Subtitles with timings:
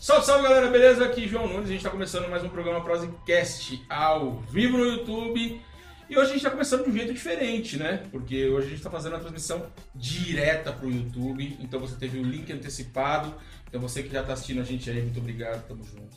[0.00, 1.04] Salve, salve galera, beleza?
[1.04, 5.60] Aqui João Nunes, a gente está começando mais um programa Prosecast ao vivo no YouTube.
[6.08, 8.04] E hoje a gente está começando de um jeito diferente, né?
[8.10, 11.54] Porque hoje a gente está fazendo a transmissão direta para o YouTube.
[11.60, 13.34] Então você teve o link antecipado.
[13.68, 16.16] Então você que já está assistindo a gente aí, muito obrigado, tamo junto.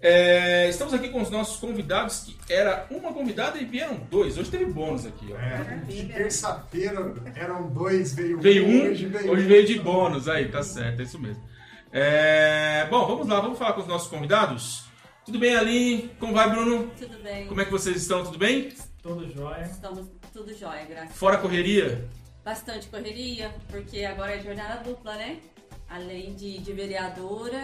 [0.00, 4.38] É, estamos aqui com os nossos convidados, que era uma convidada e vieram dois.
[4.38, 5.36] Hoje teve bônus aqui, ó.
[5.36, 10.48] É, de terça-feira eram dois, veio, Veio um, hoje veio, hoje veio de bônus aí,
[10.48, 11.49] tá certo, é isso mesmo.
[11.92, 14.84] É, bom, vamos lá, vamos falar com os nossos convidados.
[15.24, 16.08] Tudo bem, Aline?
[16.20, 16.90] Como vai, Bruno?
[16.96, 17.46] Tudo bem.
[17.46, 18.24] Como é que vocês estão?
[18.24, 18.72] Tudo bem?
[19.02, 19.64] Tudo jóia.
[19.64, 22.08] Estamos tudo jóia, graças Fora a correria?
[22.44, 25.40] Bastante correria, porque agora é jornada dupla, né?
[25.88, 27.60] Além de, de vereadora,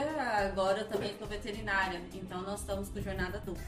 [0.49, 2.01] agora eu também sou veterinária.
[2.13, 3.65] Então nós estamos com jornada dupla.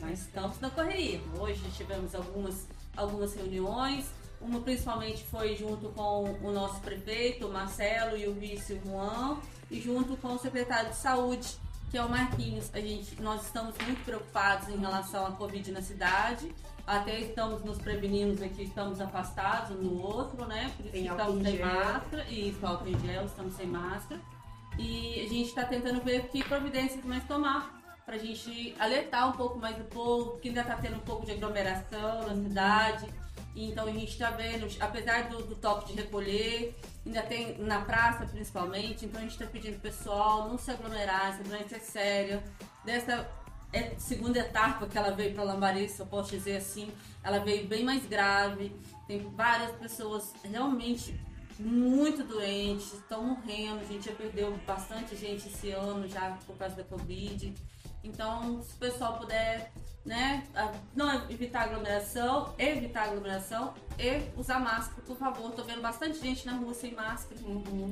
[0.00, 1.20] Nós estamos na correria.
[1.38, 4.06] Hoje tivemos algumas, algumas reuniões.
[4.44, 9.38] Uma principalmente foi junto com o nosso prefeito, o Marcelo, e o vice, Juan,
[9.70, 11.56] e junto com o secretário de saúde,
[11.90, 12.70] que é o Marquinhos.
[12.74, 16.54] A gente, nós estamos muito preocupados em relação à Covid na cidade.
[16.86, 20.70] Até estamos nos prevenindo aqui, estamos afastados um do outro, né?
[20.76, 21.66] Por isso Tem estamos em sem gel.
[21.66, 22.26] máscara.
[22.28, 24.20] E álcool em gel, estamos sem máscara.
[24.78, 29.32] E a gente está tentando ver que providências mais tomar para a gente alertar um
[29.32, 33.06] pouco mais o povo, que ainda está tendo um pouco de aglomeração na cidade.
[33.56, 36.74] Então a gente está vendo, apesar do, do toque de recolher,
[37.06, 41.44] ainda tem na praça principalmente, então a gente está pedindo pessoal não se aglomerar, essa
[41.44, 42.42] doença é séria.
[42.84, 43.28] Dessa
[43.72, 46.90] é- segunda etapa que ela veio para Lambari, se eu posso dizer assim,
[47.22, 48.72] ela veio bem mais grave.
[49.06, 51.18] Tem várias pessoas realmente
[51.58, 53.80] muito doentes, estão morrendo.
[53.80, 57.54] A gente já perdeu bastante gente esse ano já por causa da Covid.
[58.02, 59.72] Então, se o pessoal puder,
[60.04, 60.42] né,
[60.94, 65.50] não evitar aglomeração, evitar aglomeração e usar máscara, por favor.
[65.52, 67.40] Tô vendo bastante gente na rua sem máscara.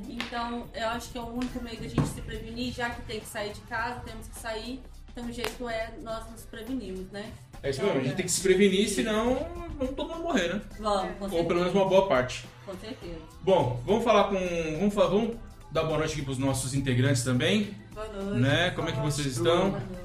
[0.07, 3.19] Então, eu acho que é o único meio da gente se prevenir, já que tem
[3.19, 4.81] que sair de casa, temos que sair.
[5.11, 7.31] Então, o jeito é nós nos prevenirmos, né?
[7.61, 9.35] É isso mesmo, a gente tem que se prevenir, senão
[9.77, 10.61] vamos todo mundo morrer, né?
[10.79, 11.47] Vamos, com Ou certeza.
[11.47, 12.45] pelo menos uma boa parte.
[12.65, 13.19] Com certeza.
[13.41, 14.35] Bom, vamos falar com.
[14.79, 15.37] Vamos, fa- vamos
[15.71, 18.39] dar boa noite aqui pros nossos integrantes também, Boa noite.
[18.41, 18.71] né?
[18.71, 19.69] Como é que vocês estão?
[19.71, 20.02] Boa noite.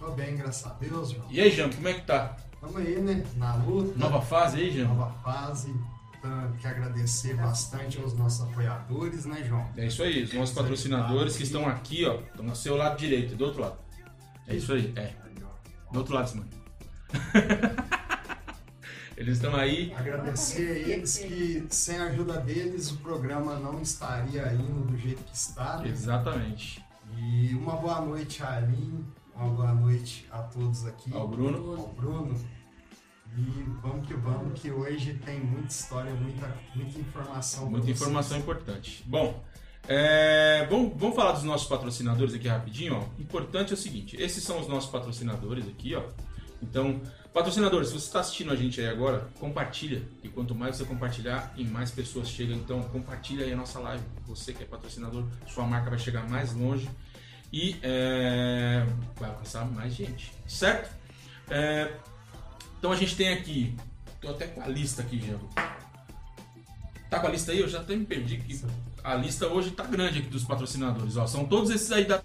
[0.00, 1.26] Tô bem, graças a Deus, João.
[1.30, 2.34] E aí, Jean, como é que tá?
[2.58, 3.22] Tamo aí, né?
[3.36, 3.98] Na luta.
[3.98, 4.88] Nova fase aí, Jean?
[4.88, 5.72] nova fase.
[6.18, 9.68] Então, quero agradecer bastante aos nossos apoiadores, né, João?
[9.76, 13.36] É isso aí, os nossos patrocinadores que estão aqui, ó, estão no seu lado direito,
[13.36, 13.78] do outro lado.
[14.48, 15.14] É isso aí, é.
[15.92, 16.50] Do outro lado, Simone.
[19.16, 19.92] Eles estão aí.
[19.94, 25.22] Agradecer a eles que sem a ajuda deles o programa não estaria indo do jeito
[25.24, 25.76] que está.
[25.76, 25.88] né?
[25.90, 26.82] Exatamente.
[27.18, 29.04] E uma boa noite Aline,
[29.40, 31.10] uma boa noite a todos aqui.
[31.14, 31.74] Ao Bruno.
[31.74, 32.38] ao Bruno.
[33.36, 37.70] E vamos que vamos, que hoje tem muita história, muita, muita informação.
[37.70, 38.00] Muita vocês.
[38.00, 39.02] informação importante.
[39.06, 39.42] Bom,
[39.88, 42.96] é, vamos, vamos falar dos nossos patrocinadores aqui rapidinho.
[42.96, 43.22] Ó.
[43.22, 46.02] Importante é o seguinte: esses são os nossos patrocinadores aqui, ó.
[46.62, 47.00] Então,
[47.32, 50.02] patrocinadores, se você está assistindo a gente aí agora, compartilha.
[50.22, 52.56] E quanto mais você compartilhar, e mais pessoas chegam.
[52.56, 54.04] Então, compartilha aí a nossa live.
[54.26, 56.90] Você que é patrocinador, sua marca vai chegar mais longe
[57.52, 60.94] e é, vai alcançar mais gente, certo?
[61.48, 61.92] É,
[62.78, 63.76] então a gente tem aqui,
[64.20, 65.38] tô até com a lista aqui, Jean.
[67.10, 67.58] Tá com a lista aí?
[67.58, 68.36] Eu já até me perdi.
[68.38, 68.64] Que
[69.02, 71.16] a lista hoje tá grande aqui dos patrocinadores.
[71.16, 72.22] Ó, são todos esses aí da.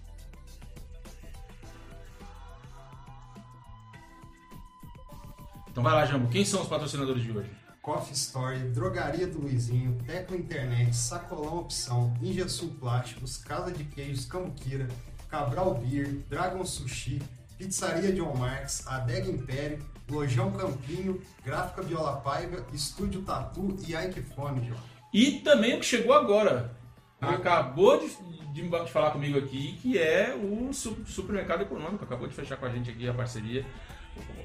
[5.67, 6.29] Então vai lá, Jambo.
[6.29, 7.49] Quem são os patrocinadores de hoje?
[7.81, 14.87] Coffee Story, Drogaria do Luizinho, Tecno Internet, Sacolão Opção, Ingesul Plásticos, Casa de Queijos Camuquira,
[15.35, 17.21] Cabral Beer, Dragon Sushi,
[17.57, 19.79] Pizzaria John Marques, Adega Império,
[20.09, 24.79] Lojão Campinho, Gráfica Viola Paiva, Estúdio Tatu e João.
[25.13, 26.71] E também o que chegou agora.
[27.19, 28.07] Acabou de,
[28.53, 32.03] de- de falar comigo aqui, que é o su- supermercado econômico.
[32.05, 33.65] Acabou de fechar com a gente aqui a parceria,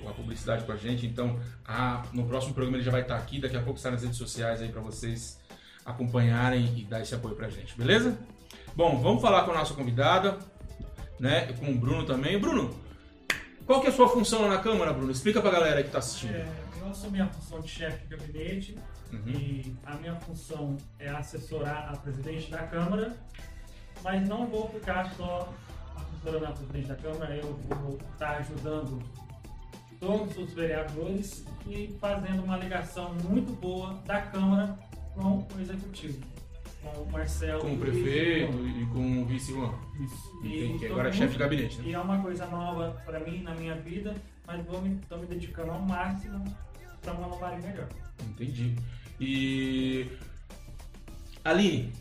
[0.09, 1.07] a publicidade com a gente.
[1.07, 3.41] Então, a- no próximo programa ele já vai estar aqui.
[3.41, 5.39] Daqui a pouco está nas redes sociais aí para vocês
[5.85, 8.19] acompanharem e dar esse apoio pra gente, beleza?
[8.75, 10.39] Bom, vamos falar com a nossa convidada,
[11.21, 11.53] né?
[11.53, 12.39] Com o Bruno também.
[12.39, 12.75] Bruno,
[13.67, 15.13] qual que é a sua função lá na Câmara, Bruno?
[15.13, 16.35] Explica pra galera que tá assistindo.
[16.35, 16.49] É,
[16.81, 18.77] eu assumi a função de chefe de gabinete
[19.13, 19.29] Uhum.
[19.29, 23.17] e a minha função é assessorar a presidente da Câmara,
[24.05, 25.53] mas não vou ficar só
[25.97, 29.03] assessorando a presidente da Câmara, eu vou estar ajudando
[29.99, 34.79] todos os vereadores e fazendo uma ligação muito boa da Câmara
[35.15, 36.21] com o Executivo,
[36.83, 37.61] com o Marcelo.
[37.61, 39.75] Com o e prefeito e com o vice Juan.
[40.01, 40.41] Isso.
[40.41, 41.85] Que tô agora é chefe de gabinete, né?
[41.89, 44.15] E é uma coisa nova para mim, na minha vida,
[44.47, 46.45] mas vou me, tô me dedicando ao máximo
[47.03, 47.89] para uma Lambari melhor.
[48.23, 48.77] Entendi.
[49.21, 50.07] E.
[51.45, 51.93] Aline,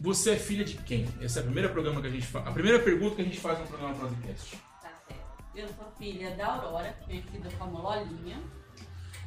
[0.00, 1.06] você é filha de quem?
[1.20, 2.46] Essa é a primeira programa que a gente faz.
[2.46, 4.56] A primeira pergunta que a gente faz no programa podcast.
[4.80, 5.20] Tá certo.
[5.54, 8.40] Eu sou filha da Aurora, conhecida como Lolinha,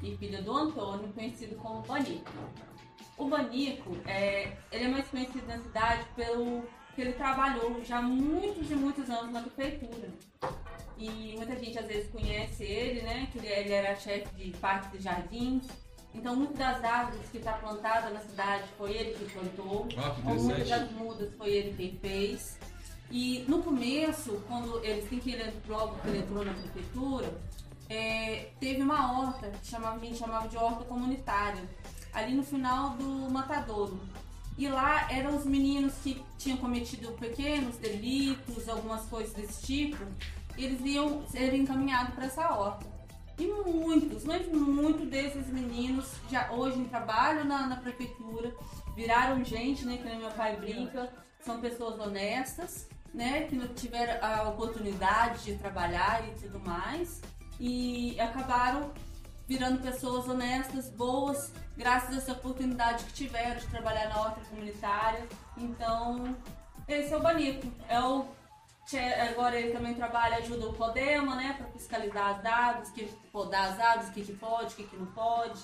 [0.02, 2.32] e filha do Antônio, conhecido como Banico.
[3.18, 6.64] O Banico, é, ele é mais conhecido na cidade pelo
[6.96, 10.10] que ele trabalhou já muitos e muitos anos na prefeitura.
[10.98, 13.28] E muita gente às vezes conhece ele, né?
[13.32, 15.68] Que ele, era chefe de parques e jardins.
[16.14, 19.88] Então, muitas das árvores que está plantada na cidade foi ele que plantou.
[19.98, 22.60] Ah, que Muitas das mudas foi ele quem fez.
[23.10, 27.34] E no começo, quando ele, assim que ele entrou, que ele entrou na prefeitura,
[27.90, 31.64] é, teve uma horta, que chamava, a gente chamava de horta comunitária,
[32.14, 34.00] ali no final do matadouro.
[34.58, 39.98] E lá eram os meninos que tinham cometido pequenos delitos, algumas coisas desse tipo,
[40.58, 42.86] eles iam ser encaminhados para essa horta.
[43.40, 48.54] E muitos, mas muitos desses meninos já hoje trabalham na, na prefeitura,
[48.96, 49.98] viraram gente, né?
[49.98, 51.12] Que meu pai brinca,
[51.42, 53.48] são pessoas honestas, né?
[53.48, 57.22] Que tiveram a oportunidade de trabalhar e tudo mais.
[57.60, 58.92] E acabaram
[59.48, 65.28] virando pessoas honestas, boas, graças a essa oportunidade que tiveram de trabalhar na horta comunitária.
[65.58, 66.36] Então,
[66.88, 67.68] esse é o Banico.
[67.88, 68.26] É o
[69.32, 73.78] Agora ele também trabalha, ajuda o Podema, né, para fiscalizar as dados, que podar as
[73.78, 75.64] dados, o que, que pode, o que, que não pode.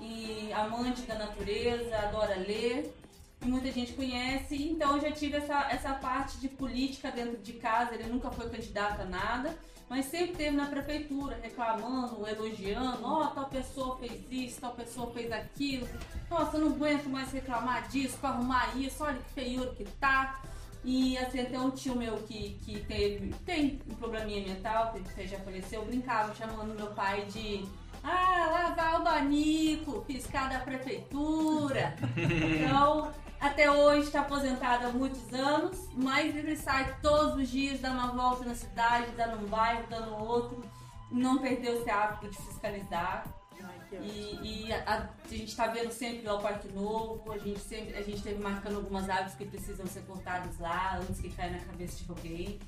[0.00, 2.94] E amante da natureza, adora ler.
[3.42, 4.56] E muita gente conhece.
[4.70, 7.94] Então eu já tive essa, essa parte de política dentro de casa.
[7.94, 9.56] Ele nunca foi candidato a nada,
[9.88, 12.98] mas sempre teve na prefeitura, reclamando, elogiando.
[13.02, 15.88] Ó, tal pessoa fez isso, tal pessoa fez aquilo.
[16.28, 19.04] Nossa, eu não aguento mais reclamar disso, para arrumar isso.
[19.04, 20.42] Olha que feiura que tá.
[20.84, 25.38] E assim, até um tio meu que, que teve, tem um probleminha mental, que já
[25.40, 27.66] conheceu, brincava chamando meu pai de
[28.04, 31.96] Ah, lá vai o Banico, fiscal da prefeitura.
[32.16, 37.90] Então, até hoje está aposentado há muitos anos, mas ele sai todos os dias, dá
[37.90, 40.64] uma volta na cidade, dando um bairro, dando outro.
[41.10, 43.26] Não perdeu esse hábito de fiscalizar.
[43.62, 43.98] Ai.
[44.02, 47.96] E, e a, a- gente está vendo sempre lá o Parque Novo, a gente, sempre,
[47.96, 51.58] a gente teve marcando algumas árvores que precisam ser cortadas lá antes que caia na
[51.60, 52.58] cabeça de alguém.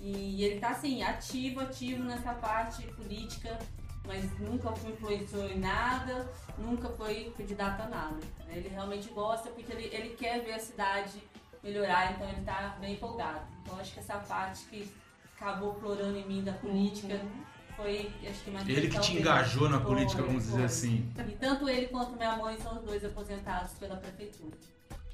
[0.00, 3.58] E ele tá assim, ativo, ativo nessa parte política,
[4.08, 6.28] mas nunca influenciou em nada,
[6.58, 8.16] nunca foi candidato a nada.
[8.46, 8.54] né?
[8.56, 11.22] Ele realmente gosta porque ele, ele quer ver a cidade
[11.62, 13.42] melhorar, então ele tá bem empolgado.
[13.62, 14.90] Então acho que essa parte que
[15.36, 17.20] acabou florando em mim da política
[17.76, 20.64] foi, acho que mais Ele que te engajou na política, vamos dizer foi.
[20.64, 21.12] assim.
[21.28, 24.56] E tanto ele quanto minha mãe são os dois aposentados pela prefeitura.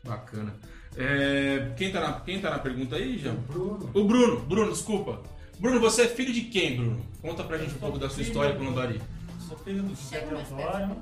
[0.04, 0.54] Bacana.
[0.96, 3.34] É, quem, tá na, quem tá na pergunta aí, Jean?
[3.34, 4.40] Bruno, O Bruno.
[4.40, 5.20] Bruno, desculpa.
[5.58, 7.00] Bruno, você é filho de quem, Bruno?
[7.22, 9.00] Conta pra gente um pouco da sua história com o Lambari.
[9.48, 10.96] Sou filho do José Teodoro.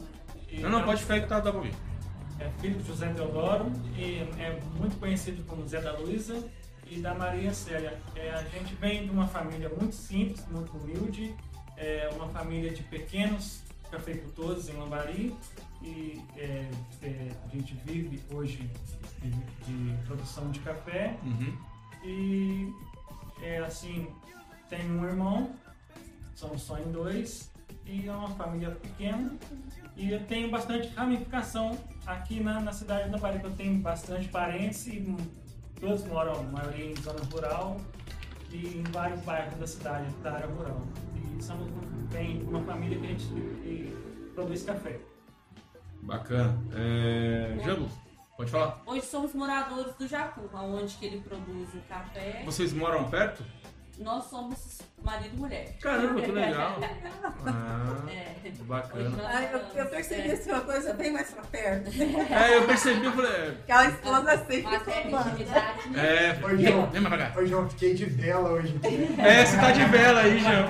[0.50, 1.74] e Não, não, pode ficar aí que tá, dá pra ouvir.
[2.38, 6.44] É filho do José Teodoro e é muito conhecido como Zé da Luiza
[6.90, 7.98] e da Maria Célia.
[8.14, 11.34] É, a gente vem de uma família muito simples, muito humilde,
[11.76, 15.34] é uma família de pequenos cafeicultores em Lambari
[15.82, 16.68] e é,
[17.02, 18.70] é, a gente vive hoje
[19.20, 21.56] de, de produção de café Uhum.
[22.04, 22.72] e
[23.42, 24.08] é assim,
[24.72, 25.50] tem um irmão,
[26.34, 27.52] somos só em dois,
[27.84, 29.30] e é uma família pequena.
[29.94, 34.28] E eu tenho bastante ramificação aqui na, na cidade da Bahia, que eu tenho bastante
[34.28, 35.14] parentes e
[35.78, 37.76] todos moram, a maioria em zona rural
[38.50, 40.80] e em vários bairros da cidade, da área rural.
[41.16, 41.68] E somos
[42.10, 43.96] bem uma família que a gente que
[44.34, 44.98] produz café.
[46.00, 46.58] Bacana.
[46.74, 47.58] É...
[47.62, 47.90] Jambo,
[48.38, 48.82] pode falar?
[48.86, 52.42] Hoje somos moradores do Jacu, onde que ele produz o café.
[52.46, 53.44] Vocês moram perto?
[54.02, 55.76] Nós somos marido e mulher.
[55.80, 56.78] Caramba, que legal.
[57.44, 58.32] Ah, É.
[58.62, 59.22] Bacana.
[59.26, 60.32] Ai, eu, eu percebi é.
[60.34, 61.90] assim, uma coisa bem mais pra perto.
[62.32, 63.48] É, eu percebi, eu falei.
[63.62, 65.30] Aquela esposa assim, certa comanda.
[65.30, 66.16] intimidade, né?
[66.16, 66.90] É, Oi, João.
[66.90, 67.40] vem pra cá.
[67.40, 68.78] Ô, João, fiquei de vela hoje.
[69.18, 70.66] É, você tá de vela aí, Jean.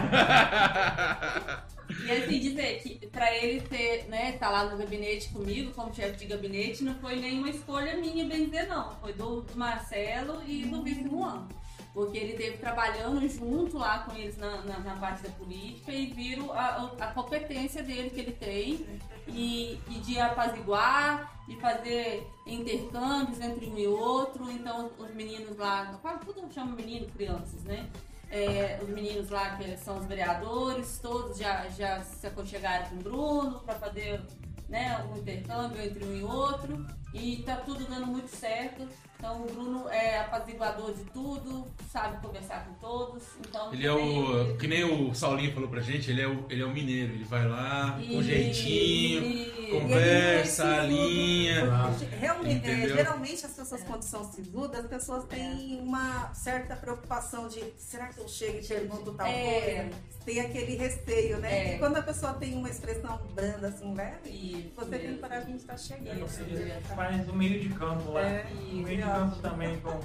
[2.07, 6.17] E assim dizer que pra ele ter, né, tá lá no gabinete comigo, como chefe
[6.19, 8.91] de gabinete, não foi nenhuma escolha minha, bem dizer, não.
[9.01, 11.47] Foi do, do Marcelo e do vice Juan.
[11.93, 16.07] Porque ele teve trabalhando junto lá com eles na, na, na parte da política e
[16.07, 18.87] viram a, a competência dele que ele tem
[19.29, 24.51] e, e de apaziguar, de fazer intercâmbios entre um e outro.
[24.51, 27.89] Então os meninos lá, quase tudo chama menino, crianças, né?
[28.31, 33.03] É, os meninos lá que são os vereadores, todos já, já se aconchegaram com o
[33.03, 34.23] Bruno para fazer
[34.71, 36.87] né, um intercâmbio entre um e outro.
[37.13, 38.89] E tá tudo dando muito certo.
[39.23, 43.23] Então o Bruno é apaziguador de tudo, sabe conversar com todos.
[43.39, 44.57] Então, Ele é o.
[44.57, 47.13] Que nem o Saulinho falou pra gente, ele é o, ele é o mineiro.
[47.13, 51.73] Ele vai lá, com E- jeitinho, e- conversa, E alinha.
[51.73, 57.47] Ah, Realmente, é, geralmente as pessoas quando são sisudas, as pessoas têm uma certa preocupação
[57.47, 59.85] de será que eu chego e pergunto tal É.
[59.85, 60.13] coisa?
[60.25, 61.73] Tem aquele receio, né?
[61.73, 61.75] É.
[61.75, 65.19] E quando a pessoa tem uma expressão branda assim, leve, Isso você tem mesmo.
[65.21, 66.21] coragem de estar chegando.
[66.21, 66.81] Né?
[66.95, 68.21] Faz do meio de campo lá.
[68.23, 69.99] É, no meio de campo também com,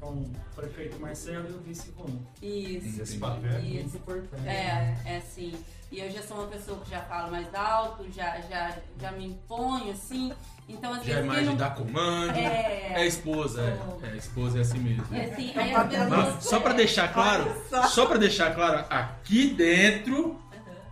[0.00, 2.20] com o prefeito Marcelo e o vice Bruno.
[2.42, 3.02] Isso.
[3.02, 4.48] Esse papel é muito importante.
[4.48, 5.54] É, é assim.
[5.90, 9.26] E eu já sou uma pessoa que já falo mais alto, já, já, já me
[9.28, 10.32] imponho, assim.
[10.68, 11.56] Então, às Já é vezes, quem de não...
[11.56, 12.36] dar comando.
[12.36, 14.06] É, É, esposa, é.
[14.12, 15.06] É, esposa é assim mesmo.
[15.10, 16.44] é assim, É aí papel Não, pessoas...
[16.44, 17.82] só pra deixar claro, só.
[17.84, 20.38] só pra deixar claro, aqui dentro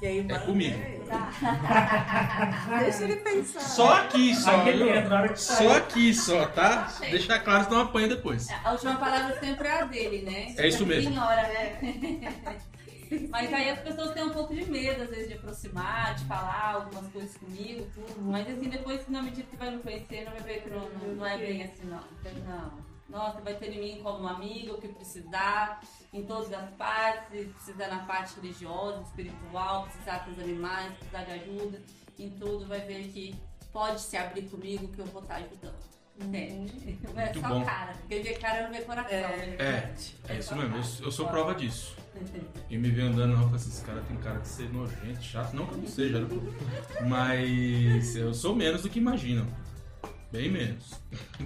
[0.00, 0.78] É comigo.
[1.08, 1.30] Tá.
[2.80, 3.60] Deixa ele pensar.
[3.60, 4.56] Só aqui, só.
[4.60, 4.86] Aqui viu?
[4.86, 6.92] dentro, na hora que Só aqui, só, tá?
[7.00, 8.48] Deixar claro, senão apanha depois.
[8.64, 10.54] A última palavra sempre é a dele, né?
[10.56, 11.10] É isso mesmo.
[11.12, 12.56] Senhora, né?
[13.30, 16.72] Mas aí as pessoas têm um pouco de medo, às vezes, de aproximar, de falar
[16.74, 18.20] algumas coisas comigo, tudo.
[18.22, 21.26] Mas assim, depois, na medida que vai me conhecendo, vai ver que não, não- não
[21.26, 22.00] é bem assim, não.
[22.20, 22.85] Então, Não.
[23.08, 25.80] Nossa, vai ter em mim como um amigo, o que precisar,
[26.12, 31.24] em todas as partes, se precisar na parte religiosa, espiritual, precisar com os animais, precisar
[31.24, 31.82] de ajuda,
[32.18, 33.36] em tudo, vai ver que
[33.72, 35.76] pode se abrir comigo que eu vou estar ajudando.
[36.18, 36.98] Entende?
[37.02, 37.64] Não é Muito só bom.
[37.64, 39.18] cara, porque ver cara não vê coração.
[39.18, 39.56] né?
[39.58, 39.94] É,
[40.28, 41.96] é isso mesmo, eu, eu sou prova disso.
[42.68, 45.54] E me vê andando não, com esses caras, tem cara de ser nojento, chato.
[45.54, 46.28] Não que eu não seja, né?
[47.06, 49.46] Mas eu sou menos do que imaginam.
[50.32, 50.94] Bem menos.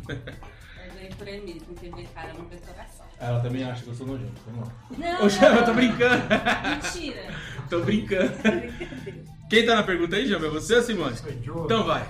[1.08, 3.06] Por mesmo, cara não coração.
[3.18, 4.32] Ela também acha que eu sou nojento.
[4.46, 4.74] Vamos lá.
[4.96, 6.24] Não, Ô, Jama, eu tô não, brincando.
[6.70, 7.34] mentira.
[7.68, 8.32] Tô brincando.
[9.50, 10.46] Quem tá na pergunta aí, Jama?
[10.46, 11.16] É você ou Simone?
[11.64, 12.06] Então vai.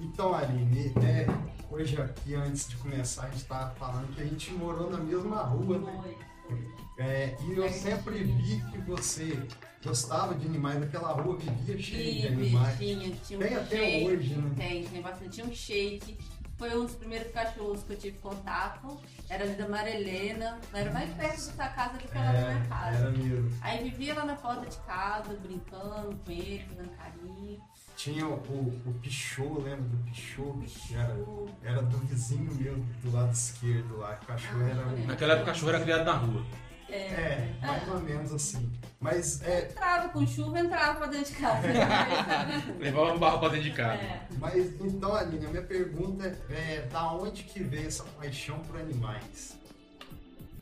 [0.00, 1.26] Então, Aline, é,
[1.70, 5.42] hoje aqui, antes de começar, a gente tava falando que a gente morou na mesma
[5.42, 6.00] rua, né?
[6.48, 6.72] Foi, foi.
[6.98, 9.38] É, e eu sempre vi que você
[9.84, 12.78] gostava de animais naquela rua, vivia cheio de animais.
[12.78, 14.50] tinha, tinha um Tem até shake, hoje, né?
[14.56, 15.30] Tem, tem bastante.
[15.30, 16.18] Tinha um shake.
[16.62, 19.00] Foi um dos primeiros cachorros que eu tive contato.
[19.28, 20.60] Era ali da Marilena.
[20.72, 22.96] Era mais perto da sua casa do que lá da minha É, casa.
[22.98, 23.58] era mesmo.
[23.60, 27.60] Aí vivia lá na porta de casa, brincando com ele, dando carinho.
[27.96, 30.64] Tinha o, o, o Pichot, lembra do Pichot?
[30.64, 31.16] Que Era,
[31.64, 34.16] era do vizinho meu, do lado esquerdo lá.
[34.22, 35.06] O cachorro era um...
[35.06, 36.44] Naquela época o cachorro era criado na rua.
[36.94, 38.70] É, mais ou menos assim.
[39.00, 41.66] Mas é, Entrava com chuva, entrava pra dentro de casa.
[42.78, 44.00] Levava um barro pra dentro de casa.
[44.00, 44.28] É.
[44.38, 49.56] Mas então, Aline, a minha pergunta é da onde que veio essa paixão por animais?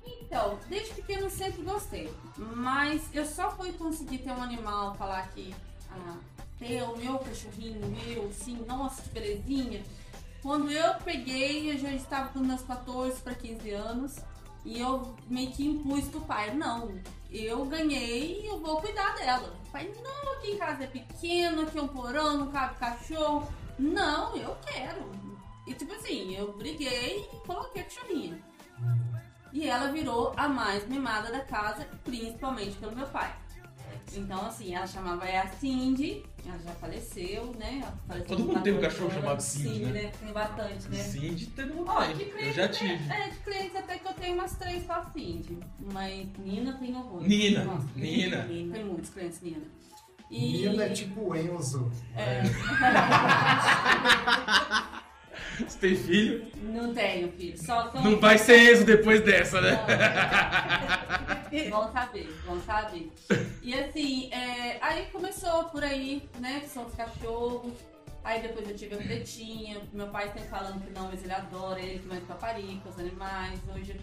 [0.06, 2.10] Então, desde pequeno eu sempre gostei.
[2.38, 5.54] Mas eu só fui conseguir ter um animal, falar que
[5.90, 6.16] ah,
[6.58, 9.82] ter o meu cachorrinho, meu, sim, nossa, que belezinha.
[10.40, 14.16] Quando eu peguei, eu já estava com meus 14 para 15 anos.
[14.64, 16.98] E eu meio que impus pro pai, não,
[17.30, 19.54] eu ganhei e eu vou cuidar dela.
[19.66, 23.48] O pai, não, aqui em casa é pequeno, aqui é um porão, não cabe cachorro.
[23.78, 25.10] Não, eu quero.
[25.66, 28.42] E tipo assim, eu briguei e coloquei a cachorrinha.
[29.52, 33.34] E ela virou a mais mimada da casa, principalmente pelo meu pai.
[34.16, 37.82] Então, assim, ela chamava é a Cindy, ela já faleceu, né?
[38.08, 40.12] Faleceu Todo mundo tem um 14 cachorro chamado Cindy, né?
[40.20, 41.02] Tem bastante, né?
[41.02, 42.28] De todo mundo Ó, tem.
[42.28, 43.12] Eu já até- tive.
[43.12, 45.58] É, de clientes até que eu tenho umas três só Cindy.
[45.92, 47.22] Mas Nina tem horror.
[47.22, 48.42] Nina, Nossa, Nina.
[48.44, 49.62] Tem muitos clientes Nina.
[50.30, 50.68] E...
[50.68, 51.90] Nina é tipo o Enzo.
[52.16, 52.42] É.
[55.68, 56.46] Você tem filho?
[56.62, 57.58] Não tenho, filho.
[57.58, 58.02] Só são...
[58.02, 59.78] Não vai ser Enzo depois dessa, né?
[61.68, 63.10] Vão saber, vão saber.
[63.62, 66.60] E assim, é, aí começou por aí, né?
[66.60, 67.72] Que são os cachorros.
[68.22, 69.80] Aí depois eu tive a pretinha.
[69.92, 73.58] Meu pai sempre falando que não, mas ele adora ele, que mais paparica, os animais.
[73.74, 74.00] Hoje,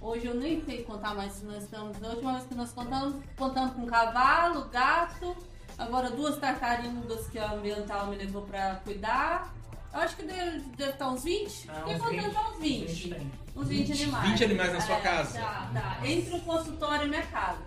[0.00, 2.02] hoje eu nem sei contar mais se nós estamos.
[2.02, 5.36] A última vez que nós contamos, contamos com cavalo, gato.
[5.78, 9.54] Agora duas tartarugas que a ambiental me levou pra cuidar.
[9.92, 11.70] Eu acho que deve, deve estar uns 20.
[11.70, 13.08] Ah, Fiquei uns contando 20, uns 20.
[13.14, 13.32] tem.
[13.56, 14.30] Uns 20, 20 animais.
[14.30, 15.38] 20 animais na sua É, casa.
[15.40, 15.98] Tá, tá.
[16.08, 17.58] Entre o consultório e minha casa.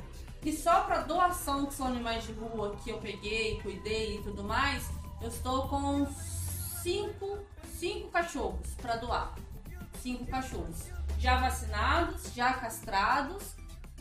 [0.44, 4.44] E só pra doação, que são animais de rua que eu peguei, cuidei e tudo
[4.44, 4.90] mais,
[5.22, 6.06] eu estou com
[6.82, 7.40] cinco,
[7.80, 9.34] cinco cachorros pra doar.
[10.02, 10.88] Cinco cachorros.
[11.20, 13.44] Já vacinados, já castrados,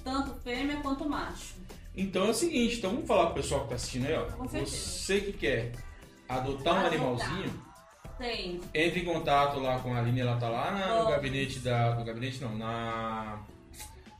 [0.02, 1.54] tanto fêmea quanto macho.
[1.94, 4.24] Então é o seguinte, então vamos falar pro pessoal que tá assistindo aí, ó.
[4.46, 5.72] Você que quer
[6.28, 6.86] adotar um Adotar.
[6.86, 7.62] animalzinho,
[8.18, 8.60] Tem.
[8.74, 11.94] entre em contato lá com a Aline, ela tá lá na- no gabinete da.
[11.94, 13.38] No gabinete não, na.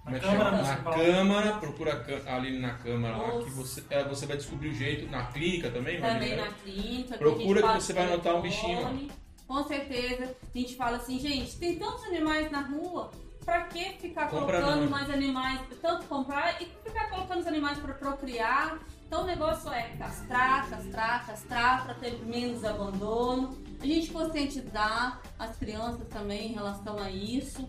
[0.05, 0.51] Como é que Câmara chama?
[0.51, 0.95] Na Municipal.
[0.95, 3.45] Câmara, procura a Cã- a Aline na Câmara lá, Nossa.
[3.45, 5.09] que você, é, você vai descobrir o jeito.
[5.11, 6.45] Na clínica também, vai Também né?
[6.45, 7.19] na clínica.
[7.19, 9.09] Procura que você vai por anotar um bichinho.
[9.47, 10.35] com certeza.
[10.55, 13.11] A gente fala assim, gente, tem tantos animais na rua,
[13.45, 14.91] pra que ficar Compra colocando não.
[14.91, 18.79] mais animais, tanto comprar e ficar colocando os animais pra procriar?
[19.07, 23.62] Então o negócio é castrar, castrar, castrar para ter menos abandono.
[23.83, 27.69] A gente conscientizar as crianças também em relação a isso.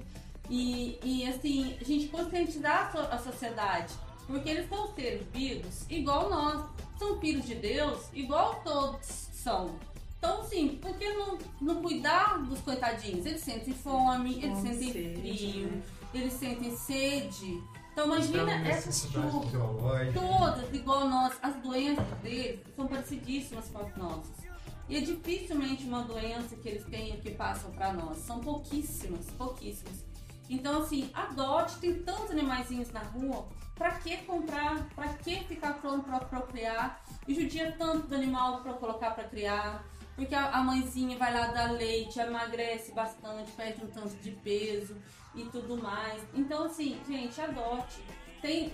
[0.50, 3.94] E, e assim, a gente conscientizar a, so- a sociedade.
[4.28, 6.64] Porque eles são seres vivos igual nós.
[7.00, 9.76] São filhos de Deus igual todos são.
[10.20, 13.26] Então, assim, por que não, não cuidar dos coitadinhos?
[13.26, 15.82] Eles sentem fome, eles Com sentem sede, frio, né?
[16.14, 17.62] eles sentem sede.
[17.92, 19.44] Então, imagina uma essa necessidade chuva.
[19.46, 20.20] fisiológica.
[20.20, 21.34] Todas igual nós.
[21.42, 24.43] As doenças deles são parecidíssimas com as nossas.
[24.90, 28.18] E é dificilmente uma doença que eles tenham que passam para nós.
[28.18, 30.04] São pouquíssimas, pouquíssimas.
[30.50, 33.48] Então, assim, adote, tem tantos animaizinhos na rua.
[33.76, 34.88] Pra que comprar?
[34.90, 37.04] Pra que ficar pronto pra procriar?
[37.28, 39.86] E judia tanto do animal pra colocar pra criar.
[40.16, 44.96] Porque a, a mãezinha vai lá dar leite, emagrece bastante, perde um tanto de peso
[45.34, 46.22] e tudo mais.
[46.36, 48.04] Então, assim, gente, adote.
[48.42, 48.72] Tem,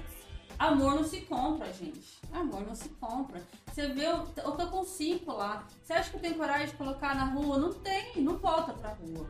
[0.59, 2.19] Amor não se compra, gente.
[2.33, 3.41] Amor não se compra.
[3.71, 5.65] Você vê, eu, eu tô com cinco lá.
[5.83, 7.57] Você acha que eu tenho coragem de colocar na rua?
[7.57, 9.29] Não tem, não volta pra rua.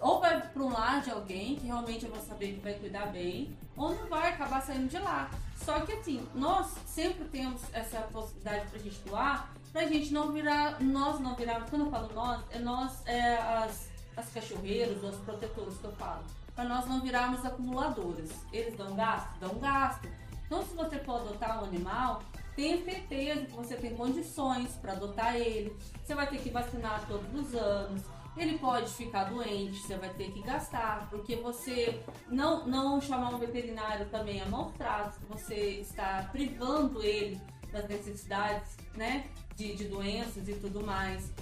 [0.00, 3.06] Ou vai pra um lar de alguém, que realmente eu vou saber que vai cuidar
[3.06, 5.30] bem, ou não vai acabar saindo de lá.
[5.56, 10.80] Só que assim, nós sempre temos essa possibilidade pra gente doar, pra gente não virar,
[10.80, 15.76] nós não virarmos, quando eu falo nós, é nós, é as, as cachorreiras, os protetores
[15.76, 18.30] que eu falo, pra nós não virarmos acumuladoras.
[18.52, 19.38] Eles dão gasto?
[19.38, 20.08] Dão gasto.
[20.46, 22.22] Então, se você for adotar um animal,
[22.60, 25.74] tenha certeza que você tem condições para adotar ele.
[26.04, 28.02] Você vai ter que vacinar todos os anos.
[28.36, 33.38] Ele pode ficar doente, você vai ter que gastar, porque você não, não chamar um
[33.38, 37.40] veterinário também é maus tratos, você está privando ele
[37.72, 39.26] das necessidades, né,
[39.56, 41.32] de, de doenças e tudo mais.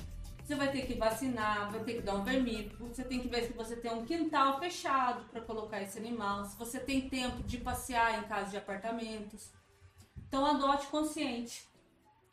[0.42, 3.44] Você vai ter que vacinar, vai ter que dar um vermífugo, você tem que ver
[3.44, 7.58] se você tem um quintal fechado para colocar esse animal, se você tem tempo de
[7.58, 9.57] passear em casa de apartamentos.
[10.28, 11.66] Então adote consciente.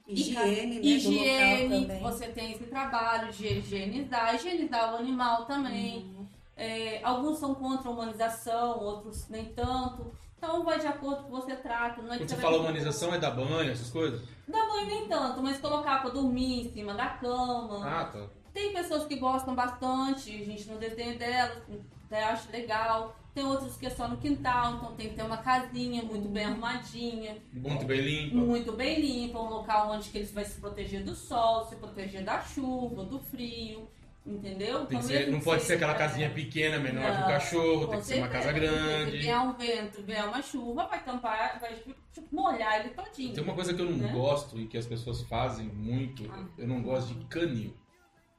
[0.07, 6.03] Higiene, né, Higiene, você tem esse trabalho de higienizar, higienizar o animal também.
[6.03, 6.27] Uhum.
[6.55, 10.13] É, alguns são contra a humanização, outros nem tanto.
[10.37, 12.01] Então vai de acordo com o que você trata.
[12.01, 14.21] Não é Quando você fala humanização, é dar banho, essas coisas?
[14.47, 17.83] Dá banho nem tanto, mas colocar pra dormir em cima da cama.
[17.83, 18.27] Ah, tá.
[18.53, 21.63] Tem pessoas que gostam bastante, a gente não desenha delas,
[22.05, 23.15] até acha legal.
[23.35, 26.45] Tem outros que é só no quintal, então tem que ter uma casinha muito bem
[26.45, 28.37] arrumadinha, Muito bem limpo.
[28.37, 32.23] muito bem limpa, um local onde que eles vai se proteger do sol, se proteger
[32.23, 33.89] da chuva, do frio,
[34.25, 34.83] entendeu?
[34.83, 38.17] Então, ser- não pode ser aquela casinha pequena, menor que o cachorro, tem que ser
[38.19, 39.17] uma casa porque Se grande.
[39.17, 41.73] vier um vento, vier uma chuva, vai tampar, vai
[42.13, 43.33] tipo, molhar ele todinho.
[43.33, 44.13] Tem uma coisa que eu não né?
[44.13, 46.45] gosto e que as pessoas fazem muito, Ah.
[46.57, 47.73] eu não gosto de canil.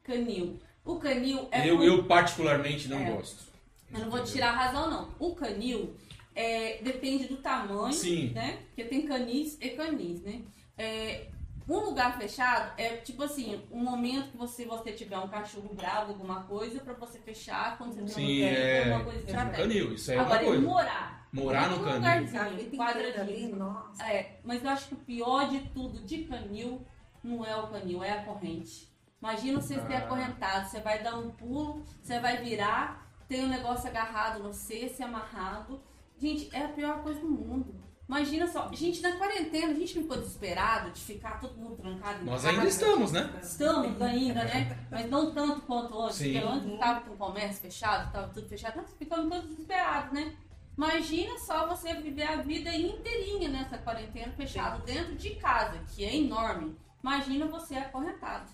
[0.03, 0.59] Canil.
[0.83, 3.11] O canil é eu, muito- eu particularmente não É.
[3.11, 3.45] gosto.
[3.93, 5.09] Eu não vou tirar a razão, não.
[5.19, 5.95] O canil
[6.35, 8.31] é, depende do tamanho, Sim.
[8.33, 8.59] né?
[8.67, 10.41] Porque tem canis e canis, né?
[10.77, 11.27] É,
[11.67, 16.11] um lugar fechado é tipo assim, um momento que você, você tiver um cachorro bravo,
[16.11, 18.83] alguma coisa, pra você fechar quando você tem Sim, um é.
[18.93, 20.61] alguma coisa É um canil, isso aí é Agora, uma coisa.
[20.65, 21.27] morar.
[21.33, 22.07] Morar no um canil.
[22.07, 23.55] A lugarzinho, quadradinho.
[23.57, 24.03] nossa.
[24.09, 26.85] É, mas eu acho que o pior de tudo de canil
[27.23, 28.87] não é o canil, é a corrente.
[29.21, 29.97] Imagina você ser Ah.
[29.99, 34.91] acorrentado, você vai dar um pulo, você vai virar, tem um negócio agarrado no se
[35.01, 35.81] amarrado.
[36.17, 37.87] Gente, é a pior coisa do mundo.
[38.07, 42.25] Imagina só, gente, na quarentena a gente ficou desesperado de ficar todo mundo trancado em
[42.25, 42.55] Nós casa.
[42.55, 43.29] ainda estamos, né?
[43.43, 44.87] Estamos ainda, né?
[44.89, 46.31] Mas não tanto quanto antes, Sim.
[46.31, 50.33] porque antes estava com o comércio fechado, estava tudo fechado, nós ficamos todos desesperados, né?
[50.77, 56.15] Imagina só você viver a vida inteirinha nessa quarentena fechado dentro de casa, que é
[56.15, 56.77] enorme.
[57.03, 58.49] Imagina você acorrentado.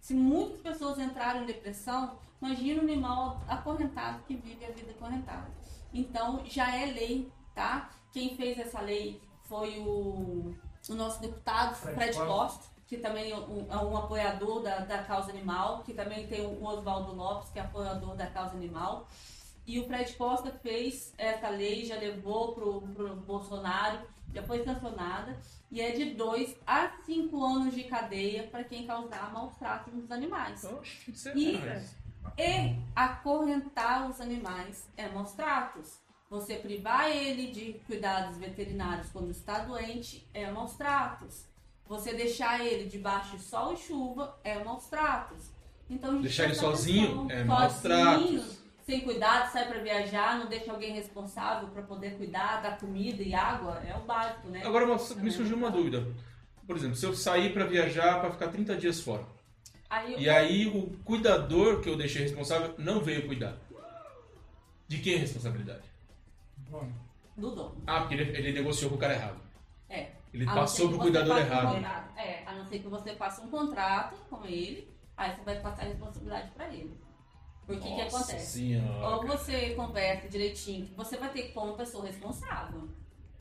[0.00, 5.48] Se muitas pessoas entraram em depressão, imagina um animal acorrentado que vive a vida acorrentada.
[5.92, 7.90] Então já é lei, tá?
[8.12, 10.54] Quem fez essa lei foi o,
[10.88, 12.78] o nosso deputado Fred Fred Costa.
[12.86, 16.64] Que também é um, é um apoiador da, da causa animal, que também tem o
[16.64, 19.06] Oswaldo Lopes, que é apoiador da causa animal.
[19.66, 23.98] E o Fred Costa fez essa lei, já levou pro, pro Bolsonaro,
[24.32, 25.38] já foi sancionada,
[25.70, 30.10] e é de 2 a 5 anos de cadeia para quem causar maus tratos nos
[30.10, 30.64] animais.
[30.64, 31.94] Oxe, isso é E- demais.
[32.36, 35.98] E acorrentar os animais é maus tratos.
[36.30, 41.46] Você privar ele de cuidados veterinários quando está doente é maus tratos.
[41.86, 45.50] Você deixar ele debaixo de sol e chuva é maus tratos.
[45.88, 48.58] Então, Deixar ele sozinho é maus tratos.
[48.84, 53.34] Sem cuidado, sai para viajar, não deixa alguém responsável para poder cuidar da comida e
[53.34, 54.62] água, é o básico, né?
[54.64, 56.06] Agora uma- me surgiu uma dúvida.
[56.66, 59.24] Por exemplo, se eu sair pra viajar pra ficar 30 dias fora,
[59.90, 63.56] Aí, E aí o cuidador que eu deixei responsável não veio cuidar.
[64.86, 65.84] De quem é a responsabilidade?
[66.70, 66.90] Bom,
[67.36, 67.82] do dono.
[67.86, 69.40] Ah, porque ele, ele negociou com o cara errado.
[69.88, 70.10] É.
[70.32, 71.74] Ele passou pro que cuidador um errado.
[71.74, 72.18] contrato.
[72.18, 75.82] É, a não ser que você faça um contrato com ele, aí você vai passar
[75.82, 76.98] a responsabilidade pra ele.
[77.66, 78.46] Porque o que acontece?
[78.46, 79.08] Senhora.
[79.08, 82.88] Ou você conversa direitinho, que você vai ter como pessoa responsável.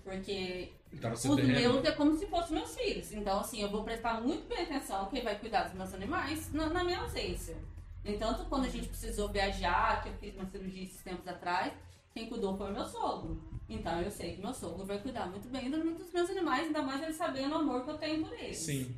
[0.04, 3.12] Porque No seu os meus é como se fossem meus filhos.
[3.12, 6.68] Então, assim, eu vou prestar muito bem atenção quem vai cuidar dos meus animais na,
[6.70, 7.56] na minha ausência.
[8.04, 11.74] Entanto, quando a gente precisou viajar, que eu fiz uma cirurgia esses tempos atrás,
[12.14, 13.42] quem cuidou foi o meu sogro.
[13.70, 16.82] Então, eu sei que meu sogro vai cuidar muito bem dos dos meus animais, ainda
[16.82, 18.58] mais ele sabendo o amor que eu tenho por eles.
[18.58, 18.96] Sim.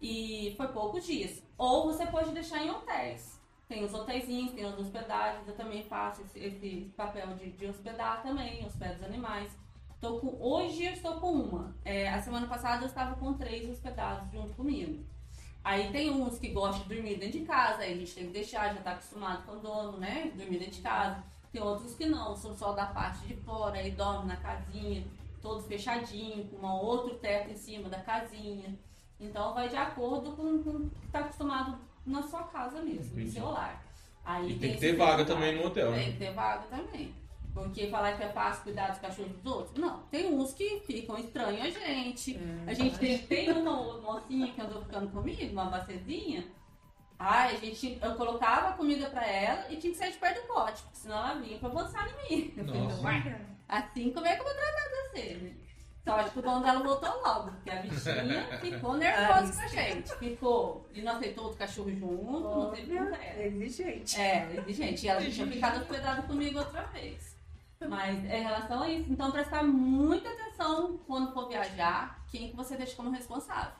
[0.00, 1.42] E foi poucos dias.
[1.56, 3.40] Ou você pode deixar em hotéis.
[3.68, 8.22] Tem os hotéisinhos, tem as hospedagens, eu também faço esse, esse papel de, de hospedar
[8.22, 9.56] também, hospedo os animais.
[10.00, 11.76] Tô com, hoje eu estou com uma.
[11.84, 15.04] É, a semana passada eu estava com três hospedados junto comigo.
[15.62, 18.32] Aí tem uns que gostam de dormir dentro de casa, aí a gente tem que
[18.32, 20.32] deixar, já tá acostumado com o dono, né?
[20.34, 21.22] Dormir dentro de casa.
[21.52, 25.04] Tem outros que não, são só da parte de fora, aí dorme na casinha,
[25.42, 28.74] todo fechadinho, com um outro teto em cima da casinha.
[29.18, 33.24] Então vai de acordo com, com o que tá acostumado na sua casa mesmo, Entendi.
[33.26, 33.84] no seu lar.
[34.24, 36.04] Aí E tem que esse ter vaga também no hotel, né?
[36.04, 37.14] Tem que ter vaga também.
[37.52, 39.76] Porque falar que é fácil cuidar dos cachorros dos outros?
[39.76, 42.38] Não, tem uns que ficam estranhos a gente.
[42.66, 46.46] a gente tem, tem uma mocinha que andou ficando comigo, uma bacezinha.
[47.18, 50.40] Ai, a gente, eu colocava a comida pra ela e tinha que sair de perto
[50.40, 52.54] do pote, porque senão ela vinha pra avançar em mim.
[52.56, 53.02] Eu falei, Nossa.
[53.06, 55.52] "Ué, Assim, como é que eu vou tratar você, né?
[56.02, 59.66] Só acho que o dono dela voltou logo, porque a bichinha ficou nervosa com a
[59.68, 60.14] gente.
[60.16, 60.88] Ficou.
[60.94, 63.22] E não aceitou outro cachorro junto, não teve conversa.
[63.22, 64.20] é exigente.
[64.20, 65.04] É, exigente.
[65.04, 67.29] E ela tinha ficado hospedada comigo outra vez.
[67.88, 69.10] Mas é em relação a isso.
[69.10, 73.72] Então, prestar muita atenção quando for viajar, quem que você deixa como responsável.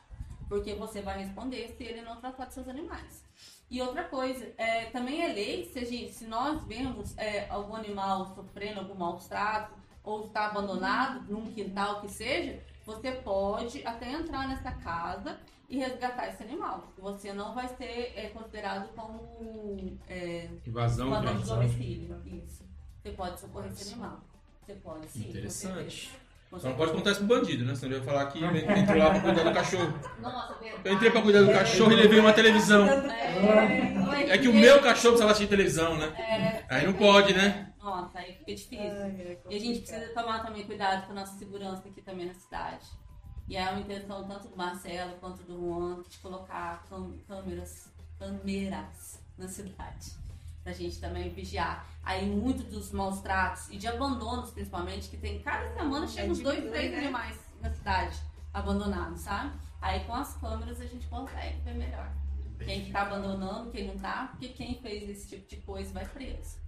[0.49, 3.23] Porque você vai responder se ele não tratar dos seus animais.
[3.69, 7.75] E outra coisa, é, também é lei, se, a gente- se nós vemos é, algum
[7.75, 14.11] animal sofrendo algum maus trato ou está abandonado num quintal que seja, você pode até
[14.11, 16.91] entrar nessa casa e resgatar esse animal.
[16.97, 21.07] Você não vai ser é, considerado como é, Invasão.
[21.07, 21.55] Invasão de né?
[21.55, 22.21] domicílio.
[22.25, 22.70] Isso.
[23.01, 24.19] Você pode socorrer esse animal.
[24.65, 25.29] Você pode, sim.
[25.29, 26.07] Interessante.
[26.07, 26.21] certeza.
[26.59, 27.73] Só não pode contar isso pro bandido, né?
[27.75, 29.99] Senão ele vai falar que entrou lá pra cuidar do cachorro.
[30.19, 30.81] Nossa, verdade.
[30.83, 32.85] Eu entrei pra cuidar do cachorro e levei uma televisão.
[32.87, 36.07] É, É que o meu cachorro precisava assistir televisão, né?
[36.19, 37.73] É, Aí não pode, né?
[37.81, 39.01] Nossa, aí fica difícil.
[39.01, 42.27] Ai, é E a gente precisa tomar também cuidado com a nossa segurança aqui também
[42.27, 42.85] na cidade.
[43.47, 49.47] E é uma intenção tanto do Marcelo quanto do Juan de colocar câmeras, câmeras na
[49.47, 50.20] cidade.
[50.63, 51.85] Pra gente também vigiar.
[52.03, 56.39] Aí muitos dos maus tratos e de abandonos principalmente, que tem cada semana chega uns
[56.39, 56.99] dois, três né?
[56.99, 58.19] animais na cidade
[58.53, 59.51] abandonados, sabe?
[59.81, 62.11] Aí com as câmeras a gente consegue ver melhor.
[62.59, 66.05] Quem que tá abandonando, quem não tá, porque quem fez esse tipo de coisa vai
[66.05, 66.59] preso.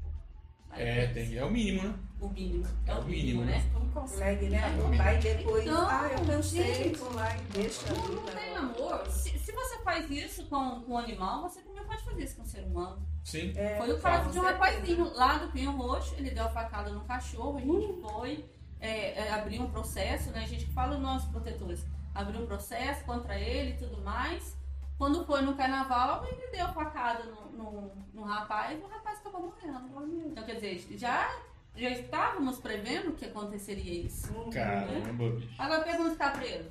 [0.70, 1.14] Vai É, preso.
[1.30, 1.96] tem, é o mínimo, né?
[2.20, 2.66] O mínimo.
[2.88, 3.64] É É o mínimo, mínimo, né?
[3.74, 4.62] Não consegue, né?
[4.98, 5.66] Vai depois.
[5.66, 9.06] Então, ah, eu cansei, vou lá e deixa Não, não tem amor.
[9.08, 12.42] Se, se você faz isso com, com um animal, você também pode fazer isso com
[12.42, 13.12] um ser humano.
[13.24, 13.54] Sim.
[13.56, 16.92] É, Foi o caso de um rapazinho lá do Pinho Roxo, ele deu a facada
[16.92, 18.46] no cachorro, a gente foi
[18.80, 20.44] é, é, abrir um processo, né?
[20.44, 24.58] A gente fala os nossos protetores, abriu um processo contra ele e tudo mais.
[24.98, 29.42] Quando foi no carnaval, ele deu facada no, no, no rapaz e o rapaz acabou
[29.42, 30.28] morrendo.
[30.28, 31.30] Então, quer dizer, já,
[31.76, 34.32] já estávamos prevendo que aconteceria isso.
[34.52, 35.50] Caramba, bicho.
[35.58, 36.70] Agora pergunta se está preso.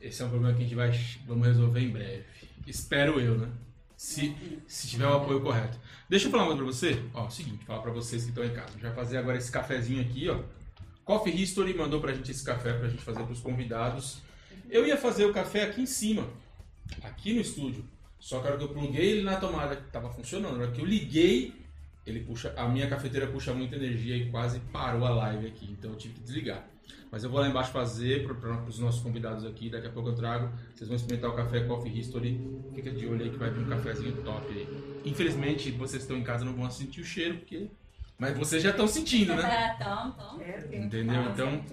[0.00, 0.90] Esse é um problema que a gente vai
[1.26, 2.24] vamos resolver em breve.
[2.66, 3.50] Espero eu, né?
[4.00, 4.34] Se,
[4.66, 5.78] se tiver o apoio correto.
[6.08, 7.04] Deixa eu falar uma coisa pra você.
[7.12, 8.68] Ó, seguinte, falar pra vocês que estão em casa.
[8.68, 10.40] A gente vai fazer agora esse cafezinho aqui, ó.
[11.04, 14.22] Coffee History mandou pra gente esse café pra gente fazer pros convidados.
[14.70, 16.26] Eu ia fazer o café aqui em cima,
[17.02, 17.84] aqui no estúdio.
[18.18, 20.56] Só que a hora que eu pluguei ele na tomada, que tava funcionando.
[20.56, 21.52] Na hora que eu liguei,
[22.06, 25.76] ele puxa, a minha cafeteira puxa muita energia e quase parou a live aqui.
[25.78, 26.66] Então eu tive que desligar.
[27.10, 29.68] Mas eu vou lá embaixo fazer para os nossos convidados aqui.
[29.68, 30.52] Daqui a pouco eu trago.
[30.74, 32.40] Vocês vão experimentar o café Coffee History.
[32.74, 34.68] Fica de olho aí que vai vir um cafezinho top aí.
[35.04, 37.68] Infelizmente, vocês que estão em casa não vão sentir o cheiro, porque.
[38.16, 39.42] Mas vocês já estão sentindo, né?
[39.80, 40.40] Então, então.
[40.40, 40.76] É.
[40.76, 41.20] Entendeu?
[41.20, 41.64] Ah, Então-.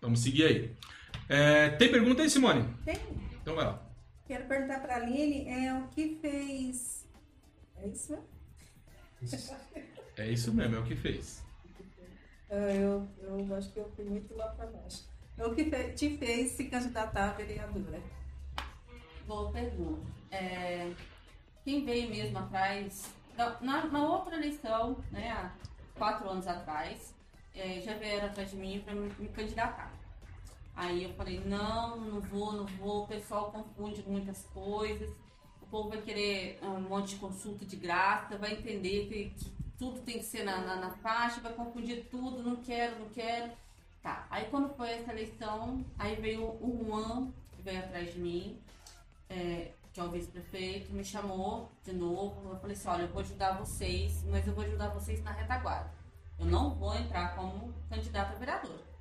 [0.00, 0.76] Vamos seguir aí.
[1.28, 2.68] É, tem pergunta aí, Simone?
[2.84, 2.96] Tem.
[3.40, 3.80] Então vai lá.
[4.26, 7.06] Quero perguntar para a Aline é, o que fez.
[7.76, 8.18] É isso?
[10.16, 11.42] É isso mesmo, é o que fez.
[12.54, 15.04] Ah, eu, eu acho que eu fui muito lá para baixo.
[15.38, 17.98] É o que te fez se candidatar a vereadora?
[19.26, 20.06] Boa pergunta.
[20.30, 20.92] É,
[21.64, 23.10] quem veio mesmo atrás,
[23.62, 25.50] na- na outra eleição, né, há
[25.98, 27.14] quatro anos atrás,
[27.54, 29.90] é, já vieram atrás de mim para me, me candidatar.
[30.76, 35.10] Aí eu falei, não, não vou, não vou, o pessoal confunde muitas coisas.
[35.62, 40.00] O povo vai querer um monte de consulta de graça, vai entender que, que tudo
[40.00, 43.52] tem que ser na, na, na faixa, vai confundir tudo, não quero, não quero.
[44.02, 48.58] Tá, aí quando foi essa eleição, aí veio o Juan, que veio atrás de mim,
[49.30, 52.50] é, que é o vice-prefeito, me chamou de novo.
[52.50, 55.90] Eu falei assim: olha, eu vou ajudar vocês, mas eu vou ajudar vocês na retaguarda.
[56.38, 58.92] Eu não vou entrar como candidata a vereadora.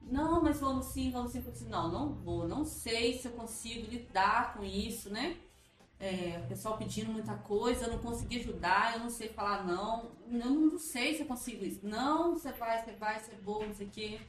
[0.00, 1.38] Não, mas vamos sim, vamos sim.
[1.38, 5.36] Eu falei assim, não, não vou, não sei se eu consigo lidar com isso, né?
[5.98, 10.12] É, o pessoal pedindo muita coisa, eu não consegui ajudar, eu não sei falar não,
[10.30, 11.80] eu não sei se eu consigo isso.
[11.82, 14.20] Não, você vai, você vai, você é bom, não sei o quê.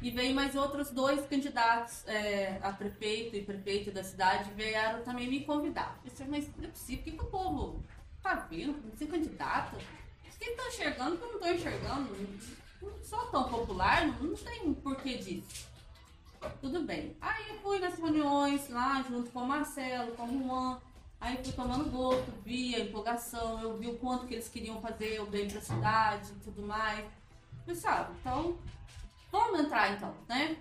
[0.00, 5.28] E veio mais outros dois candidatos é, a prefeito e prefeito da cidade vieram também
[5.28, 6.00] me convidar.
[6.04, 7.84] Eu disse, mas não é possível, o que, que o povo
[8.22, 8.82] tá vendo?
[8.96, 9.76] Ser candidato?
[10.42, 12.16] Quem estão enxergando que eu não estou enxergando?
[12.82, 15.68] Não sou tão popular, não, não tem porquê disso.
[16.60, 17.16] Tudo bem.
[17.20, 20.80] Aí eu fui nas reuniões lá, junto com o Marcelo, com o Juan.
[21.22, 25.20] Aí fui tomando gosto, vi a empolgação, eu vi o quanto que eles queriam fazer
[25.22, 27.06] o bem pra cidade e tudo mais.
[27.66, 28.58] Eu sabe, então
[29.32, 30.58] Vamos entrar então, né?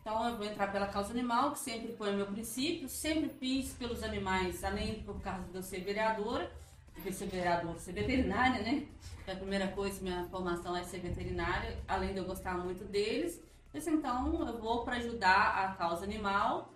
[0.00, 3.72] Então eu vou entrar pela causa animal, que sempre foi o meu princípio, sempre fiz
[3.72, 6.48] pelos animais, além por causa de eu ser vereadora,
[6.94, 8.86] porque ser vereadora, ser veterinária, né?
[9.26, 13.42] A primeira coisa, minha formação é ser veterinária, além de eu gostar muito deles.
[13.74, 16.72] então eu vou para ajudar a causa animal,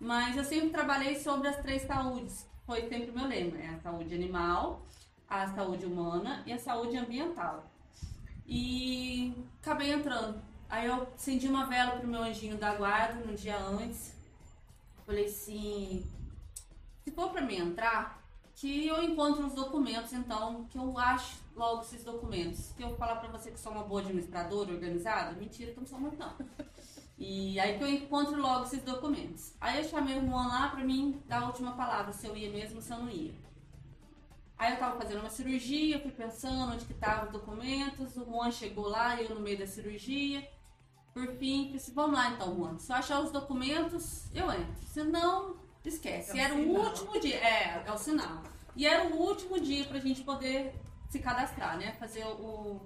[0.00, 3.78] mas eu sempre trabalhei sobre as três saúdes, foi sempre o meu lema, é a
[3.78, 4.82] saúde animal,
[5.26, 7.64] a saúde humana e a saúde ambiental.
[8.46, 13.58] E acabei entrando Aí eu acendi uma vela pro meu anjinho da guarda no dia
[13.58, 14.14] antes.
[15.06, 16.06] Falei assim,
[17.02, 18.22] se for para mim entrar,
[18.54, 22.72] que eu encontro os documentos, então, que eu acho logo esses documentos.
[22.76, 25.98] Que eu falar para você que sou uma boa administradora, organizada, mentira, que não sou
[25.98, 26.34] muito não.
[27.18, 29.52] E aí que eu encontro logo esses documentos.
[29.60, 32.50] Aí eu chamei o Juan lá para mim dar a última palavra, se eu ia
[32.50, 33.34] mesmo, se eu não ia.
[34.56, 38.50] Aí eu tava fazendo uma cirurgia, fui pensando onde que estavam os documentos, o Juan
[38.52, 40.48] chegou lá, eu no meio da cirurgia.
[41.12, 42.78] Por fim, disse, vamos lá então, Juan.
[42.78, 44.82] Se eu achar os documentos, eu entro.
[44.86, 46.38] Se não, esquece.
[46.38, 47.36] É era o último dia.
[47.36, 48.42] É, é o sinal.
[48.76, 50.74] E era o último dia pra gente poder
[51.08, 51.92] se cadastrar, né?
[51.98, 52.80] Fazer o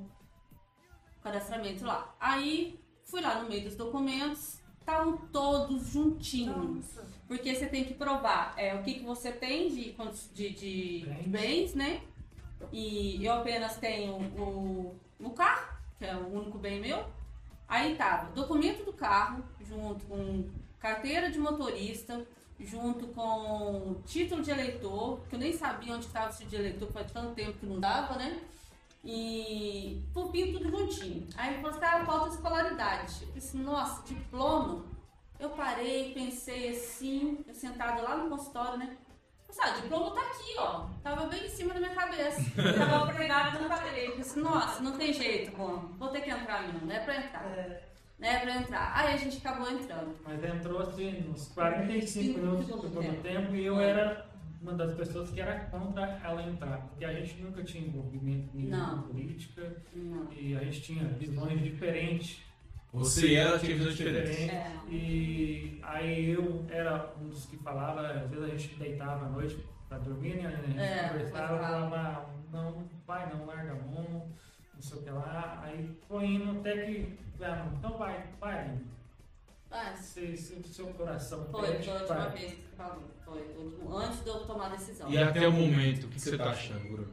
[1.23, 2.14] cadastramento lá.
[2.18, 2.82] Aí
[3.12, 6.57] fui lá no meio dos documentos, estavam todos juntinhos.
[6.57, 7.07] Nossa.
[7.29, 9.94] Porque você tem que provar é, o que, que você tem de,
[10.35, 11.29] de, de bens.
[11.29, 12.01] bens, né?
[12.72, 17.05] E eu apenas tenho o, o carro, que é o único bem meu
[17.68, 20.44] Aí tava documento do carro, junto com
[20.79, 22.27] carteira de motorista,
[22.61, 26.92] junto com título de eleitor, que eu nem sabia onde estava o título de eleitor,
[26.92, 28.42] faz tanto tempo que não dava, né?
[29.05, 31.27] E tupinho tudo juntinho.
[31.37, 33.25] Aí falou, falta de escolaridade.
[33.25, 34.85] Eu disse, nossa, diploma?
[35.41, 38.97] Eu parei, pensei assim, eu sentada lá no consultório, né?
[39.51, 40.87] Sabe, o diploma tá aqui, ó.
[41.03, 42.41] Tava bem em cima da minha cabeça.
[42.79, 44.17] Tava pregado na parede.
[44.17, 45.91] Disse, nossa, não tem jeito, bom.
[45.99, 47.45] Vou ter que entrar mesmo, não é pra entrar.
[47.59, 47.83] É.
[48.19, 48.93] Não é pra entrar.
[48.97, 50.17] Aí a gente acabou entrando.
[50.25, 54.32] Mas entrou assim, nos 45 minutos do segundo tempo e eu era
[54.62, 56.79] uma das pessoas que era contra ela entrar.
[56.88, 60.33] Porque a gente nunca tinha envolvimento nenhum política não.
[60.33, 62.42] e a gente tinha visões diferentes
[62.92, 64.38] você e ela tinham visões diferentes.
[64.38, 64.70] É.
[64.90, 69.59] E aí eu era um dos que falava, às vezes a gente deitava à noite
[69.88, 70.46] pra dormir, né?
[70.46, 74.29] A gente é, conversava, falava, não, pai, não larga a mão,
[74.75, 75.62] não sei o que lá.
[75.64, 78.79] Aí foi indo até que, ah, então vai, vai.
[79.73, 79.97] Vai.
[79.97, 83.03] Se, se, seu coração Foi, pede, foi a última vez que falou.
[83.25, 83.57] Foi,
[84.05, 85.11] antes de eu tomar a decisão.
[85.11, 87.13] E até o momento, o que, que você tá achando, Bruno?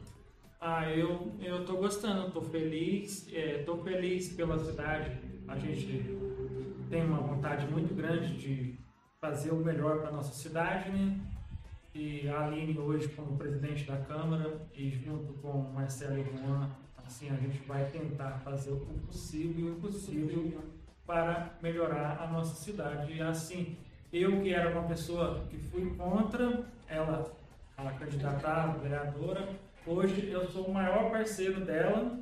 [0.60, 5.18] Ah, eu, eu tô gostando, tô feliz, é, tô feliz pela cidade
[5.50, 6.16] a gente
[6.88, 8.78] tem uma vontade muito grande de
[9.20, 11.20] fazer o melhor para nossa cidade, né?
[11.92, 16.24] E a Aline hoje como presidente da Câmara e junto com o Marcelo e o
[16.24, 16.70] Juan,
[17.04, 20.62] assim, a gente vai tentar fazer o possível e o impossível
[21.10, 23.12] para melhorar a nossa cidade.
[23.12, 23.76] E assim,
[24.12, 27.32] eu que era uma pessoa que fui contra ela,
[27.76, 29.48] a candidatar a vereadora,
[29.84, 32.16] hoje eu sou o maior parceiro dela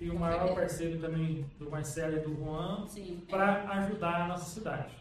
[0.00, 2.86] e o maior parceiro também do Marcelo e do Juan
[3.28, 4.94] para ajudar a nossa cidade.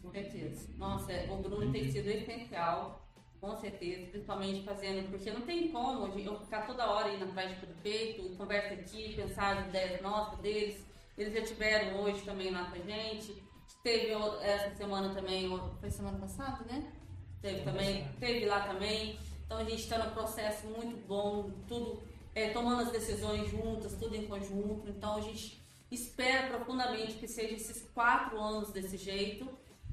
[0.00, 0.68] Com certeza.
[0.78, 3.04] Nossa, o Bruno tem sido essencial,
[3.40, 7.66] com certeza, principalmente fazendo, porque não tem como eu ficar toda hora indo atrás de
[7.66, 10.91] prefeito, conversa aqui, pensar as ideias nossas deles.
[11.16, 13.42] Eles já tiveram hoje também lá com a gente.
[13.82, 15.48] Teve essa semana também,
[15.80, 16.92] foi semana passada, né?
[17.40, 19.18] Teve também, teve lá também.
[19.44, 22.02] Então a gente está num processo muito bom, tudo
[22.34, 24.88] é, tomando as decisões juntas, tudo em conjunto.
[24.88, 29.46] Então a gente espera profundamente que seja esses quatro anos desse jeito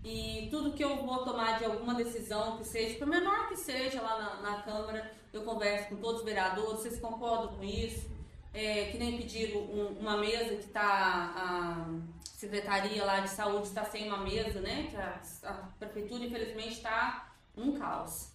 [0.04, 4.02] E tudo que eu vou tomar de alguma decisão, que seja, por menor que seja
[4.02, 8.10] lá na, na Câmara, eu converso com todos os vereadores, vocês concordam com isso?
[8.54, 11.86] É, que nem pediram um, uma mesa que está a
[12.24, 14.88] Secretaria lá de Saúde está sem uma mesa, né?
[14.90, 18.32] Que a, a Prefeitura, infelizmente, está um caos.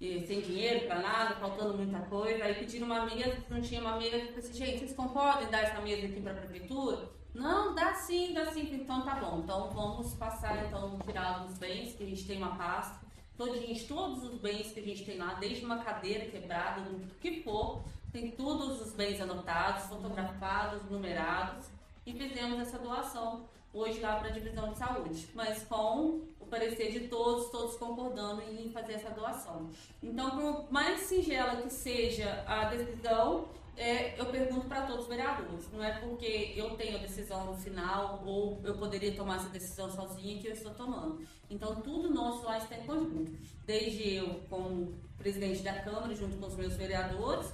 [0.00, 2.44] E sem dinheiro para nada, faltando muita coisa.
[2.44, 4.16] Aí pediram uma mesa, não tinha uma mesa.
[4.16, 7.10] Eu falei assim, gente, vocês concordam em dar essa mesa aqui para a Prefeitura?
[7.34, 8.68] Não, dá sim, dá sim.
[8.72, 9.40] Então tá bom.
[9.40, 13.04] Então vamos passar, então, tirar os bens, que a gente tem uma pasta.
[13.36, 17.42] Todinhos, todos os bens que a gente tem lá, desde uma cadeira quebrada, o que
[17.42, 21.66] for, tem todos os bens anotados, fotografados, numerados.
[22.06, 26.90] E fizemos essa doação hoje lá para a divisão de saúde, mas com o parecer
[26.90, 29.70] de todos, todos concordando em fazer essa doação.
[30.02, 35.70] Então, por mais singela que seja a decisão, é, eu pergunto para todos os vereadores.
[35.72, 39.90] Não é porque eu tenho a decisão no final ou eu poderia tomar essa decisão
[39.90, 41.24] sozinha que eu estou tomando.
[41.48, 43.32] Então, tudo nosso lá está em conjunto.
[43.64, 47.52] Desde eu, como presidente da Câmara, junto com os meus vereadores,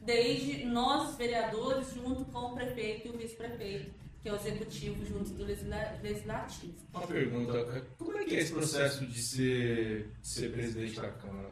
[0.00, 5.30] desde nós, vereadores, junto com o prefeito e o vice-prefeito que é o executivo junto
[5.30, 6.74] do legislativo.
[6.92, 11.50] Uma pergunta, como é que é esse processo de ser, ser presidente da Câmara?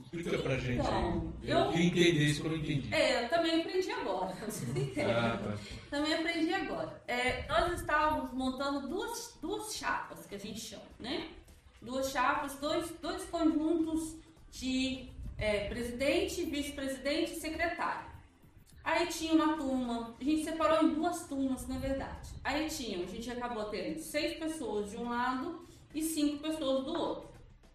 [0.00, 1.50] Explica pra gente então, aí.
[1.50, 2.92] Eu, eu entender isso eu não entendi.
[2.92, 5.04] É, eu também aprendi agora, vocês entendem.
[5.04, 5.58] Ah, tá.
[5.88, 7.00] Também aprendi agora.
[7.06, 11.28] É, nós estávamos montando duas, duas chapas, que a gente chama, né?
[11.80, 14.16] Duas chapas, dois, dois conjuntos
[14.50, 15.08] de
[15.40, 18.10] é, presidente, vice-presidente e secretário.
[18.84, 22.30] Aí tinha uma turma, a gente separou em duas turmas, na verdade.
[22.44, 26.92] Aí tinha, a gente acabou tendo seis pessoas de um lado e cinco pessoas do
[26.92, 27.30] outro.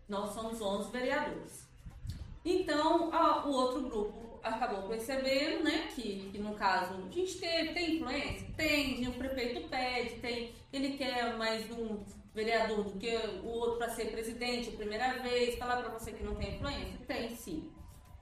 [0.08, 1.68] Nós somos 11 vereadores.
[2.44, 7.74] Então, a, o outro grupo acabou percebendo, né, que, que no caso a gente teve,
[7.74, 8.48] tem influência?
[8.56, 12.00] Tem, o prefeito pede, tem, ele quer mais um
[12.36, 16.36] vereador do que o outro para ser presidente primeira vez, falar para você que não
[16.36, 17.00] tem influência?
[17.08, 17.72] Tem sim,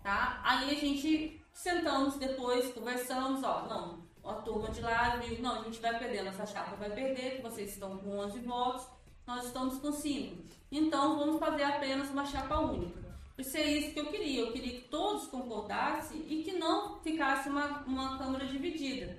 [0.03, 0.39] tá?
[0.43, 5.79] Aí a gente Sentamos depois, conversamos, ó, não, a turma de lá não, a gente
[5.79, 8.87] vai perder, nossa chapa vai perder, vocês estão com 11 votos,
[9.25, 10.43] nós estamos com 5.
[10.71, 13.03] Então vamos fazer apenas uma chapa única.
[13.37, 17.49] Isso é isso que eu queria, eu queria que todos concordassem e que não ficasse
[17.49, 19.15] uma, uma Câmara dividida.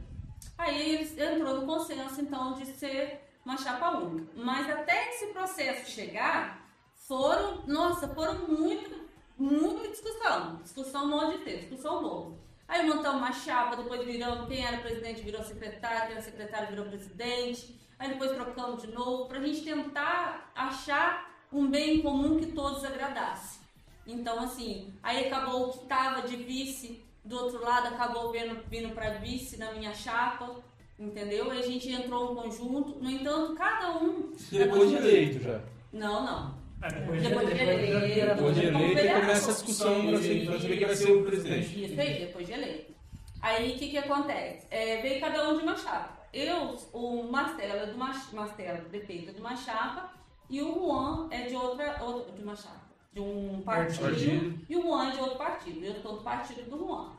[0.59, 4.33] Aí eles entrou no consenso, então, de ser uma chapa única.
[4.37, 9.05] Mas até esse processo chegar, foram, nossa, foram muito
[9.37, 10.57] muita discussão.
[10.63, 12.39] Discussão um monte de tempo, discussão boa.
[12.67, 16.87] Aí montamos uma chapa, depois viramos, quem era presidente virou secretário, quem era secretário virou
[16.87, 17.79] presidente.
[17.99, 22.85] Aí depois trocamos de novo, para a gente tentar achar um bem comum que todos
[22.85, 23.61] agradasse.
[24.07, 28.95] Então, assim, aí acabou o que estava de vice do outro lado, acabou vindo, vindo
[28.95, 30.57] para vice na minha chapa,
[30.99, 31.53] entendeu?
[31.53, 32.99] E a gente entrou em conjunto.
[33.01, 34.33] No entanto, cada um.
[34.51, 35.61] Depois de eleito já.
[35.93, 36.65] Não, não.
[36.83, 38.35] É, depois, depois de, eleito.
[38.35, 41.85] Depois de eleito começa a discussão para saber quem vai ser o presidente.
[41.85, 42.95] Isso aí, depois de eleito.
[43.41, 44.67] Aí o que, que acontece?
[44.71, 46.25] É, veio cada um de uma chapa.
[46.33, 50.13] Eu, o Marcelo é de uma Marcelo, é de uma chapa,
[50.51, 54.67] e o Juan é de outra, outra de uma chapa, de um partido, partido.
[54.69, 55.85] e o Juan é de outro partido.
[55.85, 57.13] Eu sou do partido do Juan.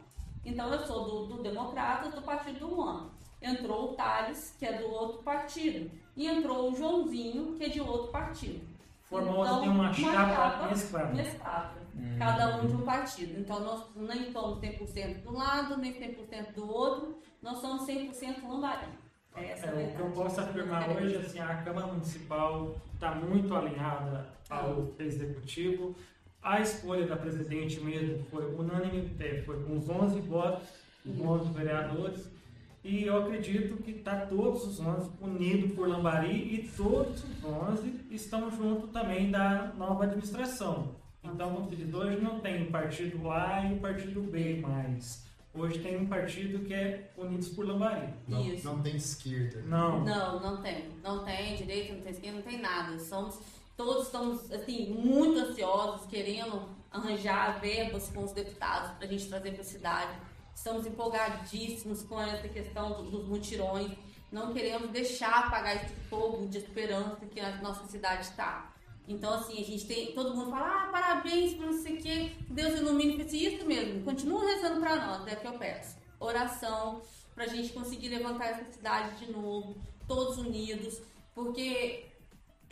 [0.44, 3.10] Então eu sou do, do Democrata, do partido do Juan.
[3.46, 7.80] Entrou o Thales, que é do outro partido, e entrou o Joãozinho, que é de
[7.80, 8.60] outro partido.
[9.04, 11.14] Formosa então, tem uma chapa mesclada.
[11.14, 11.86] mesclada.
[11.96, 12.16] Hum.
[12.18, 13.40] Cada um de um partido.
[13.40, 18.90] Então nós nem somos 100% do lado, nem 100% do outro, nós somos 100% Lombardi.
[19.36, 24.30] É, é o que eu posso afirmar hoje, assim, a Câmara Municipal está muito alinhada
[24.50, 25.96] ao Executivo.
[26.42, 30.68] A escolha da presidente mesmo foi unânime, é, foi com os 11 votos,
[31.06, 32.35] os 11 vereadores.
[32.86, 38.06] E eu acredito que está todos os 11 unidos por Lambari e todos os 11
[38.12, 40.94] estão junto também da nova administração.
[41.24, 45.26] Então, como diz, hoje não tem o partido A e o partido B mais.
[45.52, 48.14] Hoje tem um partido que é Unidos por Lambari.
[48.28, 48.64] Não, Isso.
[48.64, 49.64] não tem esquerda.
[49.64, 50.06] Não.
[50.06, 50.86] Não, não tem.
[51.04, 53.00] Não tem direita, não tem esquerda, não tem nada.
[53.00, 53.40] Somos,
[53.76, 59.54] todos estamos assim, muito ansiosos, querendo arranjar verbas com os deputados para a gente trazer
[59.54, 63.92] para a cidade Estamos empolgadíssimos com essa questão dos mutirões.
[64.32, 68.74] Não queremos deixar apagar esse fogo de esperança que a nossa cidade está.
[69.08, 70.14] Então, assim, a gente tem.
[70.14, 73.20] Todo mundo fala, ah, parabéns por não sei o quê, Deus ilumine.
[73.20, 75.98] Eu isso mesmo, continua rezando para nós, é que eu peço.
[76.20, 77.02] Oração,
[77.36, 79.76] para a gente conseguir levantar essa cidade de novo,
[80.08, 81.02] todos unidos,
[81.36, 82.06] porque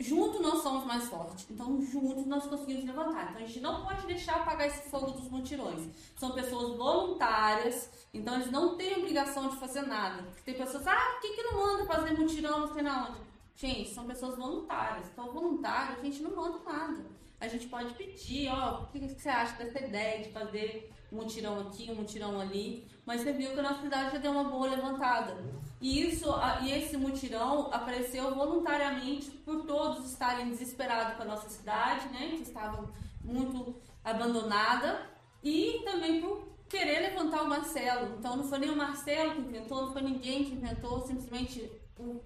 [0.04, 1.46] juntos nós somos mais fortes.
[1.50, 3.30] Então, juntos nós conseguimos levantar.
[3.30, 5.88] Então, a gente não pode deixar apagar esse fogo dos mutirões.
[6.16, 10.22] São pessoas voluntárias, então eles não têm obrigação de fazer nada.
[10.44, 13.18] Tem pessoas, ah, por que, que não manda fazer mutirão, não sei na onde?
[13.56, 15.08] Gente, são pessoas voluntárias.
[15.12, 17.04] Então, voluntário, a gente não manda nada.
[17.40, 21.16] A gente pode pedir, ó, o que que você acha dessa ideia de fazer um
[21.16, 22.86] mutirão aqui, um mutirão ali?
[23.06, 25.36] Mas você viu que a nossa cidade já deu uma boa levantada.
[25.80, 26.26] E isso,
[26.62, 32.28] e esse mutirão apareceu voluntariamente por todos estarem desesperados com a nossa cidade, né?
[32.28, 32.90] Que estava
[33.22, 35.10] muito abandonada.
[35.42, 38.16] E também por querer levantar o Marcelo.
[38.18, 41.70] Então não foi nem o Marcelo que inventou, não foi ninguém que inventou, simplesmente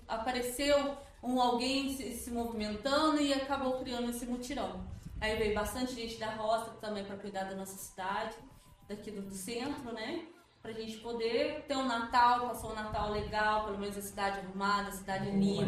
[0.07, 4.87] apareceu um alguém se, se movimentando e acabou criando esse mutirão.
[5.21, 8.37] Aí veio bastante gente da roça também para cuidar da nossa cidade,
[8.89, 10.25] daqui do, do centro, né?
[10.63, 14.89] Pra gente poder ter um Natal, passar um Natal legal, pelo menos a cidade arrumada,
[14.89, 15.65] a cidade limpa,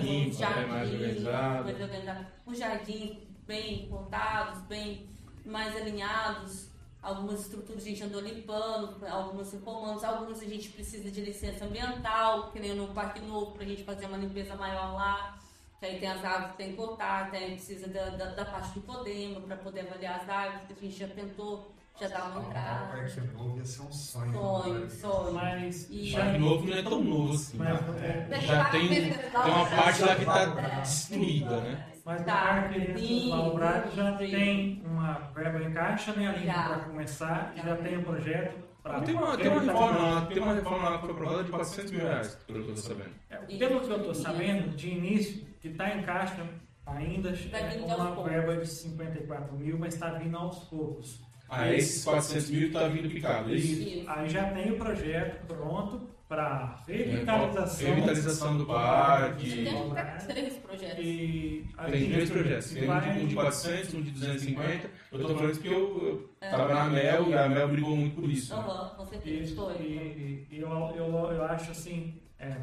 [1.64, 3.16] mais organizado, os jardins
[3.46, 5.08] bem contados, bem
[5.44, 6.70] mais alinhados,
[7.02, 12.50] algumas estruturas a gente andou limpando, algumas reformando, algumas a gente precisa de licença ambiental,
[12.50, 15.38] que nem no Parque Novo, pra gente fazer uma limpeza maior lá.
[15.78, 18.74] Que aí tem as árvores que tem que cortar, tem, precisa da, da, da parte
[18.74, 22.40] do Podema para poder avaliar as árvores, que a gente já tentou, já dar uma
[22.40, 22.86] O entrada.
[22.86, 24.32] Parque Novo ia ser um sonho.
[24.32, 25.32] Sonho, sonho.
[25.34, 27.58] Mas E- já, Parque novo não é tão novo assim.
[27.58, 28.28] mas, né?
[28.30, 30.44] é, Já tem, tem uma parte lá que tá
[30.80, 31.86] destruída, né?
[32.04, 34.30] mas Tá, Parque sim, Venceslau Braga já sim.
[34.30, 36.62] tem uma verba em caixa, né, ali Já.
[36.68, 39.00] para começar, e já tem um projeto para...
[39.02, 41.92] Tem uma, tem uma reforma lá, tem uma reforma lá que foi aprovada de 400
[41.92, 43.10] mil reais, pelo que eu tô sabendo.
[43.28, 46.42] É, Pelo que eu estou sabendo, de início, que está em caixa
[46.86, 51.20] ainda Vai é uma verba de 54 mil, mas está vindo aos poucos.
[51.50, 53.82] Ah, esses 400 mil tá vindo picado, é isso?
[53.82, 54.04] Isso.
[54.10, 57.86] Aí já tem o projeto pronto para revitalização.
[57.88, 59.50] Revitalização do parque.
[59.50, 59.92] Tem
[60.28, 61.04] três projetos.
[61.04, 64.90] E Tem três projetos, tem um de- um de 400, um de 250.
[65.10, 68.14] Eu tô falando isso porque eu, eu tava na Mel e a Mel brigou muito
[68.20, 68.54] por isso.
[68.54, 68.62] né?
[68.62, 69.42] Aham, com certeza.
[69.42, 69.74] Isso, Foi.
[69.82, 72.56] e, e eu, eu, eu acho assim, é,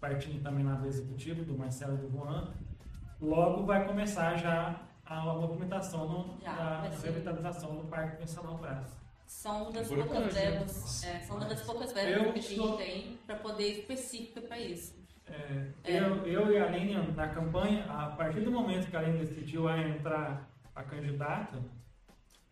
[0.00, 2.48] partindo também na executiva do Marcelo e do Juan,
[3.20, 4.80] logo vai começar já
[5.14, 7.06] a, movimentação no, Já, da vai ser.
[7.08, 8.86] revitalização do Parque Pensalão Brás.
[9.26, 10.28] São uma das poucas né?
[10.28, 13.68] verbas, é, são uma das poucas verbas Eu que a gente sou- tem para poder
[13.78, 14.98] específica para isso.
[15.26, 15.98] É, É.
[16.00, 19.68] Eu, eu e a Aline na campanha, a partir do momento que a Aline decidiu
[19.68, 21.62] a entrar a candidata,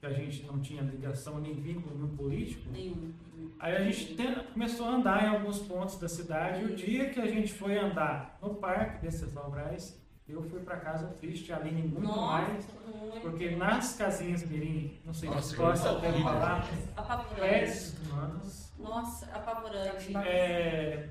[0.00, 3.12] que a gente não tinha ligação nem vínculo nenhum político, Nenhum.
[3.59, 6.61] Aí a gente tem- começou a andar em alguns pontos da cidade.
[6.62, 10.76] E o dia que a gente foi andar no parque desses Braz, eu fui para
[10.76, 12.66] casa triste, a Aline muito Nossa, mais.
[12.87, 13.20] muito.
[13.22, 16.68] Porque nas casinhas Mirim, não sei se gosta que até falar,
[17.35, 18.72] prédios humanos.
[18.79, 20.16] Nossa, apavorante.
[20.16, 21.09] É,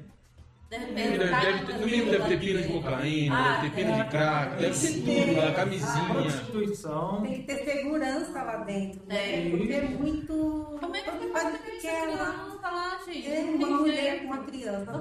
[0.69, 4.03] De Deve, repente, deve, ter- no mínimo deve ter pina de cocaína, deve ter pina
[4.03, 6.13] de crack, deve ter tudo lá, camisinha.
[6.13, 7.21] prostituição.
[7.21, 9.01] Tem que ter segurança lá dentro.
[9.09, 9.13] É.
[9.43, 9.49] né?
[9.57, 10.77] Porque é muito.
[10.79, 12.33] Como é que você faz quer essa lá.
[12.33, 13.27] criança lá, gente?
[13.31, 14.91] É Não uma mulher com uma criança.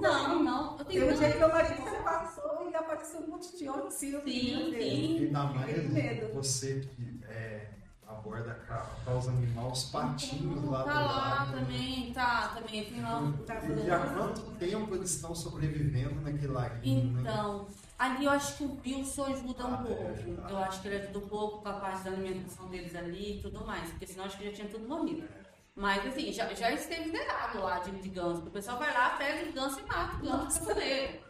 [0.00, 0.78] Não, não.
[0.78, 3.90] Eu tenho um dia que meu marido você passou e apareceu um monte de homem
[3.90, 5.16] sim, Sim, sim.
[5.20, 7.68] E ainda mais você que é,
[8.06, 11.52] aborda a causa animal, os patinhos lá do Tá lá lado.
[11.52, 11.60] né?
[11.60, 12.84] também, tá, também.
[12.84, 13.32] Tem lá.
[13.46, 17.20] Tá E há quanto tempo eles estão sobrevivendo naquele laguinho, né?
[17.20, 17.66] Então,
[17.98, 20.02] ali eu acho que o Wilson ajuda um Ah, pouco.
[20.02, 20.50] deve ajudar.
[20.50, 23.40] Eu acho que ele ajuda um pouco com a parte da alimentação deles ali e
[23.42, 25.28] tudo mais, porque senão acho que já tinha tudo morrido.
[25.76, 28.42] Mas assim, já, já esteve zerado lá de, de ganso.
[28.42, 31.20] O pessoal vai lá, pega os gansos e mata o ganso pra comer.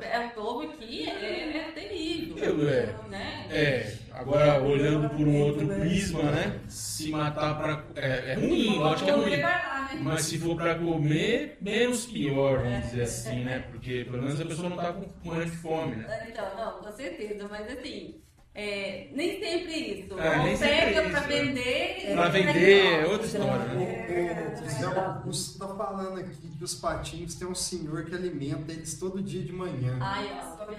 [0.00, 2.68] É, o povo aqui é, é terrível.
[2.68, 3.08] É.
[3.08, 3.46] Né?
[3.48, 6.60] É, agora olhando por um outro prisma, né?
[6.68, 7.84] Se matar pra.
[7.94, 10.02] É, é ruim, lógico que é Vai ruim.
[10.02, 13.60] Mas se for pra comer, menos pior, vamos dizer assim, né?
[13.70, 16.26] Porque pelo menos a pessoa não tá com morrendo de fome, né?
[16.28, 18.20] Então, não, com certeza, mas assim,
[18.54, 20.18] é, nem sempre isso.
[20.18, 22.10] É, Ou nem sempre pega é pra isso, vender.
[22.10, 24.56] e Pra vende vender é outra história, O, né?
[24.60, 28.70] o, o Zé Augusto tá falando aqui que os patinhos tem um senhor que alimenta
[28.72, 29.98] eles todo dia de manhã.
[30.00, 30.62] Ai, ó.
[30.66, 30.76] Tem,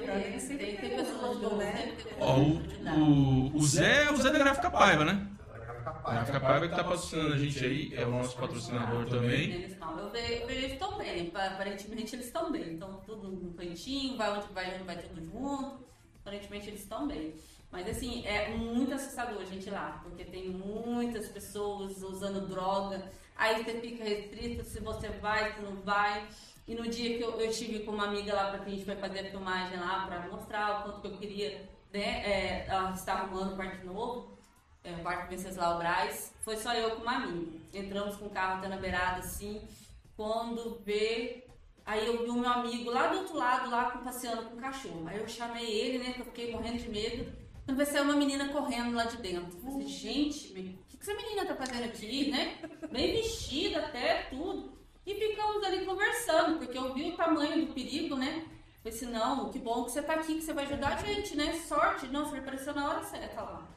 [0.77, 1.93] tem pessoas né?
[2.03, 2.95] tem Ó, pessoas o, ajudar.
[2.99, 5.27] o, o Zé é o Zé da Gráfica Paiva, né?
[5.55, 6.11] É A.
[6.13, 9.51] Gráfica Paiva que tá patrocinando a gente aí, é o nosso patrocinador também.
[9.51, 12.73] Eles estão, eu vejo, eu vejo eles estão bem, pa- aparentemente eles estão bem.
[12.73, 15.83] Então tudo no cantinho, vai onde vai, vai tudo junto.
[16.21, 17.33] Aparentemente eles estão bem.
[17.73, 23.11] Mas assim, é muito assustador a gente lá, porque tem muitas pessoas usando droga.
[23.35, 26.27] Aí você fica restrito se você vai, se não vai.
[26.67, 28.85] E no dia que eu, eu estive com uma amiga lá, para que a gente
[28.85, 33.13] foi fazer a filmagem lá, para mostrar o quanto que eu queria né, é, está
[33.13, 34.37] arrumando o Parque Novo,
[34.83, 37.57] é, o Parque Venceslau Braz, foi só eu com uma amiga.
[37.73, 39.67] Entramos com o carro até na beirada, assim,
[40.15, 41.43] quando vê...
[41.85, 45.05] Aí eu vi o meu amigo lá do outro lado, lá passeando com o cachorro.
[45.07, 47.42] Aí eu chamei ele, né, que eu fiquei morrendo de medo.
[47.65, 49.57] Quando vai sair uma menina correndo lá de dentro.
[49.57, 52.57] Eu falei, gente, o que, que essa menina tá fazendo aqui, né?
[52.91, 54.73] Bem vestida até, tudo.
[55.05, 58.45] E ficamos ali conversando, porque eu vi o tamanho do perigo, né?
[58.83, 61.37] falei assim, não, que bom que você tá aqui, que você vai ajudar a gente,
[61.37, 61.53] né?
[61.53, 62.07] Sorte.
[62.07, 63.67] Nossa, ele apareceu na hora certa lá.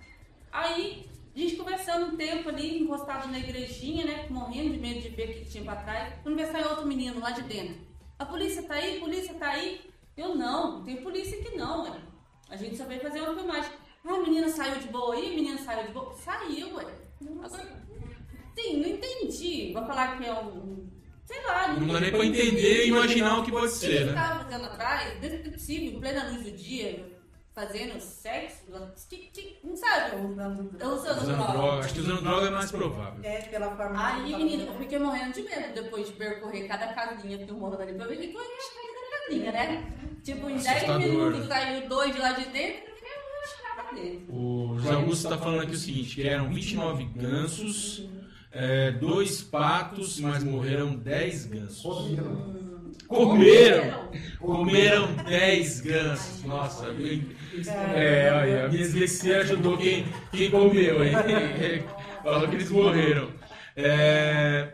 [0.50, 4.26] Aí, a gente conversando um tempo ali, encostado na igrejinha, né?
[4.28, 6.14] Morrendo de medo de ver o que tinha pra trás.
[6.22, 7.76] Quando vai sair outro menino lá de dentro.
[8.18, 9.80] A polícia tá aí, a polícia tá aí.
[10.16, 12.00] Eu não, não tem polícia aqui não, ué.
[12.48, 13.70] A gente só veio fazer uma filmagem.
[14.04, 16.14] Ah, a menina saiu de boa aí, a menina saiu de boa.
[16.14, 16.84] Saiu, ué.
[17.42, 17.82] Agora,
[18.58, 19.72] sim, não entendi.
[19.72, 20.86] Vou falar que é um.
[21.24, 24.12] Sei lá, Não dá nem pra entender e imaginar o que pode ser, né?
[24.12, 27.04] estava fazendo atrás, desde que possível, em plena luz do dia,
[27.52, 28.62] fazendo sexo,
[29.08, 30.14] tic, tic, não sabe?
[30.24, 31.52] Usando Eu usando Usando droga.
[31.52, 31.78] droga.
[31.80, 33.20] Acho que usando droga é mais provável.
[33.24, 37.44] É, pela forma Aí, menina, eu fiquei morrendo de medo depois de percorrer cada casinha
[37.44, 38.95] filmando ali pra ver que coisa cada
[39.26, 39.82] casinha, né?
[40.22, 42.86] Tipo, em 10 Assustador, minutos saiu dois de lá de dentro.
[44.28, 48.08] O José Augusto está falando aqui o seguinte, que eram 29 gansos,
[48.52, 52.18] é, dois patos, mas morreram 10 gansos.
[53.06, 54.10] Comeram!
[54.40, 56.44] Comeram 10 gansos.
[56.44, 56.86] Nossa,
[57.94, 61.12] é, olha, a minha dislexia ajudou quem, quem comeu, hein?
[62.24, 63.30] Falou que eles morreram.
[63.76, 64.72] É,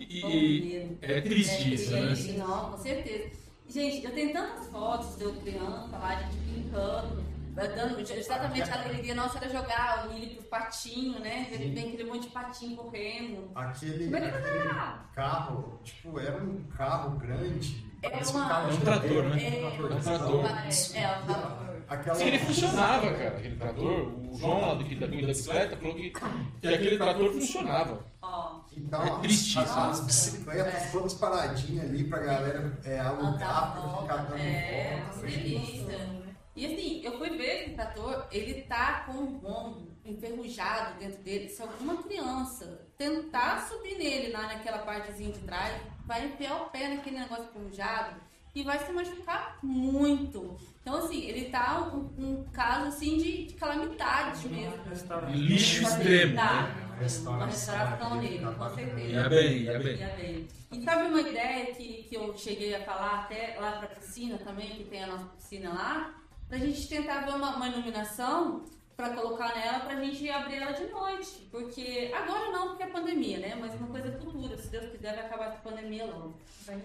[0.00, 2.14] e, é triste isso, né?
[2.36, 3.39] Não, com certeza.
[3.70, 8.82] Gente, eu tenho tantas fotos de eu criança lá, a gente brincando, dando exatamente a
[8.84, 11.46] alegria nossa era jogar o milho pro patinho, né?
[11.50, 13.50] Vem vem aquele monte de patinho correndo.
[13.54, 14.68] Aquele, é aquele
[15.14, 17.88] carro, tipo, era um carro grande.
[18.02, 19.42] É parece uma- um carro É um trator, né?
[19.42, 20.44] É, É um trator.
[20.46, 21.70] É, é, o trator.
[21.88, 22.22] Aquela...
[22.22, 24.08] Ele funcionava, cara, aquele trator.
[24.30, 28.04] O João lá do- da da bicicleta falou que, que aquele trator funcionava.
[28.22, 33.72] Ó, Então, É triste as, isso, as bicicletas todas paradinhas ali pra galera é, alugar,
[33.72, 36.20] pra ficar dando É, volta.
[36.56, 41.48] E assim, eu fui ver esse trator, ele tá com um bombo enferrujado dentro dele.
[41.48, 46.88] Se alguma criança tentar subir nele lá naquela partezinha de trás, vai enfiar o pé
[46.88, 48.16] naquele negócio enferrujado
[48.54, 50.56] e vai se machucar muito.
[50.82, 54.82] Então, assim, ele tá um, um caso assim de, de calamidade mesmo.
[54.88, 55.36] Restaurante.
[55.36, 56.68] Lixo extremo, Tá.
[57.00, 59.00] Uma restauração nele, com certeza.
[59.00, 59.96] Ia bem, ia bem.
[59.96, 60.48] Ia bem.
[60.72, 64.68] E sabe uma ideia que, que eu cheguei a falar até lá pra piscina também,
[64.76, 66.14] que tem a nossa piscina lá?
[66.48, 68.64] Pra gente tentar ver uma, uma iluminação
[69.00, 71.48] pra colocar nela pra gente abrir ela de noite.
[71.50, 73.56] Porque agora não, porque é pandemia, né?
[73.60, 76.34] Mas uma coisa futura, se Deus quiser, vai acabar essa pandemia logo.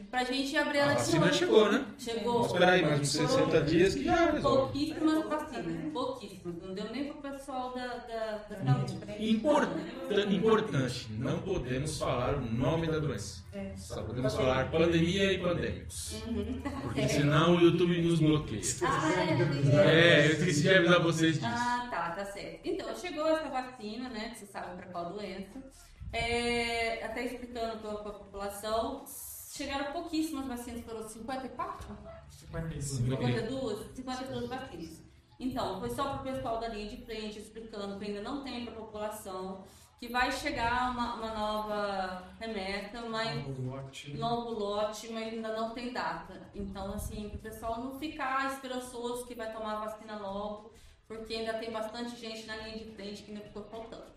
[0.09, 1.35] Pra gente abrir ela A de noite.
[1.37, 1.85] chegou, né?
[1.99, 2.33] Chegou.
[2.33, 4.27] Vamos esperar aí mais uns 60 dias que já.
[4.41, 6.55] Pouquíssimas vacinas, pouquíssimas.
[6.63, 8.97] Não deu nem pro pessoal da, da, da saúde.
[9.19, 9.71] Importa-
[10.31, 13.43] importante, não podemos falar o nome da doença.
[13.77, 16.21] Só podemos falar pandemia e pandêmicos.
[16.81, 18.61] Porque senão o YouTube nos bloqueia.
[18.83, 21.45] Ah, é, É, eu esqueci de avisar vocês disso.
[21.47, 22.59] Ah, tá, tá certo.
[22.65, 24.29] Então, chegou essa vacina, né?
[24.29, 25.63] Que você sabe para qual doença.
[26.11, 29.05] É, até explicando para a população,
[29.53, 31.97] chegaram pouquíssimas vacinas, foram 54?
[32.29, 33.09] 55.
[33.17, 33.95] 52?
[33.95, 35.05] 52 vacinas.
[35.39, 38.65] Então, foi só para o pessoal da linha de frente explicando que ainda não tem
[38.65, 39.65] para a população,
[39.97, 43.45] que vai chegar uma, uma nova remessa, mas
[44.17, 46.49] novo lote, mas ainda não tem data.
[46.53, 50.71] Então, assim, para o pessoal não ficar esperançoso que vai tomar a vacina logo,
[51.07, 54.14] porque ainda tem bastante gente na linha de frente que ainda ficou faltando.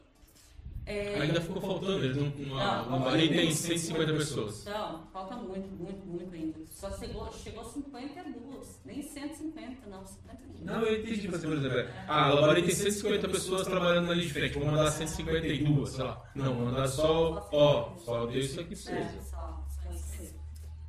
[0.90, 4.62] É, Ainda ficou faltando, eles não, Não, no Bahrein tem 150 pessoas.
[4.62, 6.60] Então, falta muito, muito, muito ainda.
[6.70, 10.64] Só chegou, chegou 52, nem 150, não, 52.
[10.64, 14.26] Não, eu entendi, mas, por exemplo, ah, o Bahrein tem 150 pessoas trabalhando na linha
[14.28, 16.22] de frente, vou mandar 152, sei lá.
[16.34, 20.34] Não, vou mandar só, ó, só deu isso aqui pra É, só, só isso.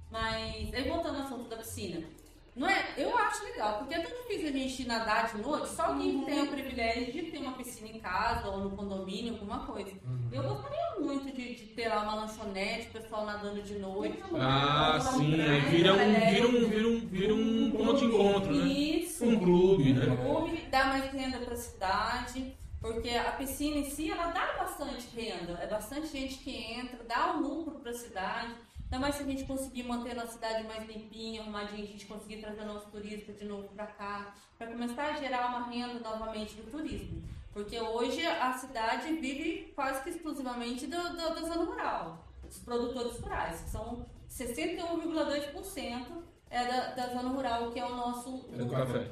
[0.10, 2.08] Mas, aí voltando ao assunto da piscina.
[2.56, 2.94] Não é?
[2.98, 6.26] Eu acho legal, porque é tão difícil a gente nadar de noite, só alguém que
[6.26, 9.92] tem o privilégio de ter uma piscina em casa ou no condomínio, alguma coisa.
[10.32, 14.22] Eu gostaria muito de, de ter lá uma lanchonete, o pessoal nadando de noite.
[14.40, 18.68] Ah, sim, aí vira um, vira um, vira um, vira um ponto de encontro, né?
[18.68, 19.26] Isso.
[19.26, 20.18] Um clube, né?
[20.18, 25.08] clube, dá mais renda para a cidade, porque a piscina em si ela dá bastante
[25.16, 28.54] renda, é bastante gente que entra, dá um lucro para a cidade.
[28.92, 32.08] Ainda mais se a gente conseguir manter a nossa cidade mais limpinha, arrumadinha, a gente
[32.08, 36.56] conseguir trazer nossos turistas de novo para cá, para começar a gerar uma renda novamente
[36.56, 37.22] do turismo.
[37.54, 43.20] Porque hoje a cidade vive quase que exclusivamente do, do, da zona rural, dos produtores
[43.20, 48.70] rurais, que são 61,2% é da, da zona rural, que é o nosso É do
[48.70, 49.12] café.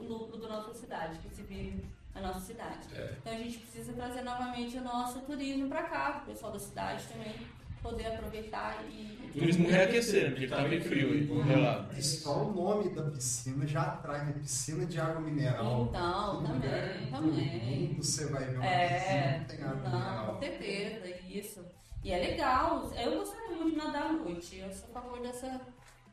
[0.00, 2.88] o lucro da nossa cidade, que se vive na nossa cidade.
[2.92, 3.16] É.
[3.20, 7.06] Então a gente precisa trazer novamente o nosso turismo para cá, o pessoal da cidade
[7.06, 7.34] também
[7.82, 9.16] poder aproveitar e.
[9.34, 10.30] O turismo reaquecer?
[10.30, 11.94] Porque tá meio frio aí, congelado.
[11.98, 14.32] E só o nome da piscina já atrai, né?
[14.40, 15.86] Piscina de água mineral.
[15.90, 17.88] Então, Todo também, lugar também.
[17.88, 20.38] mundo Você vai ver uma É, piscina que tem água não, com mineral.
[20.40, 21.64] certeza, isso.
[22.02, 25.60] E é legal, eu gostaria muito de nadar à noite, eu sou a favor dessa,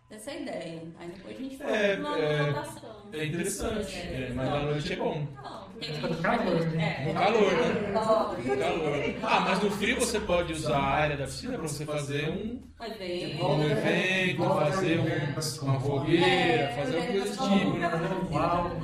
[0.09, 0.83] Essa é a ideia.
[0.99, 2.93] Aí depois a gente É, foi na é, natação.
[3.13, 5.27] É interessante, É, é, mas à noite é bom.
[5.43, 6.95] Não, porque É a gente calor, vai- né?
[6.99, 7.91] é, No calor, né?
[7.93, 8.35] calor.
[8.57, 9.15] Calor.
[9.23, 12.61] Ah, mas no frio você pode usar a área da piscina para você fazer um,
[12.79, 17.89] um evento, fazer um- uma fogueira, fazer uma coisa desse tipo, né?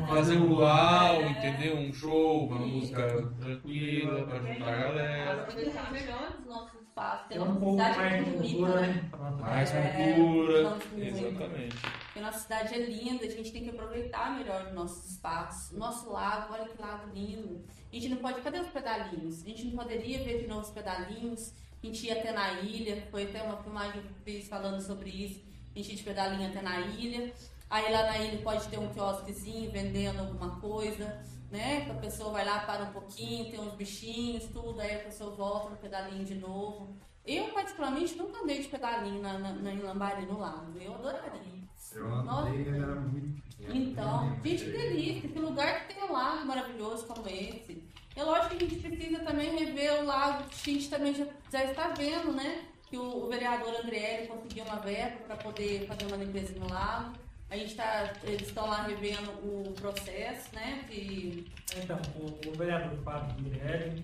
[0.07, 1.77] Fazer um um luau, entendeu?
[1.77, 5.43] Um show, uma música tranquila para juntar a galera.
[5.47, 7.27] Mas deixar melhor os nossos espaços.
[7.27, 8.87] Tem Tem uma um cidade mais muito bonita, cultura, né?
[8.87, 9.31] né?
[9.39, 9.73] Mais.
[9.73, 10.63] É, cultura.
[10.63, 11.17] nossa, muito.
[11.17, 11.77] Exatamente.
[11.77, 15.71] Porque a nossa cidade é linda, a gente tem que aproveitar melhor os nossos espaços.
[15.71, 17.63] O nosso lago, olha que lago lindo.
[17.91, 18.41] A gente não pode.
[18.41, 19.43] Cadê os pedalinhos?
[19.43, 21.53] A gente não poderia ver de novo os pedalinhos.
[21.81, 25.09] A gente ia até na ilha, foi até uma filmagem que eu fiz falando sobre
[25.09, 25.41] isso.
[25.73, 27.33] A gente ia de pedalinho até na ilha.
[27.69, 31.85] Aí lá na ilha pode ter um quiosquezinho vendendo alguma coisa, né?
[31.85, 35.35] Que a pessoa vai lá, para um pouquinho, tem uns bichinhos, tudo, aí a pessoa
[35.35, 36.95] volta no pedalinho de novo.
[37.25, 40.71] Eu, particularmente, nunca andei de pedalinho na, na, na, em Lambari, no lago.
[40.79, 41.59] Eu adoraria.
[41.93, 43.75] Eu andei, era muito pequeno.
[43.75, 47.83] Então, gente, que delícia, que lugar que tem um lago maravilhoso como esse.
[48.15, 51.25] É lógico que a gente precisa também rever o lago, que a gente também já,
[51.51, 52.65] já está vendo, né?
[52.89, 57.13] Que o, o vereador Andriele conseguiu uma verba para poder fazer uma limpeza no lago.
[57.51, 60.83] A gente tá, eles estão lá revendo o processo, né?
[60.87, 61.47] De,
[61.77, 63.35] Então, o, o vereador Fábio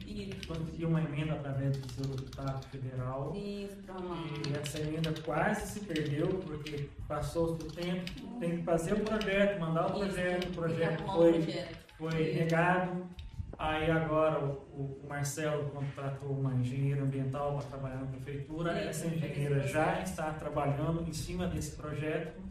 [0.07, 3.33] e, conseguiu uma emenda através do seu deputado federal.
[3.99, 4.15] uma-
[4.49, 9.59] E essa emenda quase se perdeu, porque passou o tempo, tem que fazer o projeto,
[9.59, 11.77] mandar o projeto, o projeto foi, projeto.
[11.99, 13.05] foi negado.
[13.59, 18.73] Aí agora o, o Marcelo contratou uma engenheira ambiental para trabalhar na prefeitura.
[18.79, 22.41] Isso, Essa engenheira já está trabalhando em cima desse projeto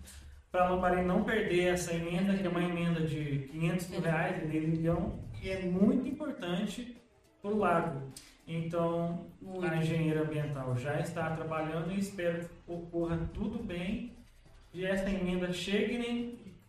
[0.55, 4.46] para a não perder essa emenda, que é uma emenda de 500 mil reais, de
[4.46, 6.96] meio milhão, e é muito importante
[7.42, 8.02] para o lago.
[8.46, 9.64] Então, Muito.
[9.66, 14.12] a engenheira ambiental já está trabalhando e espero que ocorra tudo bem
[14.72, 16.09] e essa emenda chegue né,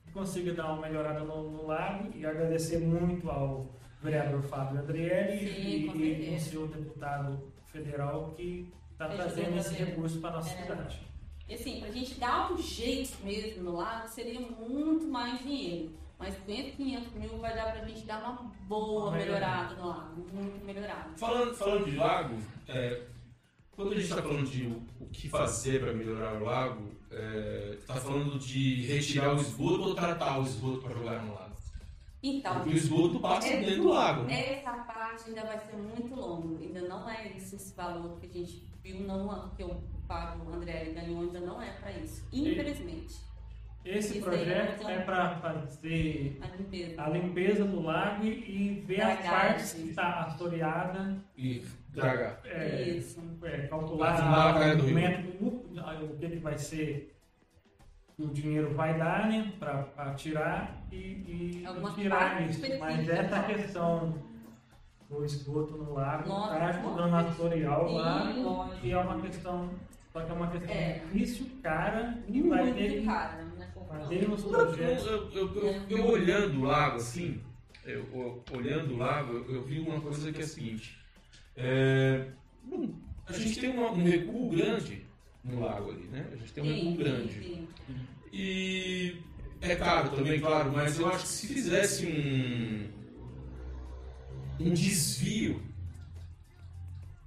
[0.08, 5.38] e consiga dar uma melhorada no, no lago e agradecer muito ao vereador Fábio Adriele
[5.38, 6.36] Sim, e, e certeza.
[6.36, 10.62] o seu deputado federal que está trazendo esse recurso para a nossa É.
[10.64, 11.15] cidade.
[11.48, 15.92] E assim, pra gente dar um jeito mesmo no lago, seria muito mais dinheiro.
[16.18, 20.26] Mas com esses 500 mil vai dar pra gente dar uma boa melhorada no lago,
[20.34, 21.10] muito melhorada.
[21.18, 22.38] Falando, falando de lago,
[22.68, 23.02] é,
[23.72, 24.82] quando a gente está falando de o,
[25.12, 26.90] que fazer para melhorar o lago,
[27.80, 31.56] está falando de retirar o esgoto ou tratar o esgoto para jogar no lago?
[32.24, 34.54] Então, Porque o esgoto passa é- dentro do lago, né?
[34.56, 36.64] essa parte ainda vai ser muito longa.
[36.64, 40.86] Ainda não é isso, esse valor que a gente viu, não, que o Fábio André
[40.94, 42.28] ganhou, ainda não é pra isso.
[42.32, 43.16] Infelizmente.
[43.84, 47.02] Esse Isso projeto então- é para fazer A limpeza.
[47.04, 49.30] a limpeza do lago e, e ver as Dragagem.
[49.30, 52.40] partes que está astoriada, E dragar.
[52.46, 53.22] é, Isso.
[53.44, 54.22] é, calcular a
[54.86, 55.70] o método,
[56.04, 57.16] o que, que vai ser
[58.18, 61.64] o dinheiro vai dar, né, para tirar e, e
[61.96, 62.62] tirar isso.
[62.80, 64.16] Mas essa questão
[65.10, 67.24] do esgoto no lago Nossa, está ajudando a
[67.94, 68.84] lago lógico.
[68.86, 69.70] e é uma questão,
[70.16, 71.02] só que é uma questão É.
[71.12, 73.68] difícil, cara, e vai ter que cara, né?
[73.90, 75.06] fazer nos Eu, projetos.
[75.06, 77.42] eu- eu- eu- eu olhando o lago assim,
[77.84, 80.98] eu, eu- olhando o lago, eu, eu vi uma coisa que é a seguinte.
[81.58, 82.28] É,
[82.64, 82.94] bom,
[83.28, 85.06] a gente tem uma- um recuo grande
[85.44, 86.26] no lago ali, né?
[86.32, 87.34] A gente tem um recuo grande.
[87.34, 87.98] sim, sim.
[88.32, 89.18] E
[89.60, 92.88] é caro também, claro, mas eu acho que se fizesse um,
[94.66, 95.62] um desvio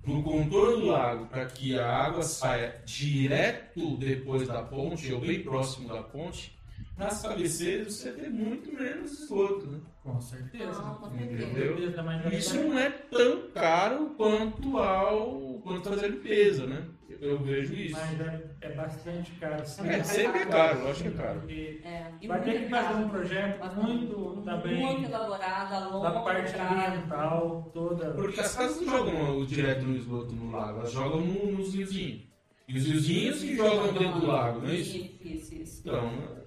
[0.09, 5.43] no contorno do lago para que a água saia direto depois da ponte ou bem
[5.43, 6.58] próximo da ponte,
[6.99, 9.79] nas cabeceiras você tem muito menos esgoto, né?
[10.03, 10.83] Com certeza.
[10.83, 11.33] Não, com certeza.
[11.45, 11.73] Entendeu?
[11.75, 16.85] Com certeza, mas Isso não é tão caro quanto ao quanto fazer limpeza, né?
[17.09, 17.97] Eu, eu vejo isso.
[17.99, 19.67] Mas é, é bastante caro.
[19.67, 19.89] sim.
[19.89, 21.43] É, sempre é caro, lógico que é caro.
[21.51, 25.89] É, e vai ter muito que fazer um projeto Mas muito também Muito elaborado, a
[25.89, 26.75] longo da parte prazo.
[26.75, 28.11] ambiental toda.
[28.13, 31.75] Porque as casas não jogam o direto no esgoto no lago, elas jogam no- nos
[31.75, 32.23] riozinhos.
[32.69, 34.97] E os riozinhos que jogam dentro do lago, não é isso?
[34.97, 35.81] Isso, isso, isso.
[35.85, 36.39] Então, Ah,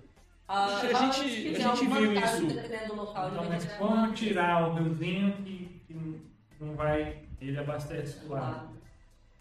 [0.53, 2.45] A gente- a gente viu isso.
[2.45, 5.95] Então, mas como tirar o riozinho que, que
[6.59, 8.71] não vai, ele abastece o lago.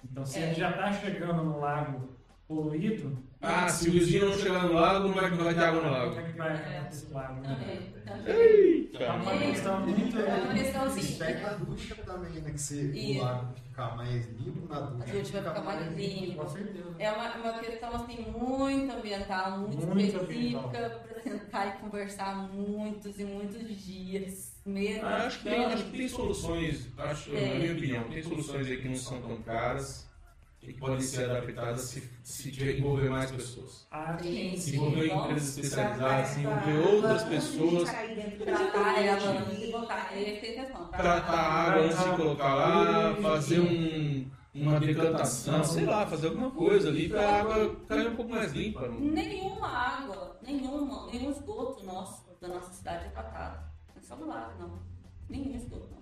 [0.04, 0.42] Então se É.
[0.46, 2.08] ele já está chegando no lago
[2.46, 5.82] poluído, ah, se o riozinho não chegar no lago, não vai, não vai ter água
[5.82, 6.18] no como lago.
[6.18, 7.40] é que vai acontecer esse lago?
[7.40, 7.78] né?
[8.26, 9.12] É Eita!
[9.14, 10.18] uma questão muito.
[10.18, 11.04] É uma questãozinha.
[11.04, 12.52] Espera a ducha também, né?
[12.56, 15.04] Que E- o lago ficar mais limpo na ducha.
[15.04, 16.48] A gente vai ficar mais limpo.
[16.48, 16.94] Certeza.
[16.98, 23.18] É uma, uma questão assim muito ambiental, muito, Muito específica para sentar e conversar muitos
[23.18, 25.06] e muitos dias mesmo.
[25.06, 27.48] Ah, acho, que tem, acho que tem soluções, acho, É.
[27.48, 30.09] na minha opinião, tem soluções aí que não são tão caras.
[30.72, 33.86] Que podem ser adaptadas se, se tiver envolver mais pessoas.
[33.90, 34.76] Ah, Sim, Se sim.
[34.76, 37.90] envolver Vamos empresas Tá, especializadas, se envolver outras pessoas,
[38.44, 40.10] Tratar ela antes de botar.
[40.12, 40.86] É a intenção.
[40.88, 46.50] tratar a água antes de colocar lá, fazer um, uma decantação, sei lá, fazer alguma
[46.50, 48.86] coisa ali para a água cair um pouco mais limpa.
[48.88, 49.00] não?
[49.00, 53.60] Nenhuma água, nenhuma, nenhum esgoto nosso, da nossa cidade é tratado.
[53.96, 54.78] É só do lado, não.
[55.28, 55.99] Nenhum esgoto.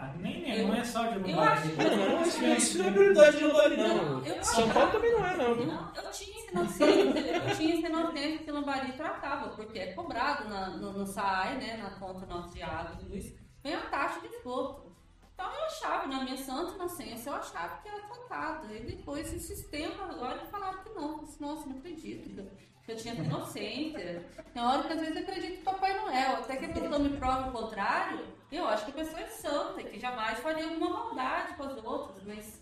[0.00, 1.58] Ah, nem, nem, não é só de Eu Lambari.
[1.60, 4.24] acho- Não, não, isso, isso não é prioridade de Lambari, não.
[4.24, 5.54] Eu São Paulo também não é, não.
[5.56, 10.48] Não, eu tinha esse inocência, eu tinha esse inocência que Lambari tratava, porque é cobrado
[10.48, 14.20] na, no, no SAAI, né, na conta nossa de água e luz, vem a taxa
[14.20, 14.88] de esgoto.
[15.34, 18.74] Então eu achava, na minha santa inocência, eu achava que era tratado.
[18.74, 21.12] E depois esse sistema agora falaram que não.
[21.18, 22.48] Eu disse, Nossa, não acredito.
[22.92, 24.24] Eu- tinha essa inocência.
[24.52, 26.36] Tem hora que às vezes eu acredito em Papai Noel.
[26.36, 28.20] Até que a pessoa me prova o contrário,
[28.50, 32.22] eu acho que a pessoa é santa, que jamais faria alguma maldade com as outras,
[32.24, 32.60] mas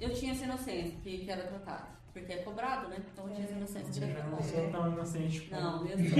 [0.00, 1.94] eu tinha essa inocência que, que era tratada.
[2.12, 2.98] Porque é cobrado, né?
[3.12, 5.48] Então eu tinha essa inocência Eu não sou tão inocente.
[5.50, 6.18] Não, eu sou.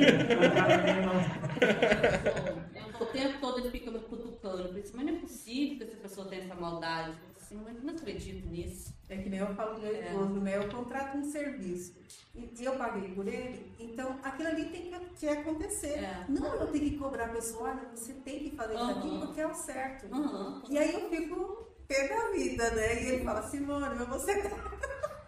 [2.75, 3.07] Eu sou.
[3.07, 4.63] O tempo todo ele fica me cutucando.
[4.63, 7.17] Eu mas não é possível que essa pessoa tenha essa maldade.
[7.55, 8.93] Assim, mas não acredito nisso.
[9.09, 10.01] É que nem eu falo pro meu É.
[10.07, 10.57] esposo, né?
[10.57, 11.95] Eu contrato um serviço
[12.35, 15.99] e eu paguei por ele, então aquilo ali tem que, acontecer.
[15.99, 16.25] É.
[16.29, 19.21] Não, eu tenho que cobrar a pessoa, olha, você tem que fazer isso aqui Uhum.
[19.21, 20.07] porque é o certo.
[20.13, 20.63] Uhum.
[20.69, 23.03] E aí eu fico pé da vida, né?
[23.03, 24.33] E ele fala, Simone, mas você.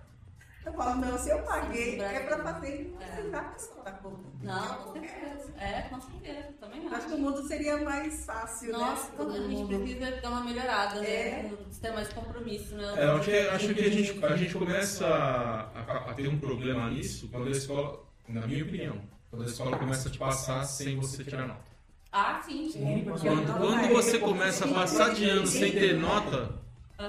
[0.67, 3.93] Eu falo, não, se eu paguei, é pra fazer e não precisar a pessoa tá
[3.93, 4.27] cobrando.
[4.43, 5.53] Não, com certeza.
[5.59, 6.49] É, com certeza.
[6.61, 6.95] Também acho.
[6.97, 9.13] acho que o mundo seria mais fácil, Nossa, né?
[9.17, 11.07] quando a gente precisa dar uma melhorada, né?
[11.09, 11.53] É.
[11.81, 12.95] Ter mais compromisso, né?
[12.97, 16.27] É, eu acho que, acho que a, gente, a gente começa a, a- a ter
[16.29, 19.01] um problema nisso quando a escola, na minha opinião,
[19.31, 21.61] quando a escola começa a te passar sem você tirar nota.
[22.13, 22.69] Ah, sim.
[22.71, 23.89] Sim, Quando, quando é.
[23.89, 26.55] você começa a passar de ano sem ter nota,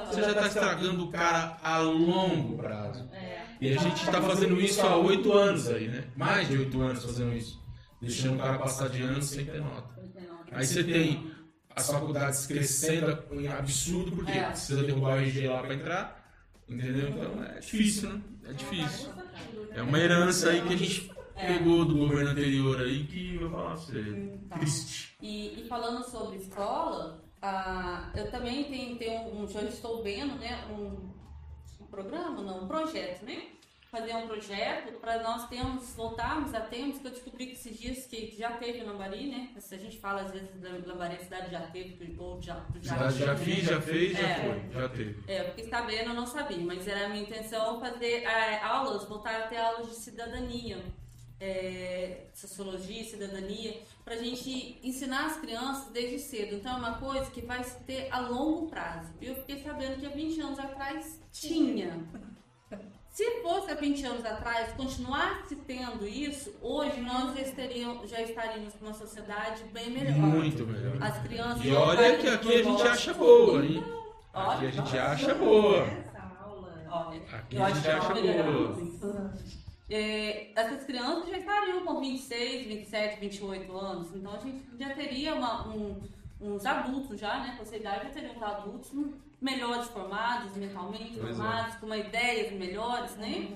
[0.10, 3.08] você já está estragando o cara a longo prazo.
[3.14, 3.27] É.
[3.60, 6.04] E a gente está fazendo isso há oito anos aí, né?
[6.16, 7.60] Mais de oito anos fazendo isso.
[8.02, 9.98] Deixando o cara passar de ano sem ter nota.
[10.52, 11.32] Aí você tem
[11.76, 14.50] as faculdades crescendo em absurdo, porque É.
[14.50, 16.32] precisa derrubar o RG lá para entrar.
[16.70, 17.10] Entendeu?
[17.10, 18.22] Então é difícil, né?
[18.50, 19.10] É difícil.
[19.72, 23.52] É uma herança aí que a gente pegou do governo anterior aí que eu vou
[23.52, 24.40] falar pra você.
[24.50, 24.58] Tá.
[24.58, 25.16] Triste.
[25.22, 30.66] E, e falando sobre escola, ah, eu também tenho, tenho um, já estou vendo, né,
[30.72, 31.16] um
[31.88, 33.44] programa, não, um projeto, né?
[33.90, 38.06] Fazer um projeto para nós termos, voltarmos a termos, que eu descobri que esses dias
[38.06, 39.50] que já teve em Lambari, né?
[39.60, 42.98] Se a gente fala às vezes da Lambari, a cidade já teve, ou já, já,
[42.98, 44.36] Já, já fiz, já fez, já É.
[44.44, 44.82] foi.
[44.82, 45.24] Já teve.
[45.32, 49.44] É, fiquei sabendo, eu não sabia, mas era a minha intenção fazer é, aulas, voltar
[49.44, 50.84] a ter aulas de cidadania,
[51.40, 56.56] é, sociologia, cidadania, para a gente ensinar as crianças desde cedo.
[56.56, 59.14] Então é uma coisa que vai se ter a longo prazo.
[59.22, 62.04] E eu fiquei sabendo que há 20 anos atrás tinha.
[63.10, 68.74] Se fosse há 20 anos atrás, continuasse tendo isso, hoje nós já estaríamos, já estaríamos
[68.80, 70.18] numa sociedade bem melhor.
[70.18, 71.02] Muito melhor.
[71.02, 71.66] As crianças.
[71.66, 73.84] E olha que aqui a gente acha boa, hein?
[74.34, 75.88] Aqui a gente acha boa.
[76.90, 79.38] Olha, Aqui eu a acho gente que acha boa.
[79.90, 85.34] É, essas crianças já estariam com 26, 27, 28 anos, então a gente já teria
[85.34, 86.02] uma- um-
[86.42, 87.54] uns adultos já, né?
[87.56, 88.92] Com essa idade já teriam uns adultos
[89.40, 91.34] melhores formados mentalmente, Pois é.
[91.36, 93.48] formados, com uma ideias melhores, né?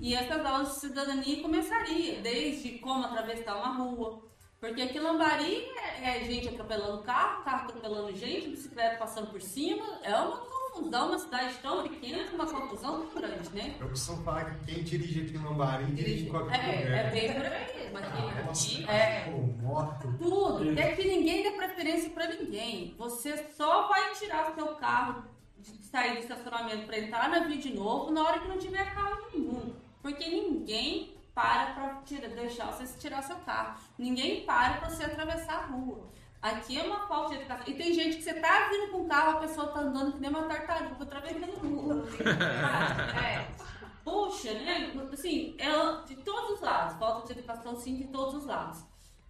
[0.00, 4.22] E essas aulas de cidadania começaria desde como atravessar uma rua.
[4.60, 5.66] Porque aqui Lambari
[6.00, 9.84] é, é gente atropelando carro, carro atropelando gente, bicicleta passando por cima.
[10.04, 10.36] É uma
[10.72, 13.76] confusão, uma cidade tão pequena, uma confusão tão grande, né?
[13.80, 17.10] Eu costumo falar que quem dirige aqui em Lambari dirige em qualquer É, é lugar.
[17.12, 17.90] bem por aí.
[17.92, 19.84] Mas aqui, Nossa, é pô,
[20.18, 20.78] tudo.
[20.78, 22.94] É que ninguém dá preferência pra ninguém.
[22.98, 25.24] Você só vai tirar seu carro
[25.58, 28.94] de sair do estacionamento pra entrar na via de novo na hora que não tiver
[28.94, 29.74] carro nenhum.
[30.00, 33.78] Porque ninguém para pra tira, deixar você tirar seu carro.
[33.98, 36.10] Ninguém para pra você atravessar a rua.
[36.42, 37.64] Aqui é uma falta de educação.
[37.68, 40.20] E tem gente que você tá vindo com o carro, a pessoa tá andando que
[40.20, 42.04] nem uma tartaruga atravessando rua.
[43.24, 43.46] é.
[44.04, 44.92] Puxa, né?
[45.12, 45.70] Assim, é
[46.06, 46.96] de todos os lados.
[46.98, 48.80] Falta de educação, sim, de todos os lados.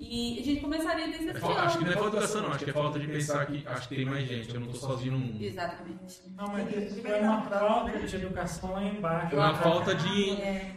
[0.00, 2.02] E a gente começaria desde É esse fa- acho que não é ano.
[2.02, 2.50] falta de educação, não.
[2.54, 4.54] Acho que é falta de pensar que acho que tem mais gente.
[4.54, 5.42] Eu não tô sozinho no mundo.
[5.44, 6.22] Exatamente.
[6.34, 9.36] Não, mas isso é uma falta de educação lá embaixo.
[9.36, 10.76] É uma falta de É.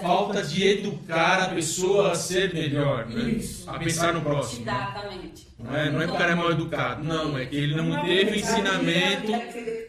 [0.00, 3.40] falta de educar a pessoa a ser melhor, né?
[3.66, 4.62] A pensar no próximo.
[4.62, 5.48] Exatamente.
[5.58, 8.02] Não é, não é que o cara é mal educado, não, é que ele não
[8.04, 9.32] teve ensinamento.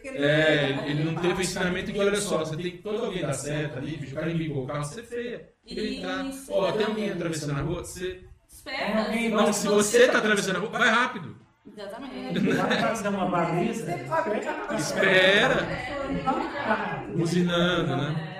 [0.04, 3.78] É, ele não teve ensinamento que, olha só, você tem que todo alguém dar certo
[3.78, 5.48] ali, o cara embicou o carro, você é feia.
[5.68, 8.20] Gritar, Isso, ó, tem alguém atravessando a rua, você.
[8.48, 9.30] Espera.
[9.30, 11.36] Não, se você tá atravessando a rua, vai rápido.
[11.66, 12.40] Exatamente.
[12.80, 13.26] Fazer uma
[14.76, 15.66] Espera.
[16.26, 18.33] Ah, Buzinando, né?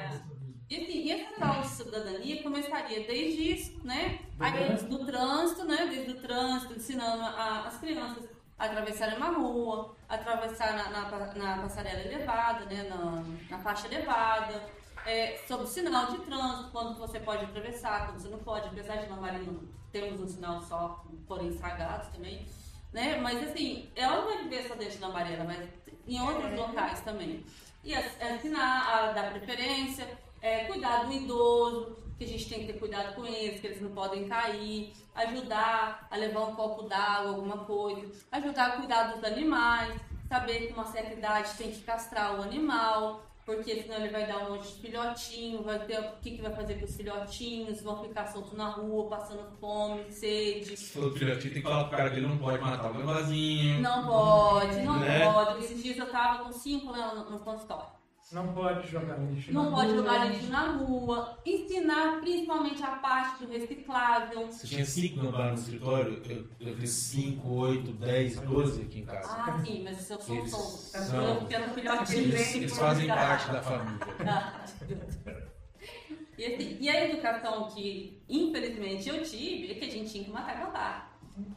[1.39, 4.21] Tal de cidadania começaria desde isso, né?
[4.39, 4.53] Aí,
[4.89, 5.87] do trânsito, né?
[5.91, 8.25] Desde o trânsito, ensinando a- as crianças
[8.59, 12.85] a atravessarem uma rua, atravessar na, na, na passarela elevada, né?
[12.85, 14.63] Na, na faixa elevada,
[15.05, 18.97] é, sobre o sinal de trânsito, quando você pode atravessar, quando você não pode, apesar
[18.97, 19.53] de na Marina
[19.93, 22.47] temos um sinal só, porém estragados também.
[22.93, 23.17] Né?
[23.21, 25.69] Mas assim, ela não vai viver só dentro da Maria, ela vai
[26.07, 27.45] em outros locais também.
[27.83, 30.07] E as- é ensinar a dar preferência,
[30.45, 33.81] é, cuidar do idoso, que a gente tem que ter cuidado com eles, que eles
[33.81, 39.25] não podem cair, ajudar a levar um copo d'água, alguma coisa, ajudar a cuidar dos
[39.25, 44.27] animais, saber que uma certa idade tem que castrar o animal, porque senão ele vai
[44.27, 47.81] dar um monte de filhotinho, vai ter o que, que vai fazer com os filhotinhos,
[47.81, 50.77] vão ficar soltos na rua, passando fome, sede.
[50.77, 53.81] Que o filhotinho tem que falar pro cara que ele não pode matar o gambazinho.
[53.81, 55.25] Não pode, não Né?
[55.33, 55.65] pode.
[55.65, 58.04] Esses dias eu tava com cinco lá no, no consultório.
[58.33, 59.53] Não pode jogar lixo.
[59.53, 59.97] Não na pode rua.
[59.99, 61.39] jogar lixo na rua.
[61.45, 64.47] Ensinar principalmente a parte do reciclável.
[64.51, 69.29] Você tinha cinco gambá no escritório, eu, eu cinco, oito, dez, doze aqui em casa.
[69.31, 70.61] Ah, sim, mas se eu sou Eles sou.
[70.61, 72.19] são- Eu quero um filhotinho.
[72.19, 74.07] Eles, eles fazem parte da família.
[76.37, 80.31] E, assim, e a educação que, infelizmente, eu tive é que a gente tinha que
[80.33, 81.11] matar gambá.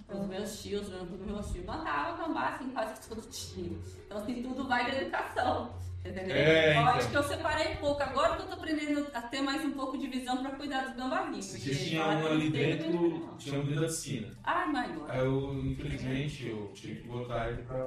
[0.07, 3.75] Os meus tios, os meus tios matavam gambá assim quase todo dia.
[4.05, 5.73] Então, assim, tudo vai da educação.
[6.05, 6.35] Entendeu?
[6.35, 6.87] É, eu então.
[6.87, 8.01] acho que eu separei um pouco.
[8.01, 10.95] Agora que eu tô aprendendo a ter mais um pouco de visão pra cuidar dos
[10.95, 11.45] gambazinhos.
[11.45, 14.27] Você tinha um ali dentro, tinha um dentro da piscina.
[14.43, 15.13] Ai, mãe, agora.
[15.13, 17.77] Aí eu, infelizmente, eu tive que botar ele pra.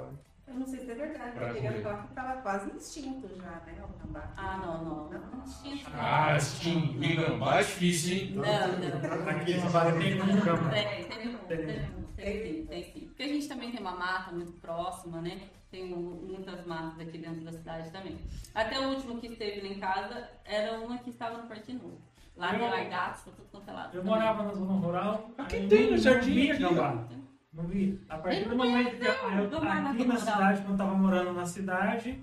[0.47, 3.75] Eu não sei se é verdade, Pra porque acho que estava quase extinto já, né?
[3.85, 4.33] O gambá.
[4.37, 5.11] Ah, não, não.
[5.11, 5.87] Não tinha.
[5.95, 8.33] Ah, extinguir gambá é difícil, hein?
[8.35, 9.29] Não, não.
[9.31, 10.69] Aqui em Bahia tem muito campo.
[10.71, 13.01] Tem, tem, um, tem, sim, tem sim.
[13.09, 15.41] Porque a gente também tem uma mata muito próxima, né?
[15.71, 18.17] Tem muitas matas aqui dentro da cidade também.
[18.55, 22.01] Até o último que esteve lá em casa era uma que estava no Parque Novo.
[22.37, 23.95] Lá tem Eu- lagartos pra tudo quanto é lado.
[23.97, 24.07] Eu também.
[24.19, 25.31] morava na zona rural.
[25.39, 27.05] Aqui aí tem, no jardim aqui, gambá.
[27.53, 28.01] Não vi.
[28.09, 31.45] A partir do momento que eu, eu- aqui na cidade, quando eu tava morando na
[31.47, 32.23] cidade,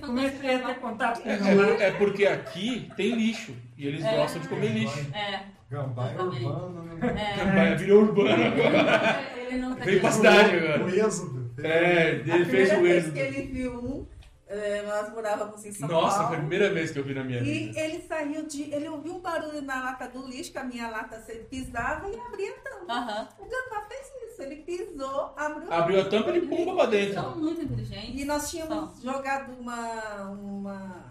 [0.00, 3.54] comecei a ter contato com É, é- é porque aqui tem lixo.
[3.76, 4.16] E eles É.
[4.16, 4.98] gostam de comer lixo.
[5.14, 6.98] É, Gambá é urbano, né?
[7.00, 7.36] é.
[7.44, 9.20] Gambá virou urbano agora.
[9.36, 10.96] Ele não tá Veio pra cidade O agora.
[10.96, 11.50] êxodo.
[11.58, 13.12] É, A ele fez primeira o vez êxodo.
[13.14, 14.06] que ele viu um,
[14.46, 16.28] eh, nós morávamos em São Nossa, Paulo.
[16.28, 17.80] foi a primeira vez que eu vi na minha E vida.
[17.80, 18.62] ele saiu de.
[18.72, 22.20] Ele ouviu um barulho na lata do lixo, que a minha lata se pisava e
[22.20, 22.92] abria a tampa.
[22.92, 23.28] Aham.
[23.38, 24.42] O gambá fez isso.
[24.42, 27.36] Ele pisou, abriu Abriu a tampa e ele pumba pra São dentro.
[27.36, 28.20] muito inteligentes.
[28.20, 30.30] E nós tínhamos jogado uma.
[30.30, 31.05] uma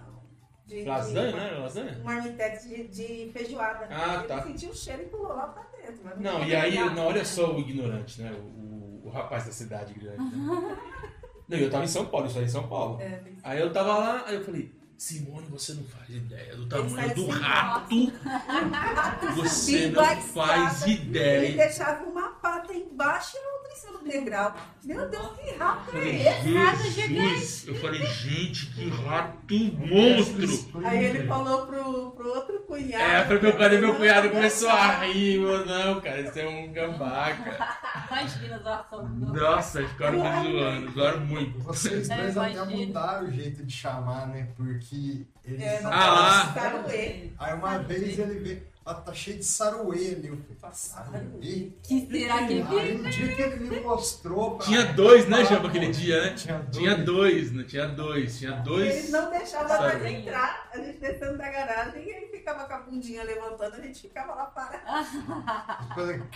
[0.65, 1.51] de, Lasanha, de, né?
[1.59, 1.97] Lasanha?
[1.99, 3.87] Um marmitex de, de feijoada.
[3.89, 4.43] Ah, ele tá.
[4.43, 6.21] sentiu o cheiro e pulou lá pra dentro.
[6.21, 8.31] Não, e aí, não, olha só o ignorante, né?
[8.33, 10.17] O, o rapaz da cidade grande.
[10.17, 10.77] Né?
[11.47, 12.99] Não, eu tava em São Paulo, isso aí em São Paulo.
[12.99, 17.13] É, Aí eu tava lá, aí eu falei, Simone, você não faz ideia do tamanho
[17.13, 18.13] do assim, rato.
[19.35, 21.57] Você não faz escada, Ele ideia.
[21.57, 24.55] deixava uma pata embaixo e outra em cima do degrau.
[24.83, 26.49] Meu Deus, que rato Eu é falei, esse?
[26.49, 27.67] Nada Jesus!
[27.67, 30.87] Eu falei, gente, que rato monstro!
[30.87, 33.03] Aí ele falou pro, pro outro cunhado.
[33.03, 35.65] É, foi meu cadê meu cunhado começou a rir, mano.
[35.65, 38.07] Não, cara, isso é um gambá, cara.
[38.11, 41.59] Imagina a zoação do Nossa, ficaram me zoando, zoaram muito.
[41.59, 44.47] Vocês dois até mudaram o jeito de chamar, né?
[44.55, 45.61] Porque eles.
[45.61, 46.55] É, não Ah, lá.
[47.39, 48.74] Aí uma vez ele veio.
[48.87, 50.27] Ah, tá cheio de saruê ali.
[50.27, 51.71] Eu falei, saruê?
[51.81, 54.57] Que será que Aí o dia que ele me mostrou.
[54.57, 56.33] pra- Tinha dois, né, Jamba, aquele dia, né?
[56.35, 56.77] Tinha dois.
[56.77, 57.63] Tinha dois, né?
[57.63, 59.09] Tinha dois, tinha Eles dois.
[59.09, 59.93] não deixavam Saruê.
[59.93, 63.81] nós entrar, a gente descendo da garagem e ele ficava com a bundinha levantando, a
[63.81, 65.07] gente ficava lá parado.
[65.95, 66.21] Falei,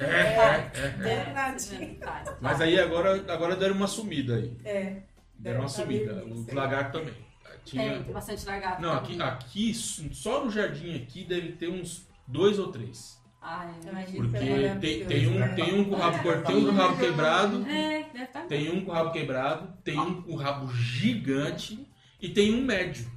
[0.00, 0.88] É, é, é.
[0.90, 1.98] Bernardinho.
[2.40, 4.56] Mas aí agora, agora deram uma sumida aí.
[4.64, 5.02] É.
[5.36, 6.24] Deram uma Tá sumida.
[6.24, 7.14] O lagarto também.
[7.64, 8.02] Tinha.
[8.02, 8.82] Tem bastante lagarto.
[8.82, 13.22] Não, aqui, aqui, só no jardim aqui deve ter uns dois ou três.
[13.40, 14.28] Ai, Imagina.
[14.28, 16.72] Porque Isso é tem, tem um, tem um com o rabo cortado, tem um com
[16.72, 18.46] o rabo quebrado, É, deve estar.
[18.46, 21.86] tem um com o rabo quebrado, tem um com o rabo gigante
[22.20, 23.10] e tem um médio,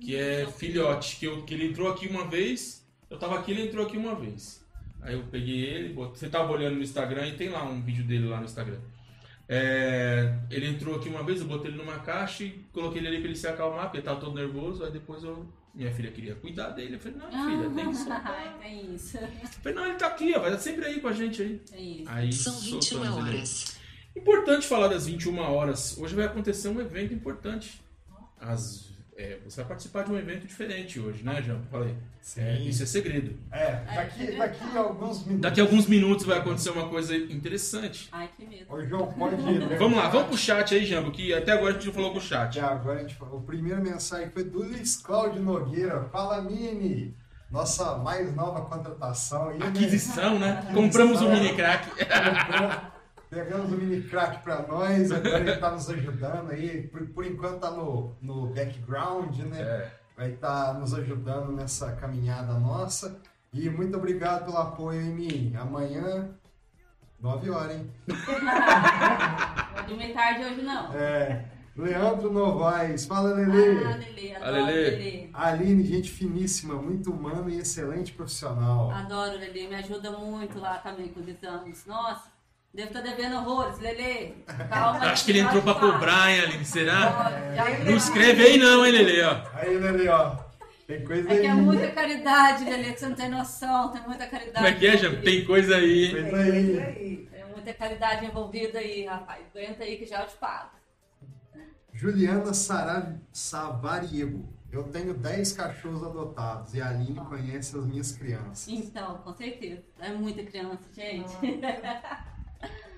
[0.00, 3.66] que é filhote, que, eu, que ele entrou aqui uma vez, eu tava aqui, ele
[3.66, 4.64] entrou aqui uma vez.
[5.00, 8.28] Aí eu peguei ele, você tava olhando no Instagram e tem lá um vídeo dele
[8.28, 8.78] lá no Instagram.
[9.48, 13.18] É, ele entrou aqui uma vez, eu botei ele numa caixa e coloquei ele ali
[13.18, 15.46] pra ele se acalmar, porque ele tava todo nervoso, aí depois eu...
[15.74, 18.58] Minha filha queria cuidar dele, eu falei, não, filha, tem que soltar.
[18.58, 19.18] Tem isso.
[19.18, 19.28] Eu
[19.62, 21.58] falei, não, ele tá aqui, ó, vai estar sempre aí com a gente aí.
[21.70, 22.10] Tem isso.
[22.10, 23.76] Aí São 21 soltamos ele horas.
[24.16, 25.98] Importante falar das 21 horas.
[25.98, 27.78] Hoje vai acontecer um evento importante.
[28.40, 31.62] Às é, você vai participar de um evento diferente hoje, né, João?
[31.70, 31.94] Falei.
[32.20, 32.40] Sim.
[32.40, 33.38] É, isso é segredo.
[33.52, 35.40] É, daqui, daqui a alguns minutos.
[35.40, 38.08] Daqui a alguns minutos vai acontecer uma coisa interessante.
[38.12, 38.66] Ai, que medo.
[38.68, 39.78] Ô, João, pode ir.
[39.78, 42.18] Vamos lá, vamos pro chat aí, Jambo, que até agora a gente não falou com
[42.18, 42.54] o chat.
[42.56, 43.38] Já, agora a gente falou.
[43.38, 46.04] O primeiro mensagem foi do Luiz Cláudio Nogueira.
[46.10, 47.14] Fala, Mini!
[47.48, 49.50] Nossa mais nova contratação.
[49.50, 49.66] aí, né?
[49.68, 50.68] Aquisição, né?
[50.74, 51.88] Compramos um mini crack.
[51.90, 52.95] Comprou-
[53.36, 56.88] Pegamos o mini crack pra nós, agora ele tá nos ajudando aí.
[56.88, 59.60] Por, por enquanto tá no, no background, né?
[59.60, 59.92] É.
[60.16, 63.20] Vai estar nos ajudando nessa caminhada nossa.
[63.52, 65.54] E muito obrigado pelo apoio em mim.
[65.54, 66.30] Amanhã,
[67.20, 67.92] 9 horas, hein?
[69.86, 70.94] Dormir tarde hoje não.
[70.94, 71.44] É.
[71.76, 73.84] Leandro Novaes, fala Ah, Lele.
[73.84, 74.90] Lelê, adoro Lelê.
[74.90, 75.30] Lelê.
[75.34, 78.90] Aline, gente finíssima, muito humana e excelente profissional.
[78.92, 81.84] Adoro Lelê, me ajuda muito lá também com os exames.
[81.84, 82.34] Nossa,
[82.76, 84.32] devo estar devendo horrores, Lelê.
[84.68, 84.98] Calma.
[85.06, 86.64] Acho que ele entrou pra cobrar, hein, Aline?
[86.64, 87.32] Será?
[87.54, 89.40] Já Não escreve aí não, hein, Lele, ó.
[89.54, 90.36] Aí, Lele, ó.
[90.86, 91.40] Tem coisa É aí.
[91.40, 93.90] que é muita caridade, Lelê, que você não tem noção.
[93.90, 94.54] Tem muita caridade.
[94.54, 95.22] Como é que é, Jambo?
[95.22, 96.12] Tem coisa aí, hein?
[96.30, 97.28] Coisa É aí.
[97.32, 99.40] Tem muita caridade envolvida aí, rapaz.
[99.52, 100.70] Aguenta aí que já eu te pago.
[101.92, 102.52] Juliana
[103.32, 104.54] Savariego.
[104.70, 108.68] Eu tenho 10 cachorros adotados e a Aline conhece as minhas crianças.
[108.68, 109.82] Então, com certeza.
[109.98, 111.32] É muita criança, gente.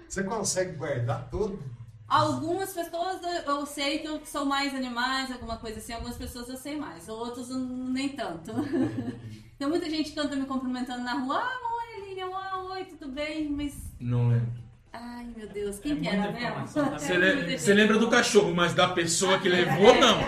[0.08, 1.62] Você consegue guardar todo?
[2.08, 5.92] Algumas pessoas eu- sei que eu sou mais animais, alguma coisa assim.
[5.92, 8.52] Algumas pessoas eu sei mais, outros nem tanto.
[9.58, 11.38] Tem muita gente que anda me cumprimentando na rua.
[11.42, 11.58] Ah,
[11.98, 12.22] oi, Aline.
[12.22, 13.50] Ah, oi, tudo bem?
[13.50, 14.52] Mas, Não lembro.
[14.92, 16.38] ai, meu Deus, quem É que era mesmo?
[16.38, 16.98] informação também.
[17.00, 20.18] Você, É le- você lembra do cachorro, mas da pessoa que levou, não.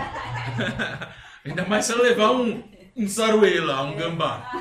[1.43, 2.61] Ainda mais se ela levar um,
[2.95, 4.51] um saruê lá, um gambá.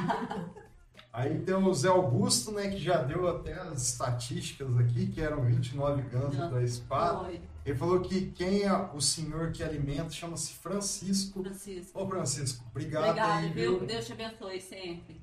[1.20, 5.44] Aí tem o Zé Augusto, né, que já deu até as estatísticas aqui, que eram
[5.44, 6.50] 29 gansos Não.
[6.50, 7.30] da espada.
[7.62, 11.42] Ele falou que quem é o senhor que alimenta chama-se Francisco.
[11.42, 12.00] Francisco.
[12.00, 13.84] Ô, Francisco, obrigado, Obrigada, aí, viu?
[13.84, 15.20] Deus te abençoe sempre.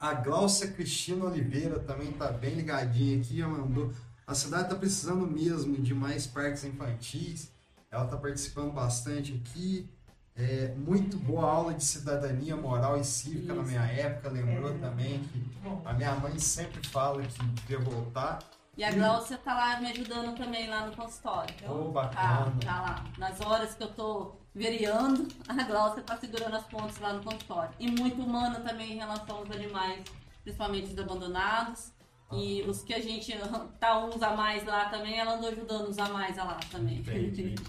[0.00, 3.92] A Glaucia Cristina Oliveira também tá bem ligadinha aqui, ela mandou.
[4.26, 7.52] A cidade tá precisando mesmo de mais parques infantis.
[7.90, 9.90] Ela tá participando bastante aqui.
[10.38, 13.70] É, muito boa aula de cidadania moral e cívica na Isso.
[13.70, 14.28] minha época.
[14.30, 14.78] Lembrou É.
[14.78, 15.42] também que
[15.84, 18.38] a minha mãe sempre fala que devia voltar.
[18.76, 21.52] E a Glaucia tá lá me ajudando também lá no consultório.
[21.58, 21.68] viu?
[21.72, 22.56] Oh, Tá, bacana.
[22.64, 23.04] tá lá.
[23.18, 27.70] Nas horas que eu tô vereando, a Glaucia tá segurando as pontas lá no consultório.
[27.80, 30.04] E muito humana também em relação aos animais,
[30.44, 31.92] principalmente os abandonados.
[32.30, 33.32] E os que a gente
[33.80, 36.98] tá uns a mais lá também, ela andou ajudando uns a mais lá também.
[36.98, 37.56] Entendi.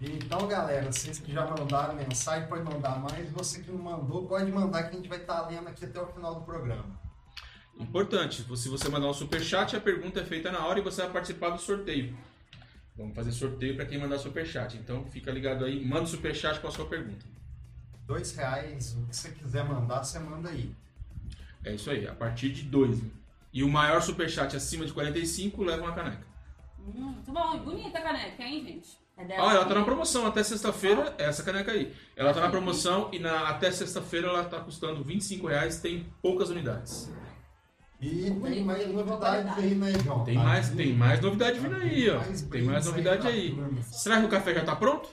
[0.00, 3.30] Então, galera, vocês que já mandaram mensagem, pode mandar mais.
[3.32, 6.06] Você que não mandou, pode mandar que a gente vai estar lendo aqui até o
[6.06, 7.00] final do programa.
[7.78, 11.12] Importante, se você mandar um superchat, a pergunta é feita na hora e você vai
[11.12, 12.16] participar do sorteio.
[12.96, 14.76] Vamos fazer sorteio para quem mandar superchat.
[14.76, 17.24] Então fica ligado aí, manda o superchat com a sua pergunta.
[18.06, 20.74] Dois reais, o que você quiser mandar, você manda aí.
[21.64, 23.02] É isso aí, a partir de dois.
[23.02, 23.10] né?
[23.52, 26.26] E o maior superchat acima de 45 leva uma caneca.
[26.78, 29.07] Hum, muito bom, e bonita a caneca, hein, gente?
[29.18, 31.92] É Ah, ela tá na promoção até sexta-feira, é essa caneca aí.
[32.14, 36.50] Ela tá na promoção e na, até sexta-feira ela tá custando 25 reais, tem poucas
[36.50, 37.10] unidades.
[38.00, 40.22] E tem mais novidades aí, né, João?
[40.22, 42.20] Tem mais, tem mais novidade vindo aí, ó.
[42.48, 43.58] Tem mais novidade aí.
[43.82, 45.08] Será que o café já tá pronto?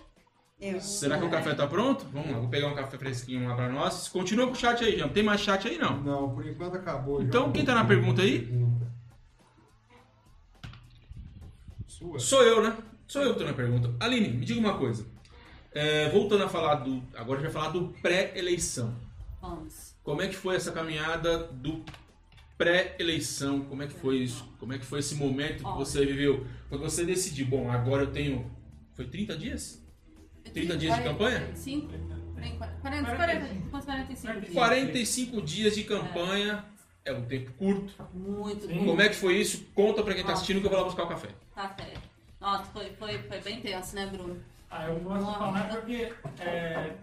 [0.61, 2.05] Eu- Será que o café tá pronto?
[2.13, 4.07] Vamos lá, vou pegar um café fresquinho lá pra nós.
[4.07, 5.09] Continua com o chat aí, Jean.
[5.09, 5.97] Tem mais chat aí, não?
[6.01, 7.23] Não, por enquanto acabou.
[7.23, 7.51] Então, João.
[7.51, 8.47] quem tá na pergunta aí?
[11.87, 12.19] Sua.
[12.19, 12.77] Sou eu, né?
[13.07, 13.93] Sou eu que na pergunta.
[13.99, 15.05] Aline, me diga uma coisa.
[15.71, 17.03] É, voltando a falar do...
[17.15, 18.95] Agora a gente vai falar do pré-eleição.
[19.41, 19.95] Vamos.
[20.03, 21.83] Como é que foi essa caminhada do
[22.57, 23.61] pré-eleição?
[23.65, 24.47] Como é que foi isso?
[24.59, 26.47] Como é que foi esse momento que você viveu?
[26.69, 28.49] Quando você decidiu, bom, agora eu tenho...
[28.93, 29.85] Foi 30 dias?
[30.53, 31.53] 30 dias de campanha?
[31.53, 31.87] 5,
[32.81, 34.53] 40, 40, 45 dias.
[34.53, 36.65] 45 dias de campanha.
[37.03, 37.93] É um tempo curto.
[38.13, 38.67] Muito.
[38.67, 39.65] Como é que foi isso?
[39.75, 41.29] Conta pra quem tá assistindo que eu vou lá buscar o café.
[41.53, 42.14] Tá certo.
[42.45, 44.39] Nossa, foi, foi, foi bem tenso, né, Bruno?
[44.69, 46.93] Ah, eu gosto de falar porque é,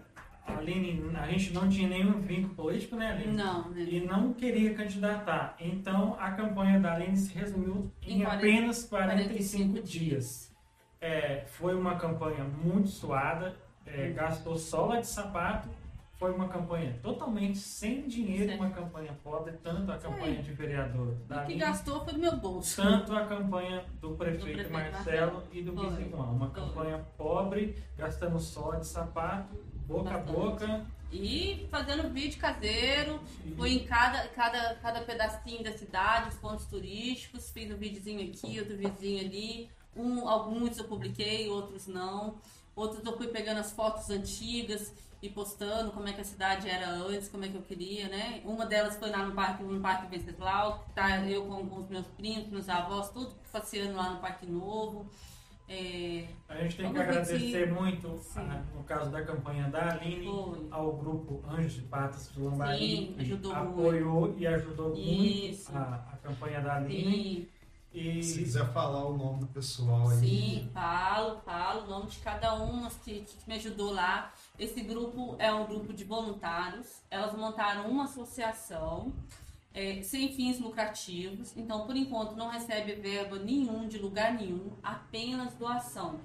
[0.47, 3.33] a Aline, a gente não tinha nenhum vínculo político, né, Aline?
[3.33, 3.81] Não, né?
[3.81, 5.57] E não queria candidatar.
[5.59, 10.55] Então a campanha da Aline se resumiu em, Em 40, apenas 45, 45 dias.
[11.01, 13.53] É, foi uma campanha muito suada,
[13.85, 15.67] é, gastou sola de sapato.
[16.23, 18.55] Foi uma campanha totalmente sem dinheiro, Sim.
[18.55, 22.81] uma campanha pobre, tanto a campanha de vereador da que gastou foi do meu bolso.
[22.81, 25.47] tanto a campanha do prefeito, prefeito Marcelo, Marcelo.
[25.51, 25.89] e do Foi.
[25.89, 26.31] vice-irmão.
[26.31, 26.61] Uma Foi.
[26.61, 29.53] campanha pobre, gastando só de sapato,
[29.85, 30.29] boca Bastante.
[30.29, 30.85] a boca.
[31.11, 33.19] E fazendo vídeo caseiro,
[33.57, 38.61] fui em cada, cada, cada pedacinho da cidade, os pontos turísticos, fiz um videozinho aqui,
[38.61, 39.69] outro videozinho ali.
[39.93, 42.35] Um, alguns eu publiquei, outros não.
[42.73, 44.93] Outras eu fui pegando as fotos antigas
[45.23, 48.41] e postando como é que a cidade era antes, como é que eu queria, né?
[48.43, 52.05] Uma delas foi lá no Parque, no Parque Venceslau, tá eu com, com os meus
[52.07, 55.09] primos, meus avós, tudo passeando lá no Parque Novo.
[55.69, 58.41] É, A gente tem que vamos agradecer se- muito, Sim.
[58.41, 60.67] a- no caso da campanha da Aline, Foi.
[60.69, 65.71] ao grupo Anjos de Patas de Lambari, Sim, que ajudou apoiou e ajudou Isso.
[65.71, 67.13] muito a, a campanha da Aline.
[67.13, 67.47] Sim,
[67.93, 70.17] E Se quiser falar o nome do pessoal aí.
[70.19, 74.33] sim, falo, falo o nome de cada uma que, que me ajudou lá.
[74.59, 77.01] Esse grupo é um grupo de voluntários.
[77.09, 79.11] Elas montaram uma associação
[79.73, 81.57] é, sem fins lucrativos.
[81.57, 86.19] Então, por enquanto, não recebe verba nenhum de lugar nenhum, apenas doação.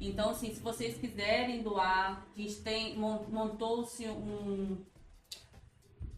[0.00, 4.78] Então, assim, se vocês quiserem doar, a gente tem mon- montou-se um,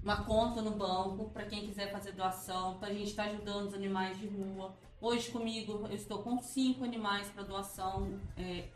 [0.02, 3.74] uma conta no banco para quem quiser fazer doação, para a gente estar ajudando os
[3.74, 4.74] animais de rua.
[5.00, 8.20] Hoje comigo eu estou com cinco animais para doação.
[8.36, 8.68] É,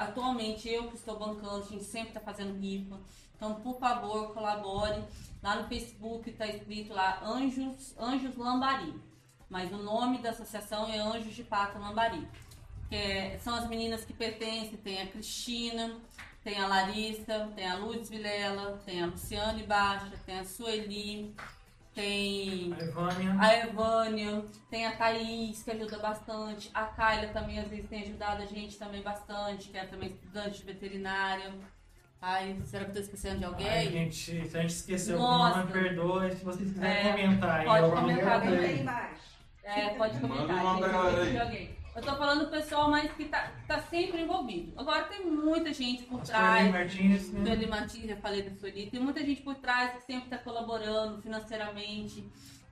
[0.00, 2.98] atualmente eu que estou bancando, a gente sempre está fazendo rifa.
[3.36, 5.02] Então, por favor, colabore.
[5.42, 8.94] Lá no Facebook está escrito lá Anjos, Anjos Lambari.
[9.48, 12.26] Mas o nome da associação é Anjos de Pata Lambari.
[12.88, 15.96] Que é- são as meninas que pertencem, tem a Cristina,
[16.42, 21.34] tem a Larissa, tem a Luz Vilela, tem a Luciane Baixa, tem a Sueli,
[22.00, 23.36] tem a Evânia.
[23.38, 26.70] a Evânia, tem a Thaís, que ajuda bastante.
[26.72, 30.58] A Kyla também às vezes tem ajudado a gente também bastante, que é também estudante
[30.60, 31.52] de veterinária.
[32.22, 33.68] Ai, será que eu tô esquecendo de alguém?
[33.68, 34.14] Ai, gente,
[34.48, 35.58] se a gente esqueceu Nossa.
[35.60, 36.32] nome, perdoe.
[36.32, 39.20] Se vocês quiserem É, comentar aí, pode eu comentar embaixo.
[39.62, 40.56] É, pode Manda comentar.
[40.64, 41.79] uma gente, pra galera aí.
[42.00, 44.72] Eu tô falando do pessoal mais que tá, tá sempre envolvido.
[44.80, 46.58] Agora tem muita gente por A trás.
[46.60, 47.44] Sueli Martins, né?
[47.44, 48.90] Sueli Martins, já falei da Sueli.
[48.90, 52.26] Tem muita gente por trás que sempre está colaborando financeiramente.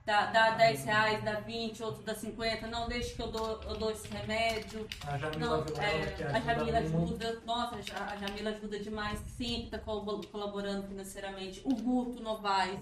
[0.05, 2.65] Dá, dá 10 reais, dá 20, outro dá 50.
[2.65, 4.87] Não deixe que eu dou, eu dou esse remédio.
[5.05, 7.03] A Jamila Não, é, a Jamila muito.
[7.13, 7.41] ajuda.
[7.45, 9.19] Nossa, a Ja- a Jamila ajuda demais.
[9.37, 11.61] Sempre está colaborando financeiramente.
[11.63, 12.79] O Guto Novaes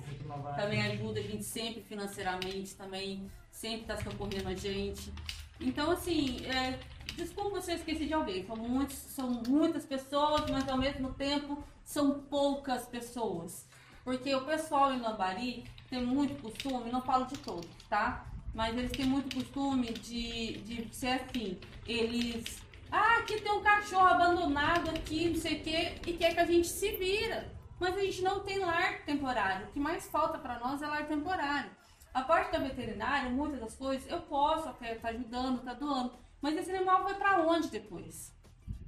[0.56, 5.12] também ajuda a gente sempre financeiramente, também sempre está socorrendo a gente.
[5.60, 6.80] Então, assim, é,
[7.16, 8.46] desculpa se eu esqueci de alguém.
[8.46, 13.68] São, muitos, são muitas pessoas, mas ao mesmo tempo são poucas pessoas.
[14.04, 18.26] Porque o pessoal em Lambari tem muito costume, não falo de todos, tá?
[18.54, 21.60] Mas eles têm muito costume de, de ser assim.
[21.86, 22.62] Eles.
[22.92, 26.46] Ah, aqui tem um cachorro abandonado aqui, não sei o quê, e quer que a
[26.46, 27.52] gente se vira.
[27.80, 29.68] Mas a gente não tem lar temporário.
[29.68, 31.70] O que mais falta para nós é lar temporário.
[32.18, 36.14] A parte da veterinária, muitas das coisas, eu posso até estar ajudando, estar doando.
[36.42, 38.34] Mas esse animal vai para onde depois?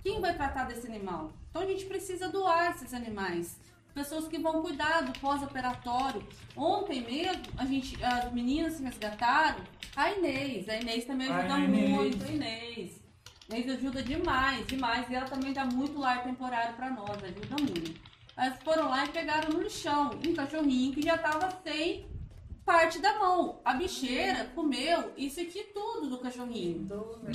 [0.02, 1.32] Quem vai tratar desse animal?
[1.48, 3.60] Então a gente precisa doar esses animais.
[3.94, 6.28] Pessoas que vão cuidar do pós-operatório.
[6.58, 9.64] Ontem mesmo, a gente, as meninas se resgataram.
[9.96, 11.90] A Inês, a Inês também ajuda Inês.
[11.92, 13.00] muito, a Inês.
[13.48, 15.08] A Inês ajuda demais, demais.
[15.08, 18.02] E ela também dá muito lar temporário para nós, ajuda muito.
[18.36, 22.10] Elas foram lá e pegaram no lixão um cachorrinho que já estava sem
[22.70, 23.60] parte da mão.
[23.66, 26.88] A bicheira comeu isso aqui tudo do cachorrinho.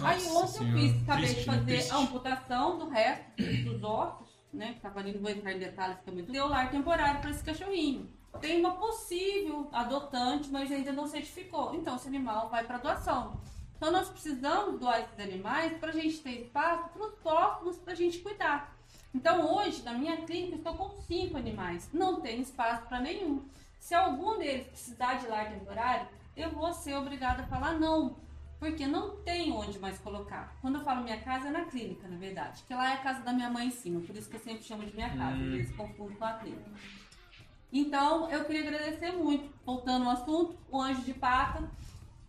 [0.04, 0.78] Aí Nossa ontem eu Senhora.
[0.78, 1.52] fiz, acabei Triste, de né?
[1.52, 1.92] fazer Triste.
[1.92, 3.24] a amputação do resto
[3.64, 4.74] dos ossos, né?
[4.74, 6.30] Que tava ali, não vou entrar em detalhes, que é muito.
[6.30, 8.08] Deu lar temporário para esse cachorrinho.
[8.40, 11.74] Tem uma possível adotante, mas ainda não certificou.
[11.74, 13.40] Então esse animal vai para doação.
[13.76, 17.92] Então nós precisamos doar esses animais para a gente ter espaço para os próximos para
[17.92, 18.72] a gente cuidar.
[19.12, 21.90] Então hoje, na minha clínica, eu estou com cinco animais.
[21.92, 23.42] Não tem espaço para nenhum.
[23.84, 28.16] Se algum deles precisar de lar temporário, eu vou ser obrigada a falar não.
[28.58, 30.56] Porque não tem onde mais colocar.
[30.62, 32.62] Quando eu falo minha casa, é na clínica, na verdade.
[32.66, 34.00] Que lá é a casa da minha mãe em cima.
[34.00, 35.36] Por isso que eu sempre chamo de minha casa.
[35.36, 35.52] Hum.
[35.52, 36.70] Eles confundem com a clínica.
[37.70, 39.52] Então, eu queria agradecer muito.
[39.66, 41.70] Voltando ao assunto, o Anjo de Pata,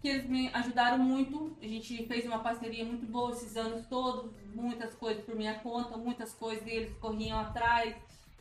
[0.02, 1.56] que eles me ajudaram muito.
[1.62, 4.30] A gente fez uma parceria muito boa esses anos todos.
[4.54, 7.96] Muitas coisas por minha conta, muitas coisas eles corriam atrás.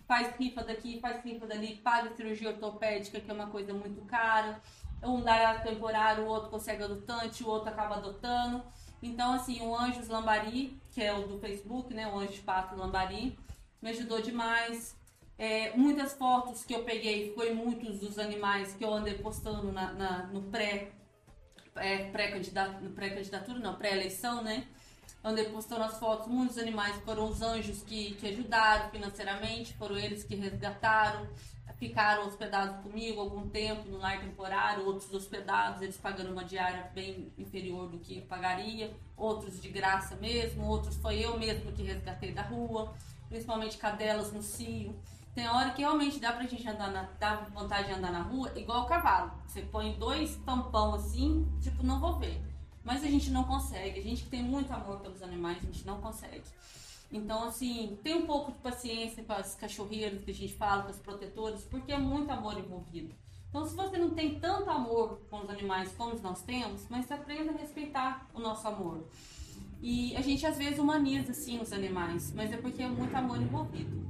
[0.07, 4.61] Faz rifa daqui, faz rifa dali, paga cirurgia ortopédica, que é uma coisa muito cara.
[5.03, 8.63] Um dá temporário, o outro consegue adotante, o outro acaba adotando.
[9.03, 12.07] Então, assim, o Anjos Lambari, que é o do Facebook, né?
[12.07, 13.39] O Anjo de Pato Lambari,
[13.83, 14.97] me ajudou demais.
[15.37, 19.93] É, muitas fotos que eu peguei, foi muitos dos animais que eu andei postando na,
[19.93, 20.93] na- no pré,
[21.77, 24.67] é, pré-candidatura, pré-candidatura, não, pré-eleição, né?
[25.25, 30.23] Andei postando as fotos, muitos animais foram os anjos que, que ajudaram financeiramente, foram eles
[30.23, 31.27] que resgataram,
[31.79, 37.33] ficaram hospedados comigo algum tempo no lar temporário, outros hospedados, eles pagando uma diária bem
[37.39, 42.43] inferior do que pagaria, outros de graça mesmo, outros foi eu mesmo que resgatei da
[42.43, 42.93] rua,
[43.31, 44.95] principalmente cadelas no cio.
[45.35, 48.53] Tem hora que realmente dá pra gente andar na, dá vontade de andar na rua
[48.57, 49.33] igual o cavalo.
[49.47, 52.54] Você põe dois tampão assim, tipo, não vou ver.
[52.85, 53.99] Mas a gente não consegue.
[53.99, 56.45] A gente que tem muito amor pelos animais, a gente não consegue.
[57.11, 60.91] Então, assim, tem um pouco de paciência com as cachorreiras que a gente fala, com
[60.91, 63.15] os protetores, porque é muito amor envolvido.
[63.49, 67.53] Então, se você não tem tanto amor com os animais como nós temos, mas aprenda
[67.53, 69.07] a respeitar o nosso amor.
[69.81, 73.41] E a gente às vezes humaniza sim os animais, mas é porque é muito amor
[73.41, 74.03] envolvido.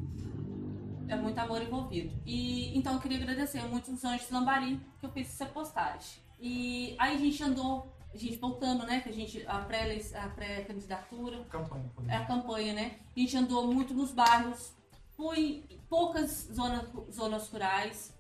[1.09, 2.11] É muito amor envolvido.
[2.25, 6.23] E então eu queria agradecer muito os Anjos Lambari que eu fiz essa postagem.
[6.41, 9.01] E aí a gente andou, gente voltando, né?
[9.01, 11.41] Que a gente, a pré-candidatura.
[11.41, 11.91] A campanha.
[12.09, 12.99] É a campanha, né?
[13.17, 14.73] A gente andou muito nos bairros,
[15.17, 18.15] foi em poucas zonas, zonas rurais,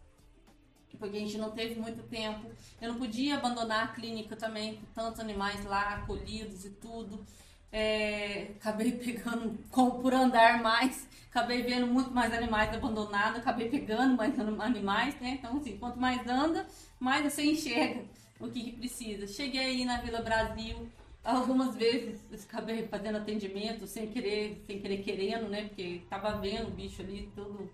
[0.98, 2.50] porque a gente não teve muito tempo.
[2.80, 7.24] Eu não podia abandonar a clínica também, com tantos animais lá acolhidos e tudo.
[7.72, 14.16] É, acabei pegando, como por andar mais, acabei vendo muito mais animais abandonados, acabei pegando
[14.16, 15.38] mais animais, né?
[15.38, 16.66] Então, assim, quanto mais anda,
[17.00, 18.04] mais você enxerga
[18.46, 19.26] o que, que precisa.
[19.26, 20.88] Cheguei aí na Vila Brasil,
[21.22, 25.68] algumas vezes acabei fazendo atendimento sem querer, sem querer querendo, né?
[25.68, 27.70] Porque tava vendo o bicho ali, tudo,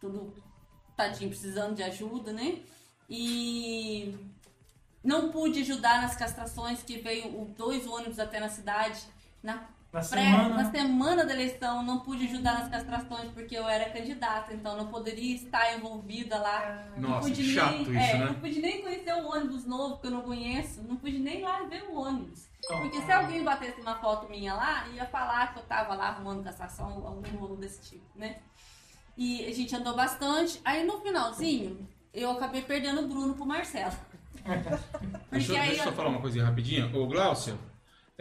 [0.00, 0.34] tudo
[0.96, 2.62] tadinho, precisando de ajuda, né?
[3.08, 4.14] E
[5.02, 9.00] não pude ajudar nas castrações, que veio dois ônibus até na cidade
[9.42, 10.48] na, Na pré, semana.
[10.62, 14.86] na semana da eleição, não pude ajudar nas castrações porque eu era candidata, então não
[14.86, 16.88] poderia estar envolvida lá.
[16.96, 18.24] não Nossa, pude chato nem, isso, é, né?
[18.24, 21.62] Não pude nem conhecer o ônibus novo que eu não conheço, não pude nem lá
[21.64, 22.48] ver o ônibus.
[22.64, 23.18] Então, Porque se ah.
[23.18, 27.36] alguém batesse uma foto minha lá, ia falar que eu tava lá arrumando castração, algum
[27.36, 28.36] rolo desse tipo, né?
[29.14, 30.58] E a gente andou bastante.
[30.64, 33.92] Aí no finalzinho, eu acabei perdendo o Bruno pro Marcelo.
[35.30, 36.90] Deixa, eu- deixa eu só falar uma coisinha rapidinho.
[36.98, 37.54] Ô, Glaucia,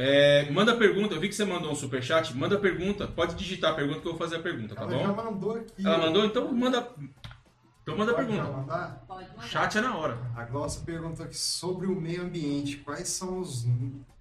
[0.02, 1.14] é, manda pergunta.
[1.16, 2.36] Eu vi que você mandou um superchat.
[2.36, 3.08] Manda pergunta.
[3.08, 5.24] Pode digitar a pergunta que eu vou fazer a pergunta, tá Ela já bom?
[5.24, 5.86] mandou aqui.
[5.86, 6.26] Ela mandou?
[6.26, 6.90] Então manda.
[7.84, 8.58] Então manda a Pode já pergunta.
[8.58, 9.04] mandar?
[9.08, 9.48] Pode mandar.
[9.48, 10.18] Chat é na hora.
[10.36, 12.78] A Glaucia perguntou aqui sobre o meio ambiente.
[12.78, 13.66] Quais são os,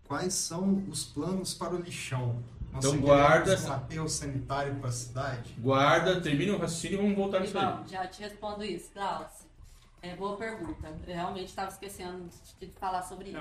[0.05, 2.43] quais são os planos para o lixão?
[2.73, 3.57] Nós Então guarda
[4.01, 5.55] um sanitário para a cidade?
[5.59, 7.89] Guarda, termina o raciocínio e vamos voltar nisso aí.
[7.89, 9.40] Já te respondo isso, Glaucio.
[10.03, 10.89] É boa pergunta.
[11.07, 12.29] Eu realmente estava esquecendo
[12.59, 13.39] de falar sobre isso.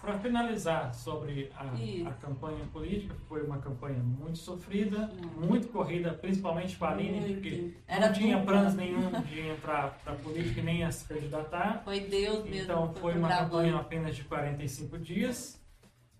[0.00, 5.40] Para finalizar sobre a, a campanha política, foi uma campanha muito sofrida, Muito.
[5.40, 8.52] muito corrida, principalmente para a Aline, porque Era não tinha dupla.
[8.52, 11.82] planos nenhum de entrar para a política e nem a se candidatar.
[11.84, 12.62] Foi Deus mesmo.
[12.62, 15.60] Então que foi uma campanha apenas de 45 dias.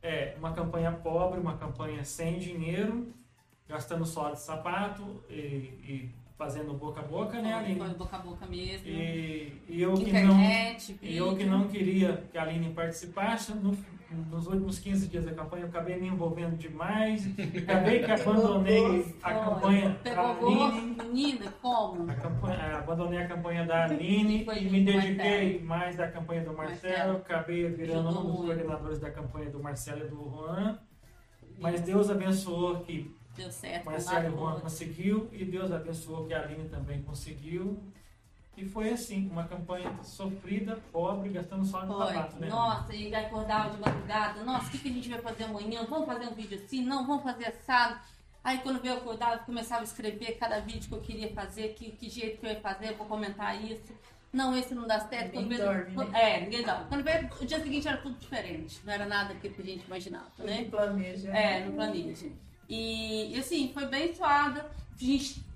[0.02, 3.12] É, uma campanha pobre, uma campanha sem dinheiro,
[3.68, 7.78] gastando só de sapato e, e fazendo boca a boca, né, Aline?
[7.80, 8.86] foi boca a boca mesmo.
[8.86, 10.38] E, e eu que não
[11.02, 13.76] eu que não queria que a Aline participasse, no-
[14.30, 17.26] nos últimos 15 dias da campanha eu acabei me envolvendo demais,
[17.58, 19.94] acabei que abandonei a campanha da
[20.34, 22.08] Pegou Aline, menina, como?
[22.10, 26.92] a campanha, abandonei a campanha da Aline e me dediquei mais à campanha do Marcelo,
[26.92, 27.16] Marcelo.
[27.18, 30.78] acabei virando um dos coordenadores da campanha do Marcelo e do Juan,
[31.58, 33.84] mas Deus abençoou que Deu certo.
[33.84, 34.62] Marcelo lá Juan todos.
[34.62, 37.78] conseguiu e Deus abençoou que a Aline também conseguiu.
[38.56, 42.48] E foi assim, uma campanha sofrida, pobre, gastando só de sapato, né?
[42.48, 44.42] Nossa, e acordava de madrugada.
[44.44, 45.84] Nossa, o que, que a gente vai fazer amanhã?
[45.84, 46.82] Vamos fazer um vídeo assim?
[46.82, 48.00] Não, vamos fazer assado.
[48.42, 51.74] Aí quando veio eu acordava, eu começava a escrever cada vídeo que eu queria fazer,
[51.74, 53.92] que, que jeito que eu ia fazer, eu vou comentar isso.
[54.32, 55.32] Não, esse não dá certo.
[55.32, 56.36] Quando Ninguém veio- dorme, né?
[56.36, 56.84] É, ninguém dorme.
[56.88, 58.80] Quando veio o dia seguinte era tudo diferente.
[58.84, 60.58] Não era nada que a gente imaginava, né?
[60.58, 61.30] Tudo planeja.
[61.36, 62.26] É, no planeja.
[62.68, 64.70] E, e, assim, foi bem suada.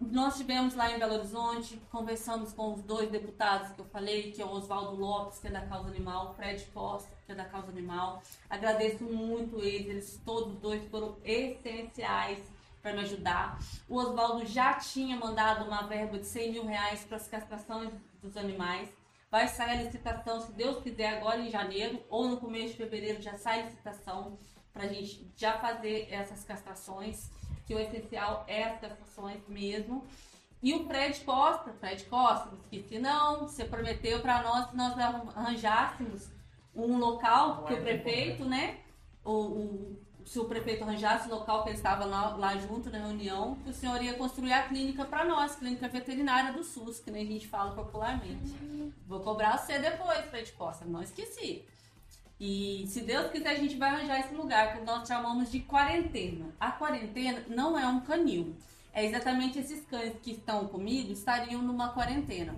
[0.01, 4.43] Nós estivemos lá em Belo Horizonte, conversamos com os dois deputados que eu falei, que
[4.43, 7.47] é o Oswaldo Lopes, que é da Causa Animal, o Fred Costa, que é da
[7.47, 8.23] Causa Animal.
[8.51, 12.39] Agradeço muito eles, eles todos dois foram essenciais
[12.83, 13.59] para me ajudar.
[13.89, 17.91] O Oswaldo já tinha mandado uma verba de 100 mil reais para as castrações
[18.23, 18.91] dos animais.
[19.31, 23.23] Vai sair a licitação, se Deus quiser, agora em janeiro ou no começo de fevereiro
[23.23, 24.37] já sai a licitação
[24.73, 27.31] para a gente já fazer essas castrações,
[27.67, 30.05] que o essencial é as castrações mesmo.
[30.63, 34.95] E o Fred Costa, Fred Costa, não esqueci não, você prometeu para nós que nós
[35.35, 36.29] arranjássemos
[36.75, 38.79] um local que o prefeito, né,
[39.25, 42.99] o, o, se o prefeito arranjasse o local que ele estava lá, lá junto na
[42.99, 47.11] reunião, que o senhor ia construir a clínica para nós, clínica veterinária do SUS, que
[47.11, 48.55] nem a gente fala popularmente.
[49.07, 51.65] Vou cobrar você depois, Fred Costa, não esqueci.
[52.41, 56.47] E se Deus quiser, a gente vai arranjar esse lugar que nós chamamos de quarentena.
[56.59, 58.57] A quarentena não é um canil.
[58.95, 62.57] É exatamente esses cães que estão comigo estariam numa quarentena.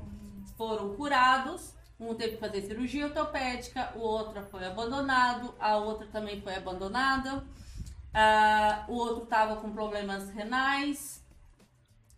[0.56, 6.40] Foram curados, um teve que fazer cirurgia ortopédica, o outro foi abandonado, a outra também
[6.40, 7.44] foi abandonada,
[8.14, 11.21] ah, o outro estava com problemas renais,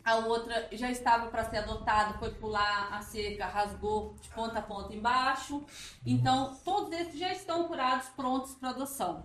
[0.05, 4.63] a outra já estava para ser adotada, foi pular a cerca, rasgou de ponta a
[4.63, 5.65] ponta embaixo.
[6.05, 9.25] Então, todos esses já estão curados, prontos para adoção.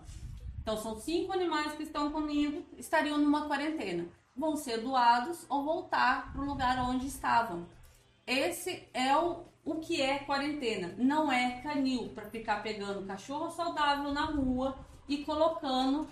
[0.62, 4.08] Então, são cinco animais que estão comigo, estariam numa quarentena.
[4.36, 7.68] Vão ser doados ou voltar para o lugar onde estavam.
[8.26, 10.96] Esse é o, o que é quarentena.
[10.98, 14.78] Não é canil para ficar pegando cachorro saudável na rua
[15.10, 16.08] e colocando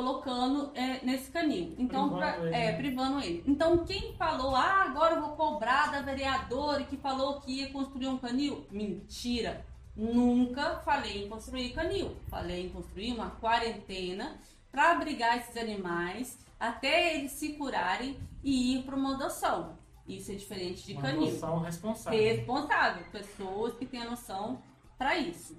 [0.00, 1.74] colocando é, nesse canil.
[1.78, 2.76] Então, Privando pra- ele, é, né?
[2.76, 3.42] privando ele.
[3.46, 8.08] Então, quem falou, ah, agora eu vou cobrar da vereadora que falou que ia construir
[8.08, 8.66] um canil?
[8.70, 9.64] Mentira.
[9.96, 12.14] Nunca falei em construir canil.
[12.28, 14.38] Falei em construir uma quarentena
[14.70, 19.78] para abrigar esses animais até eles se curarem e ir para uma adoção.
[20.06, 22.20] Isso é diferente de Uma canil adoção responsável.
[22.20, 24.60] responsável, pessoas que têm a noção
[24.98, 25.56] para isso.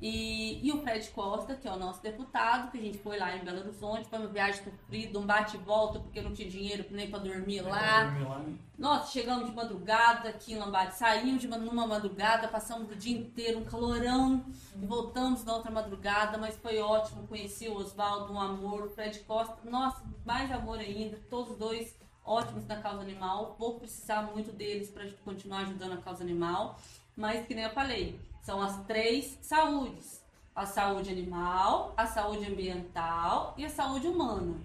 [0.00, 3.34] E, e o Fred Costa, que é o nosso deputado, que a gente foi lá
[3.34, 6.84] em Belo Horizonte, foi uma viagem sofrida, um bate e volta, porque não tinha dinheiro
[6.90, 8.04] nem para dormir lá.
[8.04, 8.44] Dormir lá.
[8.78, 13.16] Nossa, chegamos de madrugada aqui em Lambade, saímos de uma- numa madrugada, passamos o dia
[13.16, 14.44] inteiro, um calorão,
[14.80, 19.18] e voltamos na outra madrugada, mas foi ótimo, conheci o Oswaldo, um amor, o Fred
[19.20, 24.52] Costa, nossa, mais amor ainda, todos os dois ótimos na causa animal, vou precisar muito
[24.52, 26.78] deles para continuar ajudando a causa animal,
[27.16, 30.24] mas que nem eu falei, são as três saúdes,
[30.54, 34.56] a saúde animal, a saúde ambiental e a saúde humana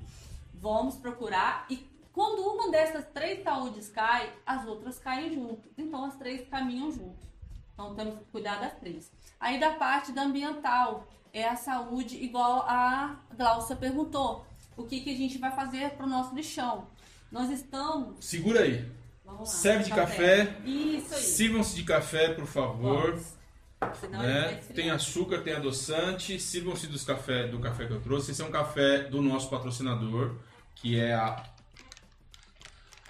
[0.61, 5.67] vamos procurar e quando uma dessas três saúdes cai, as outras caem junto.
[5.77, 7.25] Então as três caminham junto.
[7.73, 9.11] Então temos que cuidar das três.
[9.39, 14.45] Aí da parte da ambiental, é a saúde igual a Glaucia perguntou.
[14.75, 16.87] O que, que a gente vai fazer para o nosso lixão?
[17.31, 18.23] Nós estamos.
[18.23, 18.91] Segura aí.
[19.25, 19.55] Vamos lá.
[19.55, 20.57] Serve de café.
[20.65, 21.21] Isso aí.
[21.21, 23.11] Sirvam-se de café, por favor.
[23.11, 23.40] Vamos.
[23.81, 24.61] Vai né?
[24.75, 26.39] Tem açúcar, tem adoçante.
[26.39, 28.31] Sirvam-se dos café, do café que eu trouxe.
[28.31, 30.35] Esse é um café do nosso patrocinador,
[30.75, 31.43] que é a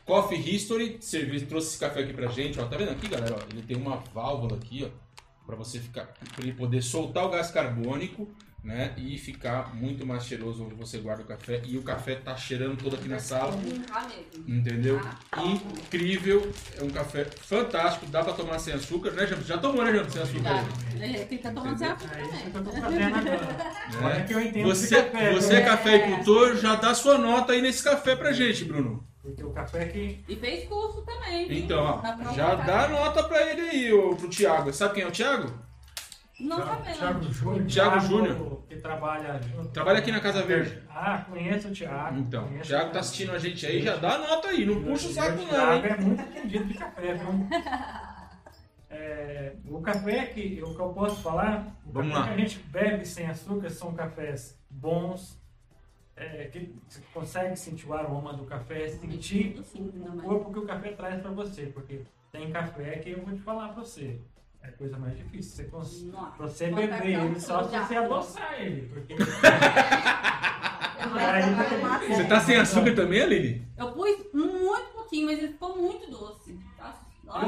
[0.06, 0.98] Coffee History.
[1.02, 2.60] Servi, trouxe esse café aqui pra gente.
[2.60, 3.36] Ó, tá vendo aqui, galera?
[3.38, 7.30] Ó, ele tem uma válvula aqui, ó, para você ficar, para ele poder soltar o
[7.30, 8.30] gás carbônico.
[8.64, 8.94] Né?
[8.96, 11.64] E ficar muito mais cheiroso onde você guarda o café.
[11.66, 13.60] E o café tá cheirando todo aqui na sala.
[14.48, 15.02] Entendeu?
[15.32, 15.42] Ah.
[15.44, 16.52] Incrível.
[16.78, 18.06] É um café fantástico.
[18.06, 19.44] Dá pra tomar sem açúcar, né, Jampo?
[19.44, 20.12] Já tomou, né, Jampo?
[20.12, 20.44] Sem açúcar?
[20.44, 20.66] Tá.
[21.00, 24.04] É, tem que estar tomando sem açúcar É isso que eu também.
[24.04, 25.34] Olha que eu entendo Você, café.
[25.34, 25.66] você é viu?
[25.66, 29.04] cafeicultor, já dá sua nota aí nesse café pra gente, Bruno.
[29.24, 30.24] Porque o café que.
[30.28, 31.52] E fez curso também.
[31.64, 32.64] Então, ó, já tá.
[32.64, 34.74] dá nota pra ele aí, ô, pro Thiago.
[34.74, 35.71] Sabe quem é o Thiago?
[36.42, 36.98] Não sabemos.
[36.98, 37.66] Thiago Júnior.
[37.68, 38.64] Thiago Júnior.
[38.68, 39.70] Que trabalha junto.
[39.70, 40.82] Trabalha aqui na Casa Verde.
[40.90, 42.20] Ah, conheço o Thiago.
[42.20, 44.66] Então, o conheço Thiago tá assistindo a gente aí, já dá nota aí.
[44.66, 45.94] Não puxa o saco não, Thiago hein?
[45.94, 47.28] é muito entendido de café, viu?
[48.94, 52.36] É, o café que, o que eu posso falar, o Vamos café lá.
[52.36, 55.42] que a gente bebe sem açúcar são cafés bons,
[56.14, 59.56] é, que você consegue sentir o aroma do café, sentir
[59.96, 62.02] não, o corpo que o café traz pra você, porque
[62.34, 64.20] tem café que eu vou te falar pra você.
[64.64, 65.52] É a coisa mais difícil.
[65.56, 66.04] Você cons...
[66.04, 66.32] Nossa.
[66.38, 68.88] pra você beber ele só se você adoçar ele.
[68.90, 69.16] Porque...
[72.08, 73.68] Você tá sem açúcar também, Aline?
[73.78, 76.58] Eu pus muito pouquinho, mas ele ficou muito doce.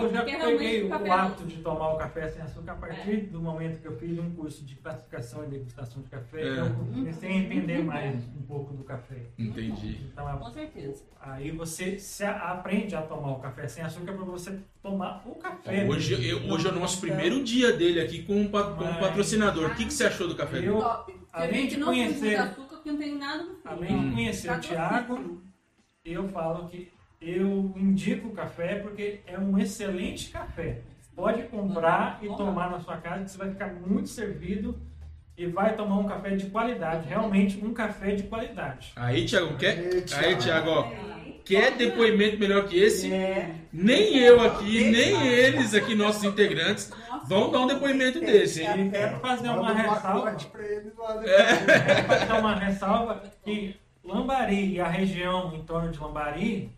[0.02, 3.18] Eu já peguei o café é hábito de tomar o café sem açúcar a partir
[3.28, 6.42] do momento que eu fiz um curso de classificação e degustação de café.
[6.42, 6.60] É.
[6.60, 9.18] Eu comecei a entender mais um pouco do café.
[9.38, 10.00] Entendi.
[10.12, 11.04] Então, Com certeza.
[11.20, 15.86] aí você aprende a tomar o café sem açúcar para você tomar o café.
[15.88, 19.72] Hoje, eu- hoje é o nosso primeiro dia dele aqui com um, com um patrocinador.
[19.72, 20.68] O que, que você achou do café dele?
[20.68, 21.14] Eu- Top.
[21.34, 23.62] Além a gente de não conhecer- açúcar, porque não tem nada no fundo.
[23.66, 25.42] Além de conhecer Tá o Thiago,
[26.06, 26.92] eu falo que
[27.24, 30.82] eu indico o café porque é um excelente café.
[31.16, 34.80] Pode comprar e tomar na sua casa que você vai ficar muito servido
[35.38, 38.92] e vai tomar um café de qualidade, realmente um café de qualidade.
[38.96, 39.78] Aí, Thiago, quer?
[40.18, 40.36] Aí,
[40.68, 40.92] ó.
[41.46, 43.12] Quer depoimento melhor que esse?
[43.12, 43.54] É.
[43.72, 46.90] Nem eu aqui, nem eles aqui, nossos integrantes,
[47.28, 48.88] vão dar um depoimento desse, hein?
[48.88, 55.54] E quero fazer uma um ressalva, quero fazer uma ressalva que Lambari e a região
[55.54, 56.72] em torno de Lambari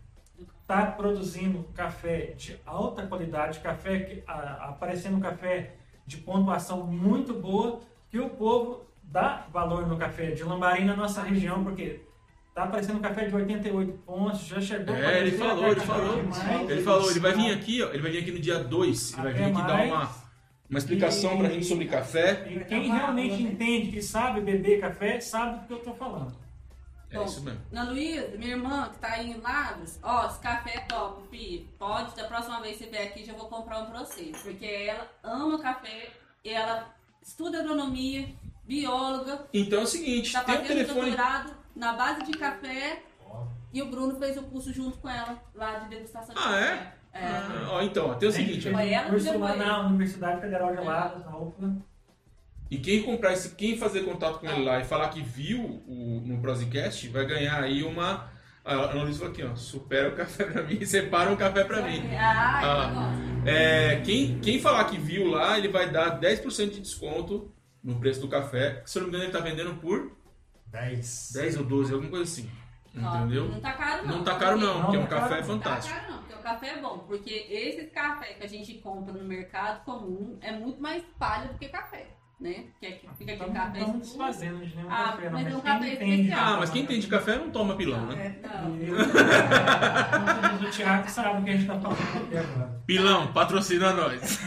[0.66, 7.80] está produzindo café de alta qualidade, café que, a- aparecendo café de pontuação muito boa,
[8.10, 12.00] que o povo dá valor no café de Lambari na nossa região, porque
[12.52, 16.16] tá aparecendo café de 88 pontos, já chegou É, ele falou, ele falou.
[16.16, 16.70] demais.
[16.70, 19.22] Ele falou, ele vai vir aqui, ó, ele vai vir aqui no dia 2, ele
[19.22, 19.90] vai vir aqui dar mais.
[19.92, 20.10] uma,
[20.68, 22.44] uma explicação pra gente sobre café.
[22.50, 26.34] E quem realmente entende, que sabe beber café, sabe do que eu tô falando.
[27.20, 27.60] É isso mesmo.
[27.72, 31.68] Ana Luísa, minha irmã, que tá aí em Lagos, ó, esse café é top, fi.
[31.78, 34.32] Pode, da próxima vez que você vier aqui, já vou comprar um pra você.
[34.42, 36.10] Porque ela ama café,
[36.44, 36.86] ela
[37.22, 38.28] estuda agronomia,
[38.64, 41.00] bióloga, Então é o seguinte, tá tem um telefone.
[41.10, 43.02] doutorado na base de café.
[43.72, 46.92] E o Bruno fez o curso junto com ela, lá de degustação de Ah, café.
[47.12, 47.18] É.
[47.28, 48.70] Ah, ó, então, ó, tem o seguinte.
[48.70, 49.64] Foi ela que curso levou lá ele.
[49.64, 51.76] na Universidade Federal de Lavras, na UFLA.
[52.70, 56.22] E quem comprar esse, quem fazer contato com ele lá e falar que viu o,
[56.24, 58.30] no Prosicast, vai ganhar aí uma.
[58.64, 59.54] A Ana falou aqui, ó.
[59.54, 62.02] Supera o café pra mim, separa um café pra mim.
[62.16, 63.48] Ah, Ah.
[63.48, 68.20] É, quem, quem falar que viu lá, ele vai dar 10% de desconto no preço
[68.20, 68.82] do café.
[68.84, 70.16] Se eu não me engano, ele tá vendendo por
[70.66, 71.30] 10.
[71.34, 72.50] 10 ou 12, alguma coisa assim.
[72.92, 73.48] Entendeu?
[73.48, 74.16] Não tá caro não.
[74.16, 75.46] Não tá caro não, porque é um tá café caro.
[75.48, 75.94] Não tá fantástico.
[76.00, 76.98] caro não, porque o café é bom.
[77.00, 81.58] Porque esse café que a gente compra no mercado comum é muito mais palha do
[81.58, 82.06] que café,
[82.38, 82.66] né?
[82.78, 84.24] Que é que fica aqui café estamos escuro.
[84.26, 85.32] desfazendo de nenhum Ah, café, não.
[85.32, 86.40] mas é um quem café entende especial.
[86.46, 88.36] Ah, mas quem tem de café não toma pilão, né?
[88.42, 88.46] É.
[88.46, 88.76] Não.
[88.76, 88.96] Eu-
[90.68, 92.82] o Thiago sabe o que a gente tá falando aqui agora.
[92.86, 94.38] Pilão, patrocina nós.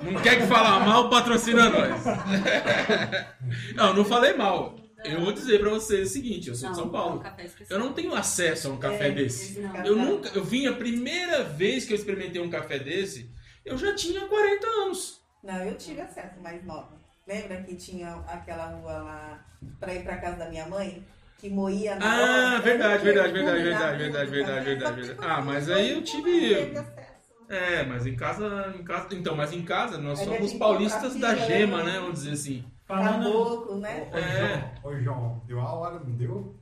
[0.00, 2.04] Não quer que falar mal, patrocina nós.
[3.74, 4.76] Não, não falei mal.
[5.04, 7.22] Eu vou dizer pra vocês o seguinte, eu sou de Não, São é um Paulo.
[7.68, 9.52] Eu não tenho acesso a um café É, desse.
[9.58, 9.84] esse Não.
[9.84, 13.28] Eu nunca, eu vim a primeira vez que eu experimentei um café desse,
[13.64, 15.20] eu já tinha 40 anos.
[15.42, 16.92] Não, eu tive acesso mais nova.
[17.26, 19.44] Lembra que tinha aquela rua lá
[19.80, 21.04] pra ir pra casa da minha mãe?
[21.38, 25.18] Que moía na Ah, verdade, verdade, verdade, verdade, rua verdade, verdade, verdade, verdade.
[25.20, 26.72] Ah, mas aí eu tive-.
[27.48, 31.82] É, mas em casa, em casa, então, mas em casa nós somos paulistas da gema,
[31.82, 31.92] né?
[31.92, 32.64] né, vamos dizer assim.
[32.86, 34.08] Falando, Caboclo, né?
[34.12, 34.30] Ô, É.
[34.38, 36.56] João, ô, João, deu a hora, não deu?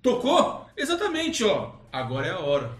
[0.00, 0.66] Tocou?
[0.76, 1.74] Exatamente, ó.
[1.92, 2.72] Agora é a hora.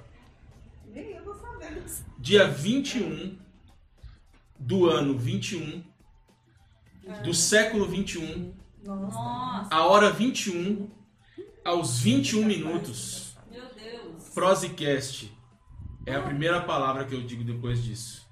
[0.87, 2.05] Nem eu tô sabendo disso.
[2.19, 3.37] Dia 21
[4.59, 5.83] do ano 21
[7.23, 8.55] do século 21,
[8.85, 9.69] Nossa.
[9.71, 10.91] A hora 21
[11.65, 13.37] aos 21 minutos.
[13.51, 14.29] meu Deus.
[14.35, 15.31] Prosicast
[16.07, 18.25] é a primeira palavra que eu digo depois disso.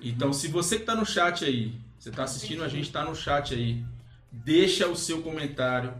[0.00, 3.14] Então, se você que tá no chat aí, você tá assistindo a gente, tá no
[3.14, 3.84] chat aí,
[4.32, 5.94] deixa o seu comentário.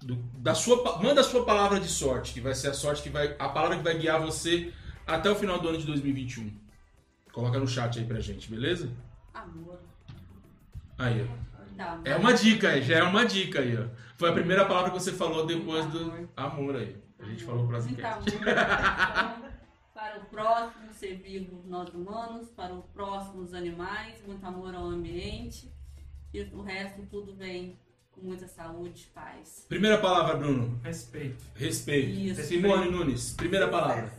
[0.00, 3.10] do- da sua, manda a sua palavra de sorte, que vai ser a sorte que
[3.10, 3.34] vai.
[3.36, 4.72] A palavra que vai guiar você
[5.04, 6.52] até o final do ano de 2021.
[7.38, 8.90] Coloca no chat aí pra gente, beleza?
[9.32, 9.78] Amor.
[10.98, 11.76] Aí, ó.
[11.76, 13.84] Tá, É uma dica aí, já é uma dica aí, ó.
[14.16, 16.96] Foi a primeira palavra que você falou depois do amor aí.
[17.20, 18.28] A gente falou Muito Prosicast.
[18.34, 19.52] amor.
[19.94, 24.86] Para o próximo ser vivo, nós humanos, para o próximo, os animais, muito amor ao
[24.86, 25.72] ambiente.
[26.34, 27.78] E o resto tudo vem
[28.10, 29.64] com muita saúde, paz.
[29.68, 30.80] Primeira palavra, Bruno.
[30.82, 31.44] respeito.
[31.54, 32.18] Respeito.
[32.18, 32.42] Isso.
[32.42, 34.12] Simone Nunes, primeira palavra.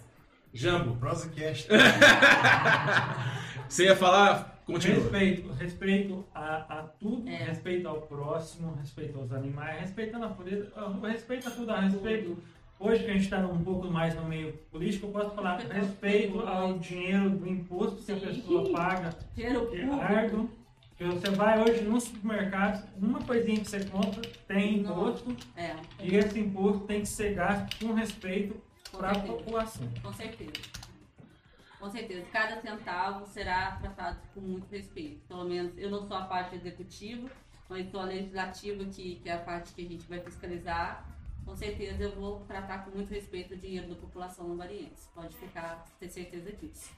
[0.53, 1.67] Jambo, Prosecast.
[3.67, 4.59] você ia falar?
[4.65, 4.97] Continua.
[5.01, 7.35] Respeito, respeito a, a tudo, É.
[7.43, 10.71] respeito ao próximo, respeito aos animais, respeito a natureza,
[11.07, 12.38] respeito a tudo, a respeito.
[12.80, 15.73] Hoje que a gente está um pouco mais no meio político, eu posso falar Respeito
[15.76, 16.47] ao respeito povo.
[16.47, 20.49] ao dinheiro do imposto que a pessoa paga, Dinheiro que é árduo.
[20.95, 26.15] Que você vai hoje no supermercado, uma coisinha que você compra tem imposto, É, e
[26.15, 28.55] esse imposto tem que ser gasto com respeito
[28.91, 29.88] para a população.
[30.02, 30.52] com certeza.
[31.80, 32.26] Com certeza.
[32.32, 35.22] Cada centavo será tratado com muito respeito.
[35.28, 37.30] Pelo menos eu não sou a parte executiva,
[37.70, 41.06] mas sou a legislativa, que, que é a parte que a gente vai fiscalizar.
[41.45, 45.07] Com certeza eu vou tratar com muito respeito o dinheiro da população lambariense.
[45.16, 46.91] Pode ficar, ter certeza disso.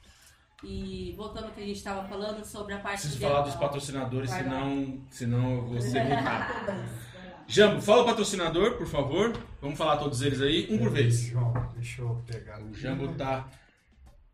[0.64, 4.30] E voltando ao que a gente estava falando sobre a parte Preciso falar dos patrocinadores,
[4.30, 7.11] senão, senão eu vou ser multado.
[7.48, 9.34] Jambo, fala o patrocinador, por favor.
[9.62, 11.20] Vamos falar todos eles aí, um por vez.
[11.22, 13.48] João, deixa eu pegar O Jambo tá,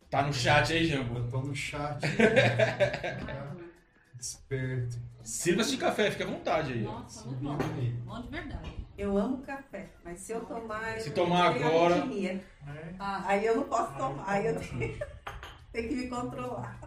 [0.09, 1.17] tá no chat aí, Jambo.
[1.17, 1.99] Eu tô no chat.
[4.19, 4.97] Esperto.
[5.23, 6.81] Sirva-se de café, fica à vontade aí.
[6.83, 7.57] Nossa, muito bom.
[8.05, 8.87] Bom de verdade.
[8.97, 10.99] Eu amo café, mas se eu tomar.
[10.99, 12.41] Se eu tomar agora- né?
[12.97, 14.97] Ah, Aí eu não posso tomar, aí eu tenho,
[15.71, 16.79] tenho que me controlar.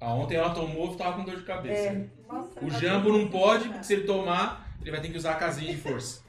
[0.00, 1.80] Ah, ontem ela tomou e tava com dor de cabeça.
[1.90, 5.16] É, nossa, O tá Jambo não pode, porque se ele tomar, ele vai ter que
[5.16, 6.22] usar a casinha de força.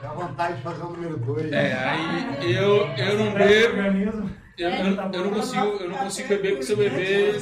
[0.00, 1.52] Dá vontade de fazer o número 2.
[1.52, 3.76] É, aí eu, eu não bebo,
[4.58, 7.38] eu, eu, eu não consigo, eu não consigo beber porque se eu beber.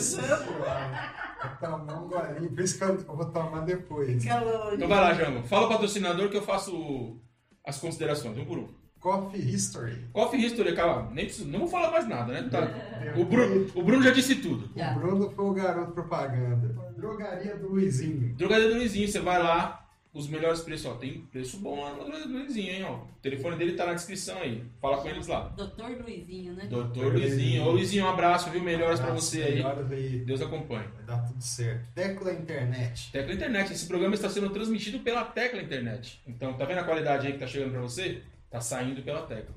[1.46, 4.24] Vou tomar um golinho, por isso que eu vou tomar depois.
[4.24, 5.46] Então vai lá, Jambo.
[5.46, 7.20] Fala o patrocinador que eu faço
[7.64, 8.68] as considerações, um por um.
[8.98, 10.08] Coffee History.
[10.12, 12.48] Coffee History, cara, nem preciso, não vou falar mais nada, né?
[12.50, 12.68] Tá.
[13.16, 14.68] O, Bruno, o Bruno já disse tudo.
[14.74, 16.74] O Bruno foi o garoto propaganda.
[16.96, 18.34] Drogaria do Luizinho.
[18.34, 19.85] Drogaria do Luizinho, você vai lá,
[20.16, 20.94] os melhores preços, ó.
[20.94, 22.94] Tem preço bom lá do Luizinho, hein, ó.
[22.94, 24.64] O telefone dele tá na descrição aí.
[24.80, 25.52] Fala com eles lá.
[25.56, 26.66] Doutor Luizinho, né?
[26.66, 27.64] Doutor Luizinho.
[27.64, 28.62] Ô Luizinho, um abraço, viu?
[28.62, 29.62] Melhoras pra você aí.
[29.62, 30.18] Aí.
[30.20, 30.88] Deus acompanhe.
[30.94, 31.86] Vai dar tudo certo.
[31.94, 33.12] Tecla Internet.
[33.12, 33.72] Tecla Internet.
[33.72, 36.20] Esse programa está sendo transmitido pela Tecla Internet.
[36.26, 38.22] Então, tá vendo a qualidade aí que tá chegando pra você?
[38.50, 39.54] Tá saindo pela Tecla.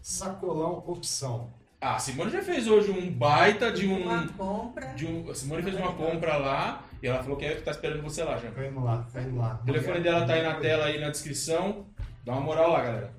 [0.00, 1.50] Sacolão Opção.
[1.80, 4.02] Ah, a Simone já fez hoje um baita de um.
[4.02, 4.86] Uma compra.
[4.94, 7.70] De um a Simone fez uma compra lá e ela falou que é que tá
[7.70, 8.50] esperando você lá, já.
[8.50, 9.60] Tô indo lá, indo lá.
[9.62, 11.86] O telefone dela tá aí na tela, aí na descrição.
[12.24, 13.14] Dá uma moral lá, galera.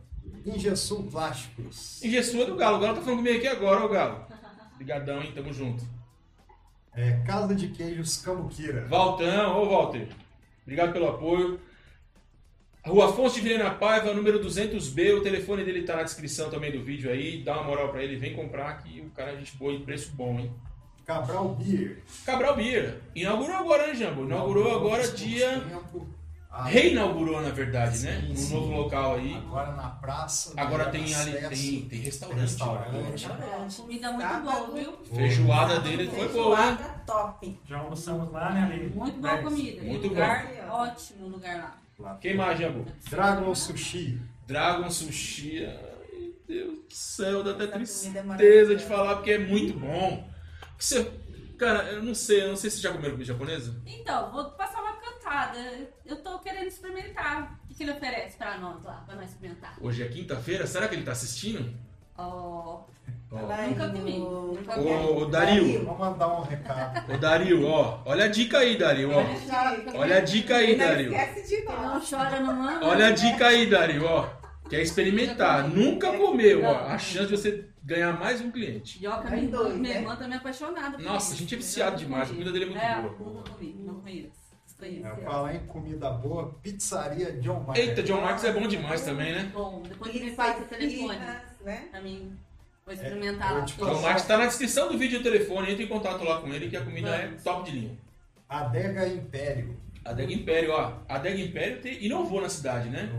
[0.46, 2.04] Ingesul Plásticos.
[2.04, 2.78] Ingessu é do Galo.
[2.78, 4.26] O Galo tá falando comigo aqui agora, ô Galo.
[4.80, 5.32] Ligadão, hein?
[5.34, 5.84] Tamo junto.
[6.98, 8.86] É, Casa de Queijos Cambuquira.
[8.88, 10.08] Valtão, ô Walter,
[10.64, 11.60] obrigado pelo apoio.
[12.84, 16.82] Rua Afonso de Vilhena Paiva, número 200B, o telefone dele tá na descrição também do
[16.82, 19.74] vídeo aí, dá uma moral pra ele, vem comprar que o cara é gente boa
[19.74, 20.52] e preço bom, hein?
[21.08, 22.04] Cabral Beer.
[22.26, 24.26] Cabral Beer, inaugurou agora, né, Jambo?
[24.26, 25.52] Inaugurou agora dia...
[25.62, 26.06] tempo.
[26.52, 28.20] Ah, Reinaugurou, na verdade, né?
[28.26, 28.54] sim, Um sim.
[28.56, 29.36] novo local aí.
[29.36, 30.54] Agora na praça.
[30.58, 32.40] Agora né, tem ali, tem, tem restaurante.
[32.42, 33.28] Restaurante.
[33.30, 33.68] lá.
[33.78, 34.94] Comida muito Tá, boa, tá viu?
[35.14, 36.58] Feijoada dele foi boa?
[36.58, 37.60] Feijoada top.
[37.66, 38.90] Já almoçamos lá, né, ali?
[38.90, 39.82] Muito boa comida.
[39.84, 40.74] Muito lugar bom.
[40.74, 41.78] ótimo lugar lá.
[42.00, 42.18] Lá.
[42.20, 42.86] Quem mais, Jambo?
[43.10, 44.20] Dragon Sushi.
[44.48, 45.64] Dragon Sushi.
[45.66, 47.74] Ai, Deus do céu, dá até Essa
[48.10, 50.27] é tristeza de falar porque é muito bom.
[50.78, 51.12] Você,
[51.58, 53.76] cara, eu não sei, eu não sei se já comeram comida japonesa.
[53.86, 55.58] Então, vou passar uma cantada.
[56.06, 57.60] Eu tô querendo experimentar.
[57.70, 59.76] O que, ele oferece pra nós lá, pra nós experimentar?
[59.82, 61.74] Hoje é quinta-feira, será que ele tá assistindo?
[62.18, 62.84] Ó,
[63.30, 64.20] Ó, Vai nunca comi.
[64.20, 65.22] Nunca Ô, comi.
[65.22, 67.14] ô, Dario, Vou mandar um recado.
[67.14, 69.24] ô Dario, ó, olha a dica aí, Dario, ó.
[69.96, 71.12] Olha a dica aí, Não Dario.
[71.12, 72.86] não chora não manda.
[72.86, 74.30] Olha a dica aí, Dario, ó.
[74.70, 76.86] Quer experimentar, nunca comeu, ó.
[76.88, 79.00] A chance de você ganhar mais um cliente.
[79.02, 80.00] Vai minha, dois, minha né?
[80.02, 80.98] irmã também é apaixonada.
[80.98, 82.38] por Nossa, a gente é viciado demais, a comi.
[82.44, 83.34] comida dele é muito é, boa.
[83.34, 84.48] Nunca comi, não conheço.
[84.80, 87.80] Eu falar em comida boa, pizzaria John Mark.
[87.80, 89.50] Eita, John Marcos é bom demais também, né?
[89.52, 91.88] Bom, depois me Pizza, passa o telefone né?
[91.90, 92.38] pra mim.
[92.86, 93.66] Vou experimentar eu lá.
[93.66, 94.02] John.
[94.02, 96.78] Marcos tá na descrição do vídeo o telefone, entra em contato lá com ele que
[96.78, 97.98] a comida é top de linha.
[98.48, 99.80] Adega Império.
[100.06, 100.94] Adega Império, ó.
[101.10, 103.10] Adega Império te- inovou na cidade, né?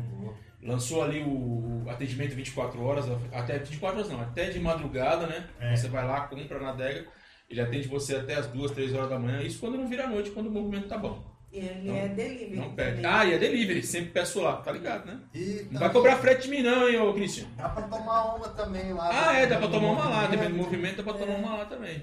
[0.68, 5.46] Lançou ali o, atendimento 24 horas, até 24 horas não, até de madrugada, né?
[5.58, 5.74] É.
[5.74, 7.06] Você vai lá, compra na adega,
[7.48, 10.30] ele atende você até as 2, 3 horas da manhã, isso quando não vira noite,
[10.30, 11.24] quando o movimento tá bom.
[11.50, 12.56] E ele Não- é delivery.
[12.56, 13.00] Não perde.
[13.00, 13.18] também.
[13.18, 15.18] Ah, e é delivery, sempre peço lá, tá ligado, né?
[15.34, 17.46] E Não vai também cobrar frete de mim não, hein, ô Christian?
[17.56, 19.08] Dá pra tomar uma também lá.
[19.30, 20.62] Ah, é, dá pra tomar uma lá, dependendo do movimento.
[20.62, 22.02] movimento, dá pra tomar uma lá também.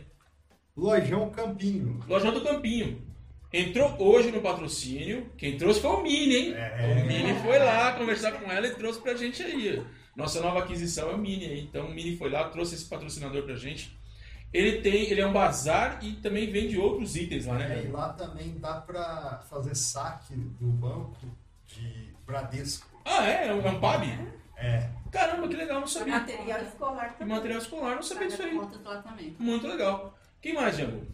[0.75, 1.99] Lojão Campinho.
[2.07, 3.01] Lojão do Campinho.
[3.57, 5.31] Entrou hoje no patrocínio.
[5.37, 6.53] Quem trouxe foi o Mini, hein?
[6.55, 6.91] É.
[7.01, 9.81] O Mini foi lá conversar com ela e trouxe pra gente aí.
[10.13, 11.61] Nossa nova aquisição é o Mini aí.
[11.61, 13.97] Então o Mini foi lá, trouxe esse patrocinador pra gente.
[14.53, 17.91] Ele tem, ele é um bazar e também vende outros itens lá, É, e né?
[17.93, 21.17] lá também dá pra fazer saque do banco
[21.67, 22.87] de Bradesco.
[23.05, 23.47] Ah, é?
[23.47, 24.03] É um, é um pub?
[24.57, 24.89] É.
[25.11, 26.19] Caramba, que legal, não sabia.
[26.19, 27.35] Material escolar também.
[27.35, 28.53] material escolar, não sabia disso aí.
[29.39, 30.17] Muito legal.
[30.41, 31.05] Quem mais, Django?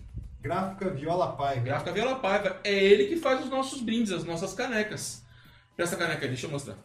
[0.42, 1.62] Gráfica Viola Paiva.
[1.62, 2.60] Gráfica Viola Paiva.
[2.64, 5.24] É ele que faz os nossos brindes, as nossas canecas.
[5.76, 6.76] Presta a caneca aí, deixa eu mostrar.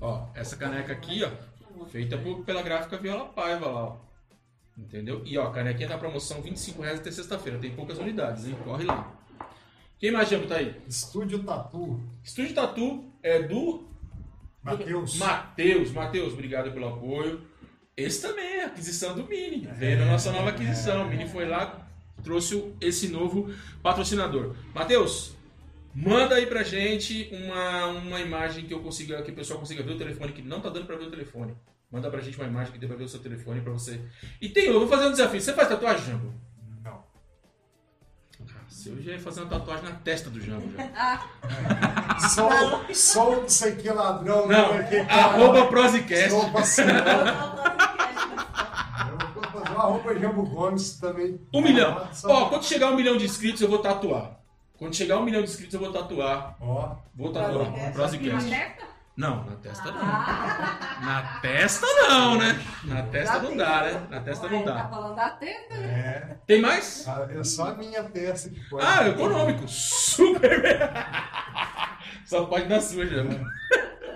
[0.00, 3.96] Ó, essa caneca aqui, ó, feita por- pela Gráfica Viola Paiva lá, ó.
[4.76, 5.22] Entendeu?
[5.24, 7.58] E ó, a canequinha tá promoção 25 reais até sexta-feira.
[7.58, 8.56] Tem poucas unidades, hein?
[8.62, 9.10] Corre lá.
[9.98, 10.78] Quem mais, Django, tá aí?
[10.86, 11.98] Estúdio Tatu.
[12.22, 13.88] Estúdio Tatu é do
[14.62, 15.16] Matheus.
[15.18, 15.92] Matheus.
[15.92, 17.46] Matheus, obrigado pelo apoio.
[17.96, 19.66] Esse também é a aquisição do Mini.
[19.72, 21.06] Veio na nossa nova aquisição.
[21.06, 21.85] O Mini foi lá,
[22.26, 23.48] trouxe esse novo
[23.80, 24.54] patrocinador.
[24.74, 25.36] Matheus,
[25.94, 29.92] manda aí pra gente uma, uma imagem que eu consiga, que o pessoal consiga ver
[29.92, 31.56] o telefone, que não tá dando pra ver o telefone.
[31.88, 34.00] Manda pra gente uma imagem que dê pra ver o seu telefone pra você.
[34.40, 35.40] E tem, eu vou fazer um desafio.
[35.40, 36.34] Você faz tatuagem, Jambo?
[36.82, 37.04] Não.
[38.68, 42.18] Se eu já ia fazer uma tatuagem na testa do Jambo já.
[42.92, 44.48] Sou não sei que ladrão.
[44.48, 46.30] Não, né, que- arroba Prosicast.
[46.30, 47.55] Sou vacilão.
[49.82, 51.40] Roupa Jambo Gomes também.
[51.52, 52.08] Um milhão.
[52.24, 54.36] Ó, quando chegar um milhão de inscritos, eu vou tatuar.
[54.78, 56.56] Quando chegar um milhão de inscritos, eu vou tatuar.
[56.60, 57.72] Ó, Vou tatuar.
[57.72, 58.86] Testa?
[59.16, 60.02] Não, na testa não.
[60.02, 62.60] Ah, Na testa não, né?
[62.84, 64.06] Na testa não dá, né?
[64.10, 64.88] Na testa não Tá dá.
[64.88, 65.86] falando da testa, né?
[65.88, 66.36] é.
[66.46, 67.08] Tem mais?
[67.08, 68.84] Ah, É só a minha testa que pode.
[68.86, 69.66] Ah, econômico.
[69.66, 70.90] Super.
[72.26, 73.22] Só pode na sua, já.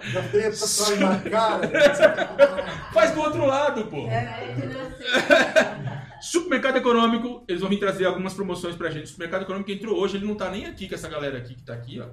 [0.02, 1.70] Já tem a tatuagem na cara.
[2.92, 4.06] Faz do outro lado, pô.
[4.08, 5.06] É, que não sei.
[6.20, 9.04] Supermercado Econômico, eles vão vir trazer algumas promoções pra gente.
[9.04, 11.62] O Supermercado Econômico entrou hoje, ele não tá nem aqui com essa galera aqui que
[11.62, 12.06] tá aqui, ó.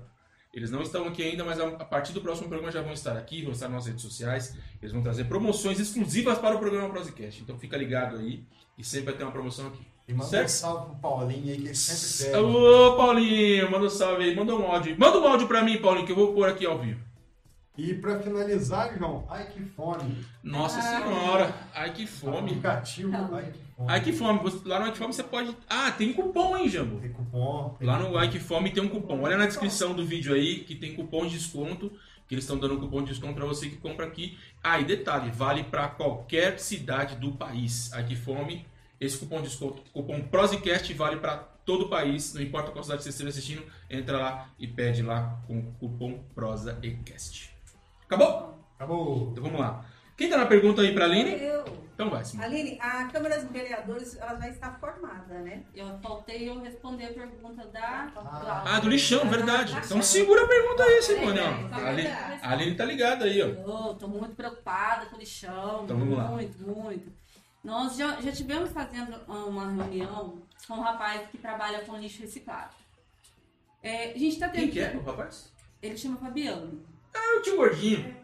[0.54, 3.44] Eles não estão aqui ainda, mas a partir do próximo programa já vão estar aqui,
[3.44, 4.58] vão estar nas nossas redes sociais.
[4.82, 7.42] Eles vão trazer promoções exclusivas para o programa Prosicast.
[7.44, 8.44] Então fica ligado aí
[8.78, 9.86] e sempre vai ter uma promoção aqui.
[10.08, 10.46] E manda Certo?
[10.46, 12.44] um salve pro Paulinho aí, que ele sempre pede.
[12.44, 14.96] Ô, Paulinho, manda um salve aí, manda um áudio.
[14.98, 17.02] Manda um áudio pra mim, Paulinho, que eu vou pôr aqui ao vivo.
[17.78, 20.26] E pra finalizar, João, ai que fome.
[20.44, 20.82] Nossa Ah.
[20.82, 22.38] senhora, ai que fome.
[22.38, 23.88] Aplicativo, ai que fome.
[23.92, 25.56] Ai que fome, lá no Ai que fome você pode...
[25.70, 27.00] Ah, tem cupom, hein, Jambo?
[27.00, 27.76] Tem cupom.
[27.78, 29.22] tem Lá no Ai que Fome tem um cupom.
[29.22, 31.92] Olha na descrição do vídeo aí que tem cupom de desconto.
[32.28, 34.38] Que eles estão dando um cupom de desconto para você que compra aqui.
[34.64, 37.94] Ah, e detalhe, vale para qualquer cidade do país.
[37.94, 38.66] Ai que Fome,
[39.00, 42.34] esse cupom de desconto, cupom Prosicast vale para todo o país.
[42.34, 46.20] Não importa qual cidade você esteja assistindo, entra lá e pede lá com o cupom
[46.34, 47.56] Prosa e Cast.
[48.08, 48.58] Acabou?
[48.76, 49.30] Acabou.
[49.32, 49.86] Então vamos lá.
[50.16, 51.32] Quem tá na pergunta aí pra Aline?
[51.34, 51.64] Eu.
[51.94, 52.46] Então vai, Simone.
[52.46, 55.64] Aline, a Câmara dos Vereadores ela já está formada, né?
[55.74, 58.12] Eu faltei eu responder a pergunta da.
[58.66, 59.76] Ah, do lixão, verdade.
[59.84, 61.40] Então segura a pergunta aí, Simone.
[61.40, 63.46] É, é, A Aline, a Aline tá ligada aí, ó.
[63.48, 65.86] Eu tô muito preocupada com o lixão.
[65.86, 66.26] Então, vamos lá.
[66.26, 67.12] muito, muito.
[67.64, 72.76] Nós já, já tivemos fazendo uma reunião com um rapaz que trabalha com lixo reciclado.
[73.82, 74.72] É, a gente tá Quem tendo.
[74.72, 75.52] que é, o rapaz?
[75.82, 76.80] Ele chama Fabiano.
[77.18, 78.16] É o tio Gordinho.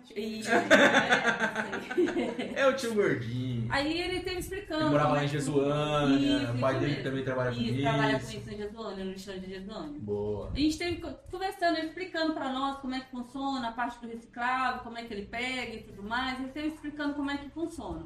[2.56, 3.68] É o tio Gordinho.
[3.70, 4.82] Aí ele teve explicando.
[4.82, 7.82] Ele morava lá é em Jesuânia, Isso, o pai dele também trabalha com isso.
[7.82, 10.00] trabalha com isso em Jesuânia, no lixão de Jesuânia.
[10.00, 10.52] Boa.
[10.54, 14.00] A gente teve co- conversando, ele explicando pra nós como é que funciona a parte
[14.00, 16.38] do reciclável, como é que ele pega e tudo mais.
[16.40, 18.06] Ele esteve explicando como é que funciona.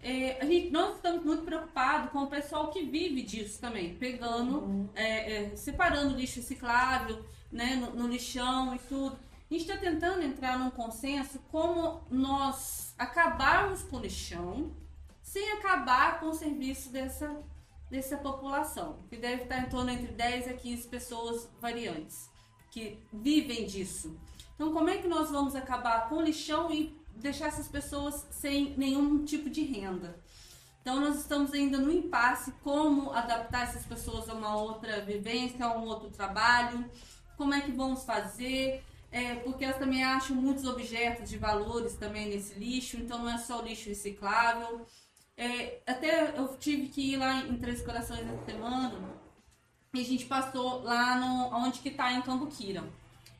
[0.00, 4.88] É, a gente, nós estamos muito preocupados com o pessoal que vive disso também, pegando,
[4.94, 9.16] é, é, separando lixo reciclável né, no, no lixão e tudo.
[9.50, 14.74] A gente está tentando entrar num consenso como nós acabarmos com o lixão
[15.22, 17.42] sem acabar com o serviço dessa,
[17.90, 22.30] dessa população, que deve estar em torno entre 10 a 15 pessoas variantes
[22.70, 24.18] que vivem disso.
[24.54, 28.76] Então, como é que nós vamos acabar com o lixão e deixar essas pessoas sem
[28.76, 30.22] nenhum tipo de renda?
[30.82, 35.76] Então, nós estamos ainda no impasse como adaptar essas pessoas a uma outra vivência, a
[35.76, 36.88] um outro trabalho,
[37.36, 38.84] como é que vamos fazer,
[39.14, 43.38] é, porque elas também acham muitos objetos de valores também nesse lixo, então não é
[43.38, 44.84] só o lixo reciclável.
[45.36, 48.92] É, até eu tive que ir lá em Três Corações essa semana
[49.92, 52.82] e a gente passou lá no, onde que tá em Cambuquira.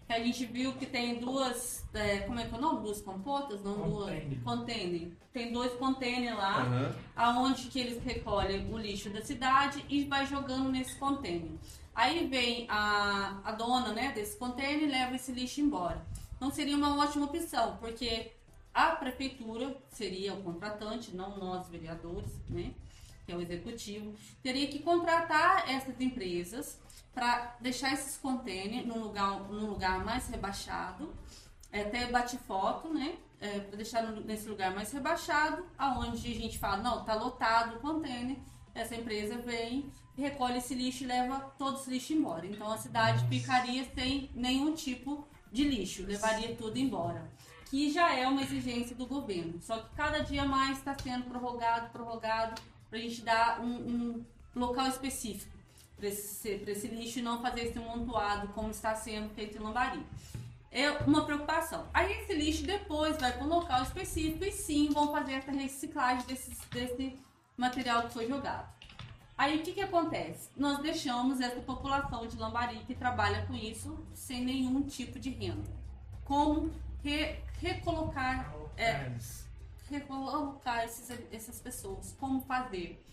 [0.07, 2.83] Que a gente viu que tem duas, é, como é que é o nome?
[2.83, 3.63] Duas compotas?
[3.63, 4.29] Não, Container.
[4.29, 4.43] duas.
[4.43, 5.09] Container.
[5.33, 6.95] Tem dois containers lá Aham.
[7.17, 11.51] aonde que eles recolhem o lixo da cidade e vai jogando nesse container.
[11.95, 16.05] Aí vem a, a dona né, desse container e leva esse lixo embora.
[16.37, 18.33] Então seria uma ótima opção, porque
[18.75, 22.73] a prefeitura seria o contratante, não nós vereadores, né,
[23.25, 26.79] que é o executivo, teria que contratar essas empresas
[27.15, 31.15] para deixar esses containers num lugar, num lugar mais rebaixado,
[31.71, 33.17] é, até bate foto, né?
[33.41, 37.81] É, para deixar nesse lugar mais rebaixado, aonde a gente fala, não, tá lotado o
[37.81, 38.39] container,
[38.75, 42.47] essa empresa vem, recolhe esse lixo e leva todos os lixos embora.
[42.47, 47.31] Então a cidade ficaria sem nenhum tipo de lixo, levaria tudo embora.
[47.71, 49.61] Que já é uma exigência do governo.
[49.61, 54.25] Só que cada dia mais está sendo prorrogado, prorrogado, para a gente dar um, um
[54.55, 55.53] local específico
[55.97, 60.05] para esse, esse lixo e não fazer esse montoado como está sendo feito em Lambari
[60.71, 61.87] é uma preocupação.
[61.95, 66.27] Aí esse lixo depois vai para um local específico e sim vão fazer essa reciclagem
[66.27, 67.17] desse
[67.57, 68.75] material que foi jogado.
[69.39, 70.49] Aí o que, que acontece?
[70.57, 75.71] Nós deixamos essa população de Lambari que trabalha com isso sem nenhum tipo de renda.
[76.25, 76.73] Como
[77.05, 79.13] re- recolocar, é,
[79.95, 82.15] recolocar esses, essas pessoas?
[82.19, 83.05] Como fazer?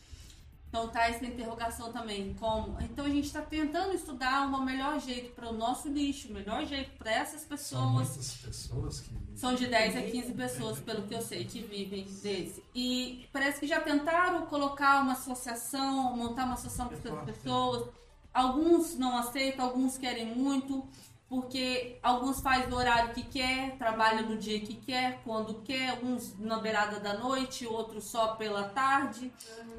[0.71, 2.81] Então tá essa interrogação também, como.
[2.81, 6.65] Então a gente está tentando estudar um melhor jeito para o nosso lixo, o melhor
[6.65, 7.91] jeito para essas São pessoas.
[7.91, 9.21] muitas pessoas que.
[9.35, 12.63] São de 10 a 15 pessoas, pelo que eu sei, que vivem desse.
[12.73, 17.89] E parece que já tentaram colocar uma associação, montar uma associação com essas pessoas.
[18.33, 20.87] Alguns não aceitam, alguns querem muito,
[21.31, 26.37] porque alguns fazem o horário que quer, trabalham no dia que quer, quando quer, uns
[26.37, 29.31] na beirada da noite, outros só pela tarde.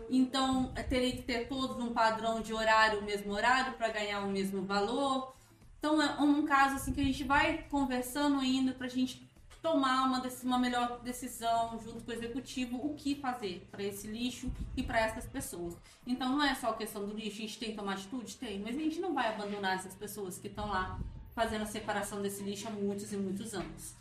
[0.08, 4.20] Então, eh, teria que ter todos um padrão de horário, o mesmo horário, para ganhar
[4.20, 5.34] o mesmo valor.
[5.78, 9.30] Então, é um caso assim que a gente vai conversando ainda para a gente
[9.60, 14.50] tomar uma, uma melhor decisão junto com o executivo, o que fazer para esse lixo
[14.74, 15.76] e para essas pessoas.
[16.06, 18.36] Então, não é só a questão do lixo, a gente tem que tomar atitude?
[18.36, 20.98] Tem, mas a gente não vai abandonar essas pessoas que estão lá
[21.34, 23.94] fazendo a separação desse lixo há muitos e muitos anos.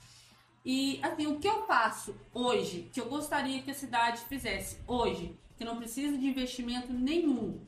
[0.63, 5.35] E assim, o que eu faço hoje, que eu gostaria que a cidade fizesse hoje,
[5.57, 7.59] que não precisa de investimento nenhum,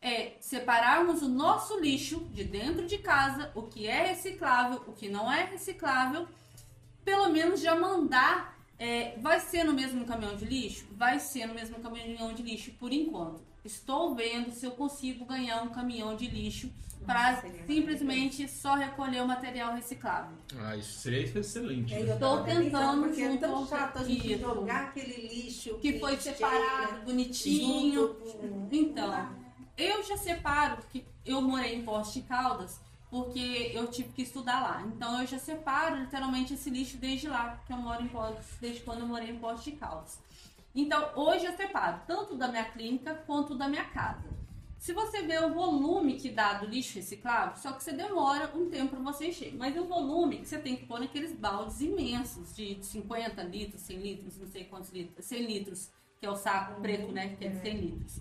[0.00, 5.08] é separarmos o nosso lixo de dentro de casa, o que é reciclável, o que
[5.08, 6.26] não é reciclável,
[7.04, 8.52] pelo menos já mandar.
[8.78, 10.86] é, vai ser no mesmo caminhão de lixo?
[10.92, 13.40] Vai ser no mesmo caminhão de lixo por enquanto.
[13.64, 16.68] Estou vendo se eu consigo ganhar um caminhão de lixo
[17.06, 20.36] para simplesmente só recolher o material reciclável.
[20.60, 21.94] Ah, isso seria excelente.
[21.94, 24.40] É, eu tava tentando porque é junto tão ao chato a gente Isso.
[24.40, 28.14] jogar aquele lixo Que foi separado, bonitinho.
[28.14, 29.28] com- Então,
[29.76, 32.80] eu já separo, porque eu morei em Poste de Caldas,
[33.10, 34.82] porque eu tive que estudar lá.
[34.86, 38.80] Então eu já separo literalmente esse lixo desde lá, que eu moro em Poste, desde
[38.80, 40.18] quando eu morei em Poste de Caldas.
[40.74, 44.24] Então, hoje eu separo tanto da minha clínica quanto da minha casa.
[44.82, 48.68] Se você vê o volume que dá do lixo reciclável, só que você demora um
[48.68, 49.54] tempo para você encher.
[49.54, 53.96] Mas o volume que você tem que pôr naqueles baldes imensos de 50 litros, 100
[53.98, 55.88] litros, não sei quantos litros, 100 litros,
[56.18, 57.36] que é o saco preto, né?
[57.36, 58.20] Que é de 100 litros.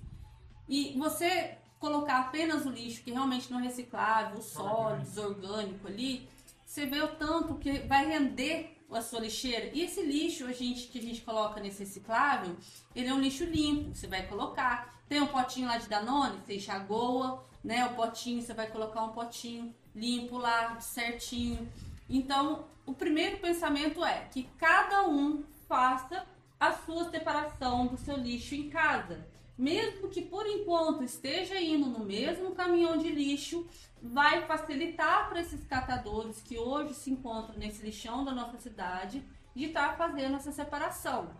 [0.70, 6.30] E você colocar apenas o lixo que realmente não é reciclável, o sólido, orgânico ali,
[6.64, 9.72] você vê o tanto que vai render a sua lixeira.
[9.74, 12.56] E esse lixo a gente, que a gente coloca nesse reciclável,
[12.96, 15.01] ele é um lixo limpo, você vai colocar.
[15.12, 17.86] Tem um potinho lá de Danone, você enxagoa, né?
[17.86, 21.70] O potinho, você vai colocar um potinho limpo lá, certinho.
[22.10, 26.26] Então, o primeiro pensamento é que cada um faça
[26.58, 29.28] a sua separação do seu lixo em casa.
[29.58, 33.68] Mesmo que por enquanto esteja indo no mesmo caminhão de lixo,
[34.02, 39.22] vai facilitar para esses catadores que hoje se encontram nesse lixão da nossa cidade
[39.54, 41.32] de estar tá fazendo essa separação.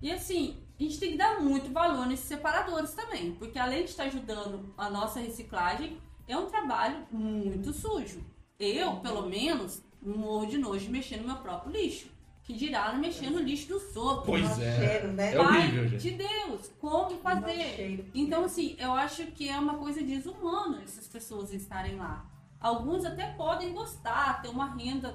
[0.00, 3.90] E assim, a gente tem que dar muito valor nesses separadores também, porque além de
[3.90, 8.24] estar ajudando a nossa reciclagem, é um trabalho muito sujo.
[8.58, 12.08] Eu, pelo menos, morro de nojo de mexer no meu próprio lixo.
[12.44, 14.24] Que dirá não mexer no lixo dos outros.
[14.26, 14.76] Pois é.
[14.78, 15.34] Cheiro, né?
[15.34, 16.00] É horrível, gente.
[16.00, 18.10] de Deus, como fazer?
[18.14, 22.24] Então, assim, eu acho que é uma coisa desumana essas pessoas estarem lá.
[22.60, 25.14] Alguns até podem gostar, ter uma renda,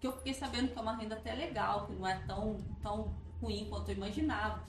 [0.00, 3.14] que eu fiquei sabendo que é uma renda até legal, que não é tão, tão
[3.40, 4.62] ruim quanto eu imaginava.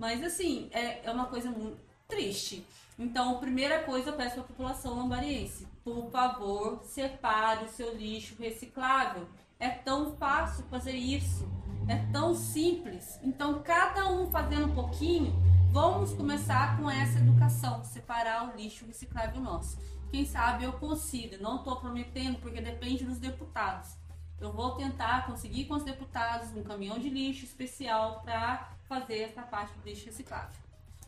[0.00, 1.76] Mas, assim, é, é uma coisa muito
[2.08, 2.66] triste.
[2.98, 9.28] Então, primeira coisa, eu peço à população lambariense, por favor, separe o seu lixo reciclável.
[9.58, 11.46] É tão fácil fazer isso.
[11.86, 13.20] É tão simples.
[13.22, 15.34] Então, cada um fazendo um pouquinho,
[15.70, 19.78] vamos começar com essa educação, separar o lixo reciclável nosso.
[20.10, 23.98] Quem sabe eu consiga, não estou prometendo, porque depende dos deputados.
[24.40, 29.42] Eu vou tentar conseguir com os deputados um caminhão de lixo especial para fazer essa
[29.42, 30.50] parte do lixo reciclável.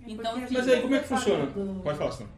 [0.01, 1.47] É Então, Mas aí, como é que tá funciona?
[1.83, 2.31] Pode falar, senão.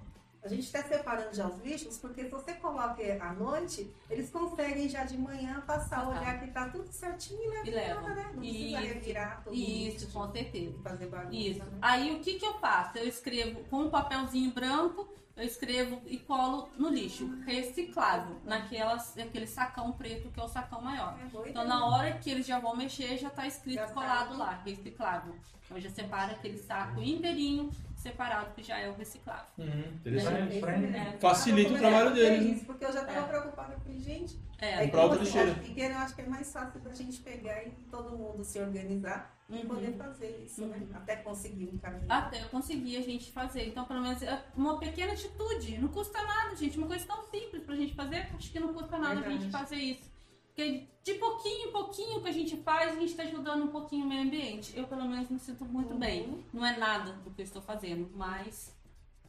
[0.42, 4.86] A gente está separando já os lixos, porque se você coloca à noite, eles conseguem
[4.90, 6.08] já de manhã passar, Ah.
[6.10, 8.00] olhar que tá tudo certinho e levar E leva.
[8.14, 8.30] né?
[8.34, 8.92] Não precisa Isso.
[8.94, 10.78] revirar todo Isso, com certeza.
[10.82, 11.34] fazer bagunça.
[11.36, 11.64] Isso.
[11.64, 11.78] né?
[11.80, 12.98] Aí o que, que eu faço?
[12.98, 19.46] Eu escrevo com um papelzinho branco, eu escrevo e colo no lixo, reciclável, naquelas, naquele
[19.46, 21.18] sacão preto que é o sacão maior.
[21.20, 24.38] É Então na hora que eles já vão mexer, já tá escrito Já colado sabe.
[24.38, 25.34] lá, reciclável.
[25.64, 29.46] Então já separa aquele saco inteirinho, separado, que já é o reciclável.
[29.58, 30.60] Uhum, interessante.
[30.60, 31.16] Pra- É.
[31.18, 32.52] Facilita o trabalho é deles, né?
[32.52, 33.28] isso, porque eu já estava É.
[33.28, 34.38] preocupada com gente.
[34.58, 35.50] É, Comprar outra lixeira.
[35.50, 38.58] é pequeno, eu acho que é mais fácil da gente pegar e todo mundo se
[38.60, 39.66] organizar Uhum.
[39.66, 40.86] poder fazer isso, né?
[40.94, 42.06] Até conseguir um caminho.
[42.08, 43.68] Até eu conseguir a gente fazer.
[43.68, 45.76] Então, pelo menos, é uma pequena atitude.
[45.78, 46.78] Não custa nada, gente.
[46.78, 49.42] Uma coisa tão simples pra gente fazer, acho que não custa nada a Verdade.
[49.42, 50.14] gente fazer isso.
[50.46, 54.06] Porque de pouquinho em pouquinho que a gente faz, a gente tá ajudando um pouquinho
[54.06, 54.72] o meio ambiente.
[54.76, 55.98] Eu, pelo menos, me sinto muito Uhum.
[55.98, 56.44] bem.
[56.52, 58.74] Não é nada do que eu estou fazendo, mas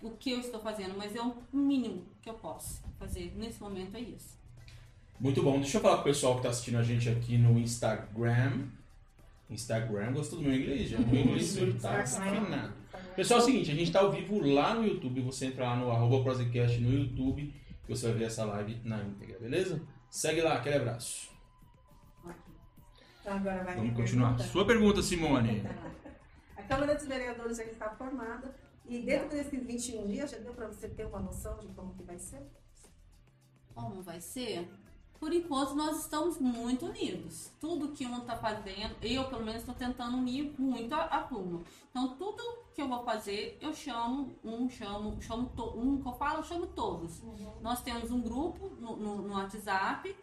[0.01, 0.95] o que eu estou fazendo.
[0.97, 4.37] Mas é o mínimo que eu posso fazer nesse momento é isso.
[5.19, 5.59] Muito bom.
[5.59, 8.67] Deixa eu falar pro pessoal que tá assistindo a gente aqui no Instagram.
[9.49, 10.89] Instagram, gostou do meu inglês?
[10.89, 10.99] Já?
[10.99, 12.73] Meu inglês hoje tá afinado.
[13.15, 15.21] Pessoal, é o seguinte, a gente tá ao vivo lá no YouTube.
[15.21, 17.53] Você entra lá no arroba no YouTube
[17.85, 19.81] que você vai ver essa live na íntegra, beleza?
[20.09, 21.29] Segue lá, aquele abraço.
[23.21, 24.29] Então, agora vai Vamos continuar.
[24.29, 24.51] pergunta.
[24.51, 25.63] Sua pergunta, Simone.
[26.57, 28.55] A Câmara dos Vereadores já está formada
[28.87, 32.03] e dentro desses 21 dias já deu para você ter uma noção de como que
[32.03, 32.41] vai ser?
[33.73, 34.67] Como vai ser?
[35.25, 37.51] Por enquanto, nós estamos muito unidos.
[37.59, 41.63] Tudo que um está fazendo, eu pelo menos estou tentando unir muito a, a turma.
[41.89, 42.43] Então, tudo
[42.75, 46.43] que eu vou fazer, eu chamo um, chamo, chamo to, um que eu falo, eu
[46.43, 47.23] chamo todos.
[47.59, 50.15] Nós temos um grupo no, no, no WhatsApp.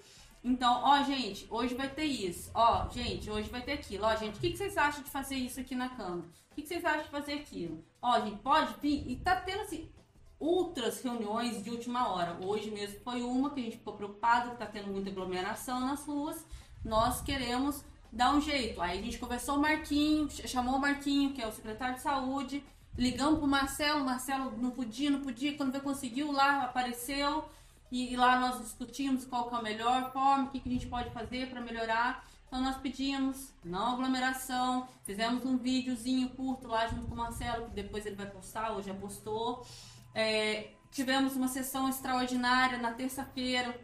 [0.45, 2.53] Então, ó, gente, hoje vai ter isso.
[2.55, 4.05] Ó, gente, hoje vai ter aquilo.
[4.05, 6.29] Ó, gente, o que, que vocês acham de fazer isso aqui na Câmara?
[6.53, 7.85] O que, que vocês acham de fazer aquilo?
[8.01, 9.11] Ó, gente, pode vir.
[9.11, 9.91] E tá tendo assim,
[10.43, 12.37] outras reuniões de última hora.
[12.45, 16.05] Hoje mesmo foi uma que a gente ficou preocupado, que está tendo muita aglomeração nas
[16.05, 16.45] ruas.
[16.85, 18.83] Nós queremos dar um jeito.
[18.83, 22.03] Aí a gente conversou o Marquinho, ch- chamou o Marquinho, que é o secretário de
[22.03, 22.63] saúde,
[22.99, 27.45] ligamos pro Marcelo, o Marcelo não podia, não podia, quando veio conseguiu lá, apareceu.
[27.91, 30.73] E, e lá nós discutimos qual que é a melhor forma, o que, que a
[30.73, 32.25] gente pode fazer para melhorar.
[32.49, 37.73] Então nós pedimos não aglomeração, fizemos um videozinho curto lá junto com o Marcelo, que
[37.73, 39.65] depois ele vai postar, ou já postou.
[40.15, 43.75] É, tivemos uma sessão extraordinária na terça-feira,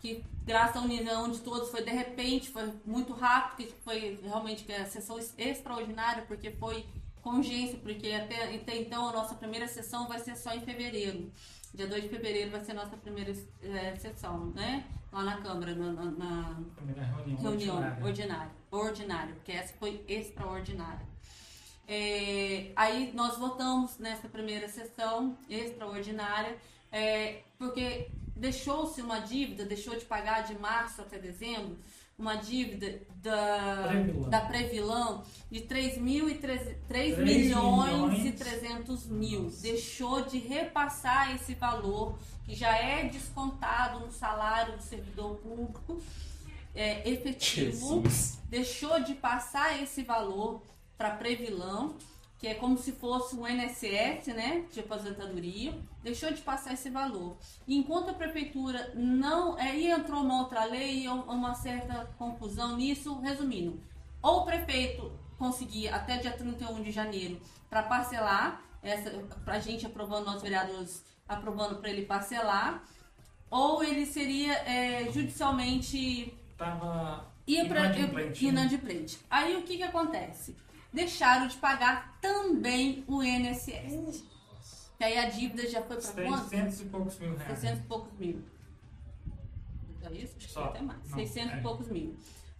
[0.00, 4.64] que graças à união de todos foi de repente, foi muito rápido, que foi realmente
[4.64, 6.84] que a sessão ex- extraordinária, porque foi
[7.22, 11.30] com urgência, porque até, até então a nossa primeira sessão vai ser só em fevereiro.
[11.74, 13.32] Dia 2 de fevereiro vai ser a nossa primeira
[13.62, 14.84] eh, sessão, né?
[15.12, 16.60] Lá na Câmara, na- na-
[17.16, 17.40] reunião.
[17.42, 18.04] reunião ordinária.
[18.04, 21.06] ordinária, ordinária, porque essa foi extraordinária.
[21.88, 26.56] É, aí nós votamos nessa primeira sessão extraordinária,
[26.92, 31.78] é, porque deixou-se uma dívida, deixou de pagar de março até dezembro,
[32.18, 34.28] uma dívida da Previlão.
[34.28, 38.38] da Previlão de 3, mil e 3, 3 Três milhões e milhões.
[38.38, 39.50] 300 mil.
[39.62, 46.02] Deixou de repassar esse valor que já é descontado no salário do servidor público
[46.74, 48.38] é, efetivo Jesus.
[48.48, 50.62] deixou de passar esse valor
[50.98, 51.94] para Previlão,
[52.38, 57.36] que é como se fosse um INSS, né, de aposentadoria, deixou de passar esse valor.
[57.66, 63.18] E enquanto a prefeitura não, aí entrou uma outra lei e uma certa confusão nisso,
[63.20, 63.80] resumindo,
[64.20, 69.10] ou o prefeito conseguir até dia 31 de janeiro para parcelar, essa,
[69.44, 72.84] pra gente aprovando, nós vereadores aprovando para ele parcelar,
[73.50, 78.50] ou ele seria é, judicialmente Tava ia para inadimplente, né?
[78.50, 79.18] inadimplente.
[79.30, 80.54] Aí o que que acontece?
[80.92, 84.24] Deixaram de pagar também o INSS.
[84.96, 86.48] Que aí a dívida já foi para quanto?
[86.48, 87.58] 600 e poucos mil reais.
[87.60, 88.44] 600 e poucos mil.
[90.02, 90.36] É isso?
[90.36, 90.64] Acho que Só.
[90.64, 90.98] até mais.
[91.08, 91.58] Não, 600 é.
[91.58, 92.16] e poucos mil.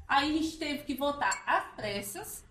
[0.07, 2.45] Aí a gente teve que votar às pressas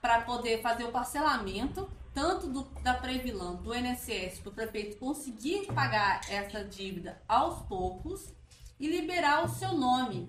[0.00, 5.66] para poder fazer o parcelamento, tanto do, da Previlão, do INSS, para o prefeito conseguir
[5.72, 8.32] pagar essa dívida aos poucos
[8.78, 10.28] e liberar o seu nome.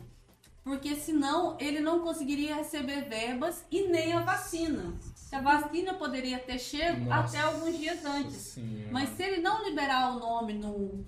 [0.64, 4.94] Porque senão ele não conseguiria receber verbas e nem a vacina.
[5.31, 8.35] A vacina poderia ter chego Nossa até alguns dias antes.
[8.38, 8.90] Senhora.
[8.91, 11.06] Mas se ele não liberar o nome no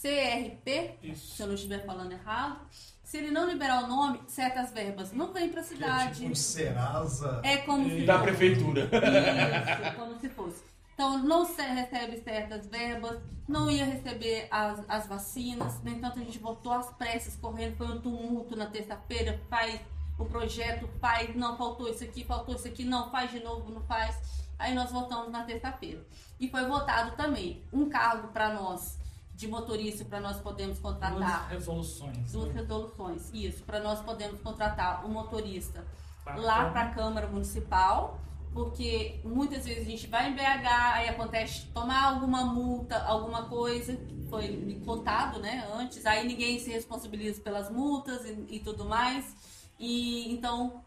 [0.00, 1.42] CRP, se Isso.
[1.42, 2.60] eu não estiver falando errado,
[3.02, 6.14] se ele não liberar o nome, certas verbas não vêm para a Que é cidade.
[6.20, 7.40] tipo um Serasa.
[7.44, 8.24] É como se Da fosse.
[8.24, 8.82] prefeitura.
[8.84, 10.62] Isso, como se fosse.
[10.96, 15.78] Então, não se recebe certas verbas, não ia receber as, as vacinas.
[15.82, 19.38] No entanto, a gente votou às pressas, correndo, foi um tumulto na terça-feira.
[19.50, 19.78] Faz
[20.18, 23.82] o projeto, faz, não, faltou isso aqui, faltou isso aqui, não, faz de novo, não
[23.82, 24.16] faz.
[24.58, 26.02] Aí nós votamos na terça-feira.
[26.40, 28.98] E foi votado também um cargo para nós,
[29.34, 31.50] de motorista, para nós podermos Duas contratar.
[31.50, 32.32] resoluções.
[32.32, 35.84] Duas resoluções, isso, para nós podermos contratar o motorista
[36.24, 38.18] Pra lá para a Câmara Municipal,
[38.56, 44.00] porque muitas vezes a gente vai em BH, aí acontece tomar alguma multa, alguma coisa,
[44.30, 49.36] foi contado, né, antes, aí ninguém se responsabiliza pelas multas e, e tudo mais,
[49.78, 50.82] e então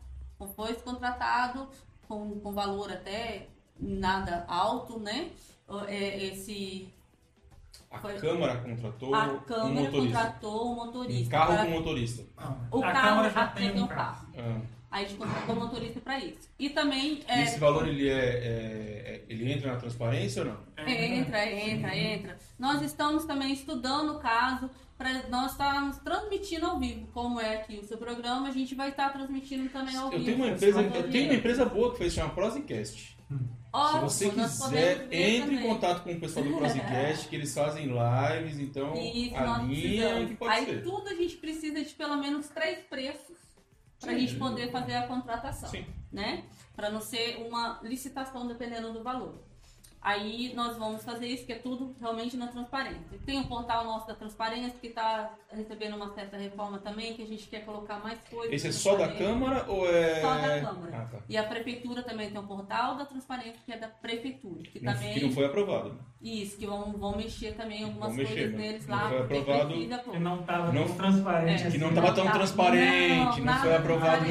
[0.56, 1.70] foi contratado
[2.08, 3.48] com, com valor até
[3.80, 5.30] nada alto, né,
[5.88, 6.92] é, esse
[7.92, 10.18] A Foi- Câmara contratou a um Câmara motorista.
[10.20, 11.28] contratou um motorista.
[11.28, 12.26] Um carro com motorista.
[12.36, 14.28] Não, O a carro Câmara já tem um um carro.
[14.34, 14.58] carro.
[14.66, 14.79] Ah.
[14.92, 16.50] Aí a gente contratou o motorista para isso.
[16.58, 20.48] E também E é, esse valor ele é, é- é- ele entra na transparência ou
[20.50, 20.58] não?
[20.88, 22.38] Entra, entra, entra.
[22.58, 27.78] Nós estamos também estudando o caso para nós estarmos transmitindo ao vivo, como é aqui
[27.78, 30.26] o seu programa, a gente vai estar transmitindo também ao Eu vivo.
[30.26, 33.18] tenho uma empresa, eu tenho uma empresa boa que fez chama Prosecast.
[33.72, 34.30] Ótimo, Se você
[34.66, 35.62] quiser, entre em também.
[35.62, 40.30] contato com o pessoal do Prosecast, que eles fazem lives, então Isso, a precisamos.
[40.32, 40.84] que pode Aí ser.
[40.84, 43.38] tudo a gente precisa de pelo menos três preços
[44.00, 45.86] para a gente poder fazer a contratação, Sim.
[46.12, 46.46] né?
[46.76, 49.44] Para não ser uma licitação dependendo do valor.
[50.02, 53.20] Aí nós vamos fazer isso, que é tudo realmente na transparência.
[53.26, 57.28] Tem o portal nosso da transparência, que está recebendo uma certa reforma também, que a
[57.28, 58.54] gente quer colocar mais coisas.
[58.54, 59.10] Esse é só da.
[59.10, 60.22] Câmara ou é.
[60.22, 60.98] Só da Câmara.
[60.98, 61.18] Ah, tá.
[61.28, 64.64] E a Prefeitura também tem um portal da transparência, que é da Prefeitura.
[64.64, 65.14] Que Não- também.
[65.16, 65.90] que não foi aprovado.
[65.90, 66.00] né?
[66.22, 68.58] Isso, que vão, vão mexer também algumas Vão mexer, coisas né?
[68.58, 69.10] neles Não lá.
[69.10, 69.74] foi porque aprovado.
[70.12, 71.50] Que não estava Não- tão transparente.
[71.64, 71.72] É, assim.
[71.72, 74.26] Que não estava tão tá- transparente, não, foi aprovado.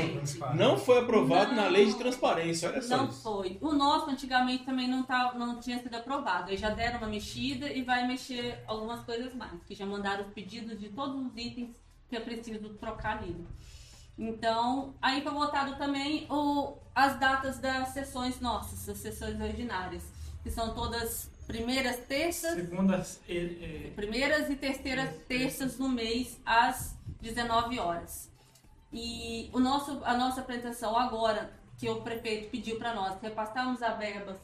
[0.55, 1.71] Não foi aprovado na Não.
[1.71, 3.23] lei de transparência, olha só Não isso.
[3.23, 3.59] foi.
[3.61, 6.51] O nosso antigamente também não, tá, não tinha sido aprovado.
[6.51, 9.63] Aí já deram uma mexida e vai mexer algumas coisas mais.
[9.65, 11.71] Que já mandaram os pedidos de todos os itens
[12.09, 13.47] que eu preciso trocar nele.
[14.19, 20.03] Então, aí foi votado também o, as datas das sessões nossas, as sessões ordinárias.
[20.43, 23.21] Que são todas primeiras terças, Segundas.
[23.29, 28.31] e- e- primeiras e terceiras terças no mês às 19 horas.
[28.93, 33.91] E o nosso, a nossa apresentação agora, que o prefeito pediu para nós repassarmos a
[33.91, 34.37] verbas,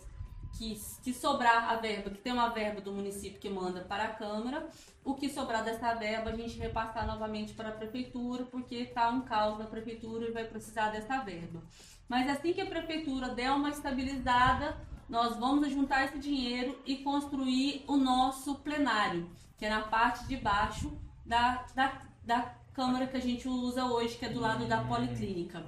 [0.58, 4.08] que, que sobrar a verba, que tem uma verba do município que manda para a
[4.08, 4.68] Câmara,
[5.04, 9.22] o que sobrar dessa verba a gente repassar novamente para a prefeitura, porque está um
[9.22, 11.62] caos na prefeitura e vai precisar dessa verba.
[12.08, 14.76] Mas assim que a prefeitura der uma estabilizada,
[15.08, 19.28] nós vamos juntar esse dinheiro e construir o nosso plenário,
[19.58, 24.16] que é na parte de baixo da, da, da câmara que a gente usa hoje,
[24.16, 25.64] que é do lado da policlínica.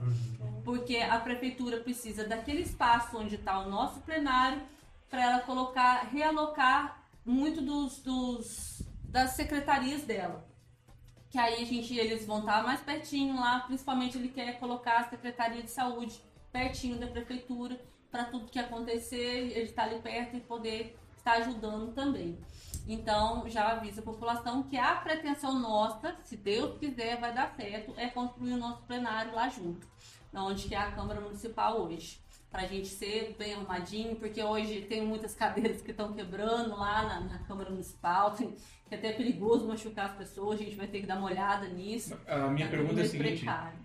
[0.65, 4.61] Porque a prefeitura precisa daquele espaço onde está o nosso plenário
[5.09, 10.47] para ela colocar, realocar muito dos, dos das secretarias dela.
[11.31, 15.09] Que aí a gente, eles vão estar mais pertinho lá, principalmente ele quer colocar a
[15.09, 16.21] Secretaria de Saúde
[16.53, 17.81] pertinho da prefeitura
[18.11, 22.39] para tudo que acontecer, ele estar ali perto e poder estar ajudando também.
[22.89, 27.93] Então, já aviso a população que a pretensão nossa, se Deus quiser, vai dar certo,
[27.97, 29.87] é construir o nosso plenário lá junto,
[30.33, 32.21] onde que é a Câmara Municipal hoje.
[32.51, 37.03] Para a gente ser bem arrumadinho, porque hoje tem muitas cadeiras que estão quebrando lá
[37.03, 38.53] na, na Câmara Municipal, tem,
[38.89, 41.69] que é até perigoso machucar as pessoas, a gente vai ter que dar uma olhada
[41.69, 42.19] nisso.
[42.27, 43.79] A minha Tá pergunta é a seguinte: precário.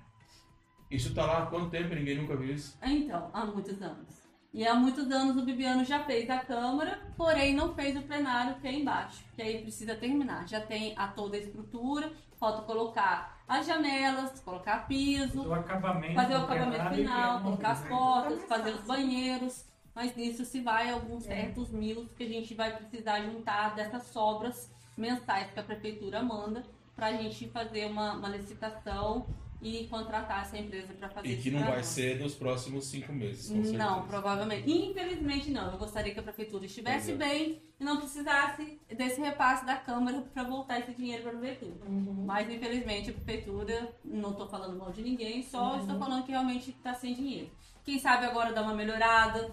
[0.89, 1.93] isso tá lá há quanto tempo?
[1.95, 2.77] Ninguém nunca viu isso?
[2.83, 4.21] Então, há muitos anos.
[4.53, 8.59] E há muitos anos o Bibiano já fez a Câmara, porém não fez o plenário
[8.59, 10.45] que é embaixo, que aí precisa terminar.
[10.47, 16.13] Já tem a toda a estrutura, falta colocar as janelas, colocar piso, O acabamento.
[16.13, 19.65] fazer o do acabamento é final, colocar as portas, fazer os banheiros.
[19.93, 24.71] Mas nisso se vai alguns certos mil que a gente vai precisar juntar dessas sobras
[24.95, 26.63] mensais que a prefeitura manda
[26.95, 29.27] para a gente fazer uma, uma licitação
[29.61, 31.85] e contratar essa empresa para fazer E que não vai nós.
[31.85, 33.77] ser nos próximos cinco meses, com certeza.
[33.77, 34.69] Não, provavelmente.
[34.69, 35.71] Infelizmente não.
[35.71, 37.15] Eu gostaria que a prefeitura estivesse é.
[37.15, 41.89] bem e não precisasse desse repasse da Câmara para voltar esse dinheiro para a prefeitura.
[42.25, 46.71] Mas infelizmente a prefeitura, não estou falando mal de ninguém, só estou falando que realmente
[46.71, 47.49] está sem dinheiro.
[47.83, 49.51] Quem sabe agora dar uma melhorada.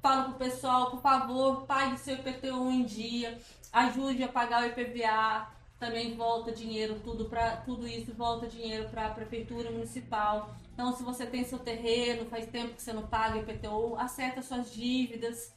[0.00, 3.36] Fala pro pessoal, por favor, pague seu IPTU em dia,
[3.72, 5.48] ajude a pagar o IPVA,
[5.78, 10.54] também volta dinheiro, tudo para tudo isso volta dinheiro para a prefeitura municipal.
[10.74, 14.72] Então, se você tem seu terreno, faz tempo que você não paga IPTU, acerta suas
[14.72, 15.52] dívidas,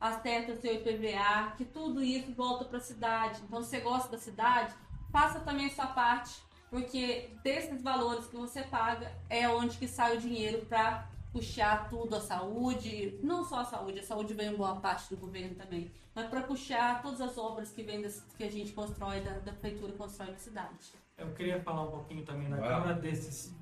[0.00, 3.40] acerta seu IPVA, que tudo isso volta para a cidade.
[3.46, 4.74] Então, se você gosta da cidade,
[5.12, 6.34] faça também a sua parte,
[6.70, 12.16] porque desses valores que você paga é onde que sai o dinheiro para puxar tudo
[12.16, 15.90] a saúde, não só a saúde, a saúde vem em boa parte do governo também,
[16.14, 19.52] mas para puxar todas as obras que vem das, que a gente constrói, da, da
[19.52, 20.92] prefeitura constrói na cidade.
[21.18, 22.56] Eu queria falar um pouquinho também da.
[22.56, 23.54] Câmara desses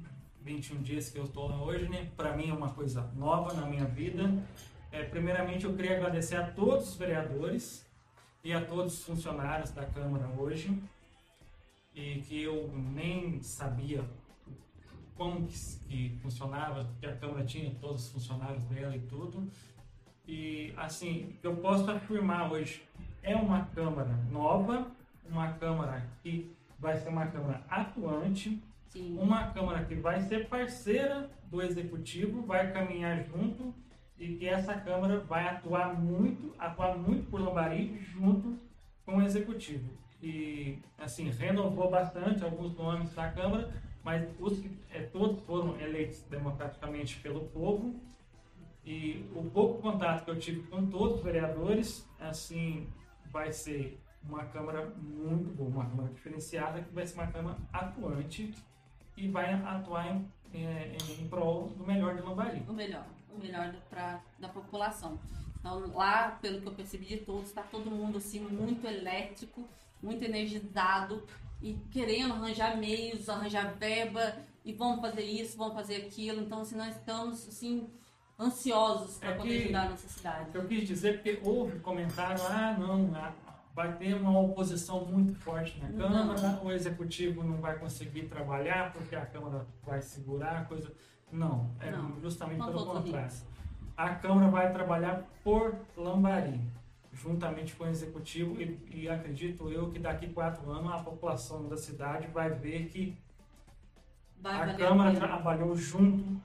[0.43, 2.11] 21 dias que eu estou lá hoje, né?
[2.17, 4.31] Para mim é uma coisa nova na minha vida.
[4.93, 7.85] É, primeiramente, eu queria agradecer a todos os vereadores
[8.45, 10.79] e a todos os funcionários da Câmara hoje,
[11.95, 14.05] e que eu nem sabia
[15.17, 19.49] como que, funcionava, que a Câmara tinha todos os funcionários dela e tudo.
[20.27, 22.83] E assim, eu posso afirmar hoje,
[23.23, 24.91] é uma Câmara nova,
[25.29, 29.19] uma Câmara que vai ser uma Câmara atuante, Sim.
[29.19, 33.75] uma Câmara que vai ser parceira do Executivo, vai caminhar junto
[34.19, 38.59] e que essa Câmara vai atuar muito, atuar muito por Lambari junto
[39.05, 39.91] com o Executivo.
[40.23, 43.71] E, assim, renovou bastante alguns nomes da Câmara,
[44.05, 47.99] mas os que é, todos foram eleitos democraticamente pelo povo.
[48.85, 52.87] E o pouco contato que eu tive com todos os vereadores, assim,
[53.33, 58.55] vai ser uma Câmara muito boa, uma Câmara diferenciada, que vai ser uma Câmara atuante
[59.17, 62.63] e vai atuar em, em, em prol do melhor de Lambari.
[62.69, 65.19] o melhor, o melhor pra, da população.
[65.59, 69.67] Então, lá, pelo que eu percebi de todos, está todo mundo assim muito elétrico,
[70.03, 71.23] muito energizado
[71.63, 76.43] e querendo arranjar meios, arranjar verba e vamos fazer isso, vamos fazer aquilo.
[76.43, 77.89] Então, assim, nós estamos assim
[78.39, 80.51] ansiosos para É poder que- ajudar a nossa cidade.
[80.55, 83.33] Eu quis dizer porque houve comentário, ah, não, ah,
[83.75, 89.15] vai ter uma oposição muito forte na Câmara, o Executivo não vai conseguir trabalhar porque
[89.15, 90.93] a Câmara vai segurar a coisa.
[91.33, 93.33] Não, é Não, justamente são pelo contrário.
[93.97, 96.61] A Câmara vai trabalhar por Lambari,
[97.15, 101.77] juntamente com o Executivo, e, e acredito eu que daqui quatro anos a população da
[101.77, 103.17] cidade vai ver que
[104.41, 106.39] Vai a Câmara trabalhou junto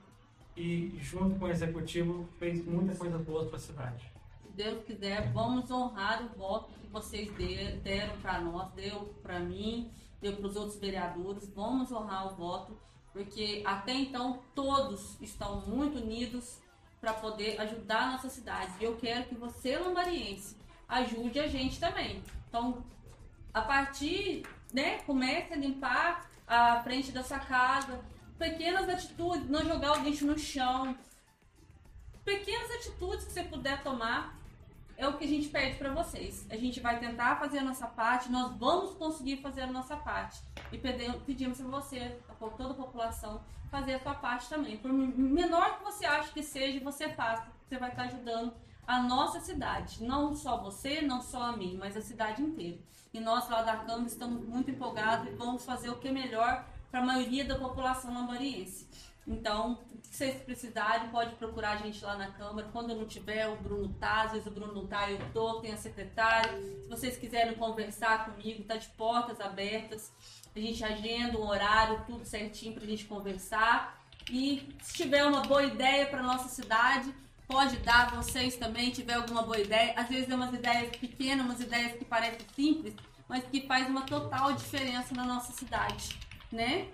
[0.56, 4.10] e junto com o Executivo fez muita coisa boa para a cidade.
[4.42, 9.38] Se Deus quiser, vamos honrar o voto que vocês de- deram para nós, deu para
[9.40, 9.90] mim,
[10.20, 11.48] deu para os outros vereadores.
[11.54, 12.76] Vamos honrar o voto,
[13.12, 16.58] porque até então todos estão muito unidos
[17.00, 18.72] para poder ajudar a nossa cidade.
[18.80, 20.56] E eu quero que você, lambariense,
[20.90, 22.22] ajude a gente também.
[22.48, 22.84] Então,
[23.54, 28.00] a partir, né, comece a limpar a frente da sua casa.
[28.38, 30.96] Pequenas atitudes, não jogar o lixo no chão,
[32.24, 34.38] pequenas atitudes que você puder tomar
[34.96, 36.46] é o que a gente pede para vocês.
[36.50, 40.40] A gente vai tentar fazer a nossa parte, nós vamos conseguir fazer a nossa parte.
[40.72, 44.76] E pedimos para você, a po- toda a população, fazer a sua parte também.
[44.76, 47.46] Por menor que você ache que seja, você faça.
[47.66, 48.52] Você vai estar ajudando
[48.90, 50.02] a nossa cidade.
[50.02, 52.78] Não só você, não só a mim, mas a cidade inteira.
[53.14, 56.66] E nós lá da Câmara estamos muito empolgados e vamos fazer o que é melhor
[56.90, 58.88] para a maioria da população lambariense.
[59.26, 62.68] Então, se vocês precisarem, pode procurar a gente lá na Câmara.
[62.72, 65.60] Quando eu não tiver, o Bruno tá, às vezes o Bruno não tá, eu tô,
[65.60, 66.50] tem a secretária.
[66.82, 70.12] Se vocês quiserem conversar comigo, tá de portas abertas.
[70.54, 74.00] A gente agenda um horário, tudo certinho pra gente conversar.
[74.28, 77.14] E se tiver uma boa ideia para nossa cidade,
[77.50, 79.92] pode dar, vocês também, tiver alguma boa ideia.
[79.96, 82.94] Às vezes é umas ideias pequenas, umas ideias que parecem simples,
[83.28, 86.16] mas que faz uma total diferença na nossa cidade,
[86.50, 86.86] né?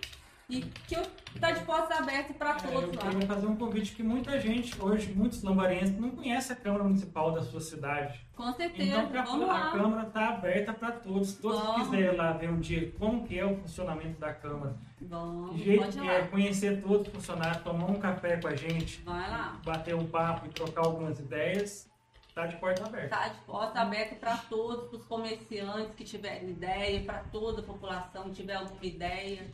[0.49, 1.03] E que eu
[1.41, 3.11] tá de portas abertas para É, todos eu lá.
[3.11, 7.33] queria fazer um convite que muita gente, hoje, muitos lambarenses, não conhece a Câmara Municipal
[7.33, 8.25] da sua cidade.
[8.33, 9.71] Com certeza, Então pra- vamos a lá.
[9.73, 11.33] Câmara está aberta para todos.
[11.35, 11.89] Todos que Vamos.
[11.89, 16.07] quiserem lá ver um dia como que é o funcionamento da Câmara, Vamos, jeito que
[16.07, 19.59] é conhecer todos os funcionários, tomar um café com a gente, Vai lá.
[19.65, 21.89] bater um papo e trocar algumas ideias,
[22.33, 23.09] tá de porta aberta.
[23.09, 27.63] Tá de porta aberta para todos, para os comerciantes que tiverem ideia, para toda a
[27.65, 29.45] população que tiver alguma ideia,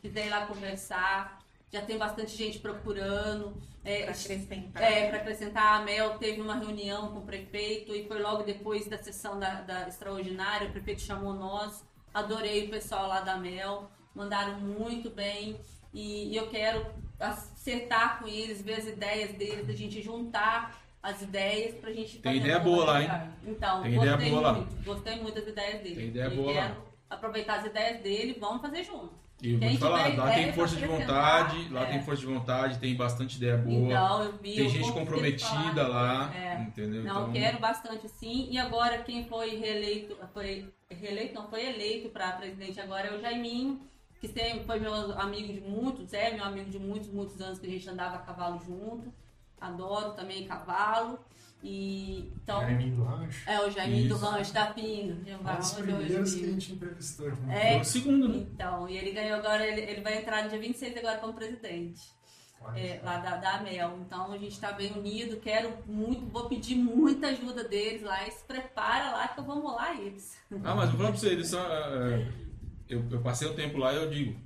[0.00, 1.38] quiser ir lá conversar.
[1.72, 3.56] Já tem bastante gente procurando.
[3.84, 4.82] É, Pra acrescentar.
[4.82, 8.86] É, para acrescentar, a Mel teve uma reunião com o prefeito e foi logo depois
[8.86, 11.82] da sessão da, da extraordinária, o prefeito chamou nós,
[12.12, 15.58] adorei o pessoal lá da Mel, mandaram muito bem
[15.94, 16.84] e, e eu quero
[17.18, 22.36] acertar com eles, ver as ideias deles, a gente juntar as ideias pra gente Tem
[22.36, 23.08] ideia boa lá, hein?
[23.46, 24.52] Então, Tem ideia gostei boa lá.
[24.52, 25.94] muito, gostei muito das ideias dele.
[25.96, 26.60] Tem ideia E boa lá.
[26.68, 29.12] quero aproveitar as ideias dele, vamos fazer junto.
[29.42, 31.86] E eu vou Quem te falar, lá tem pra força de acrescentar, vontade, lá é.
[31.86, 33.86] tem força de vontade, tem bastante ideia boa.
[33.86, 34.54] Então, eu vi.
[34.54, 36.62] tem gente comprometida lá, É.
[36.62, 37.02] entendeu?
[37.02, 38.48] Não, então, quero bastante sim.
[38.50, 43.20] E agora quem foi reeleito, foi reeleito, não foi eleito para presidente agora é o
[43.20, 43.80] Jaiminho,
[44.20, 47.66] que sempre foi meu amigo de muitos, é meu amigo de muitos, muitos anos que
[47.66, 49.12] a gente andava a cavalo junto.
[49.58, 51.18] Adoro também cavalo.
[51.62, 53.50] E então Jaiminho do Rancho.
[53.50, 54.16] é o Jaiminho do.
[54.16, 55.24] Rancho tá vindo.
[55.28, 56.38] Já vai Um dos onde primeiros hoje.
[56.40, 57.40] que a gente entrevistou aqui.
[57.42, 57.80] no É.
[57.80, 58.46] o segundo, né?
[58.54, 62.00] Então, e ele ganhou agora, ele, ele vai entrar no dia 26 agora como presidente
[62.74, 63.98] é, lá da, da AMEL.
[64.06, 68.30] Então a gente está bem unido, quero muito, vou pedir muita ajuda deles lá e
[68.30, 70.38] se prepara lá que eu vou molar eles.
[70.64, 71.60] Ah, mas eu vou falar pra você, eles são.
[71.60, 72.26] é,
[72.88, 74.40] eu, eu passei o tempo lá e eu digo,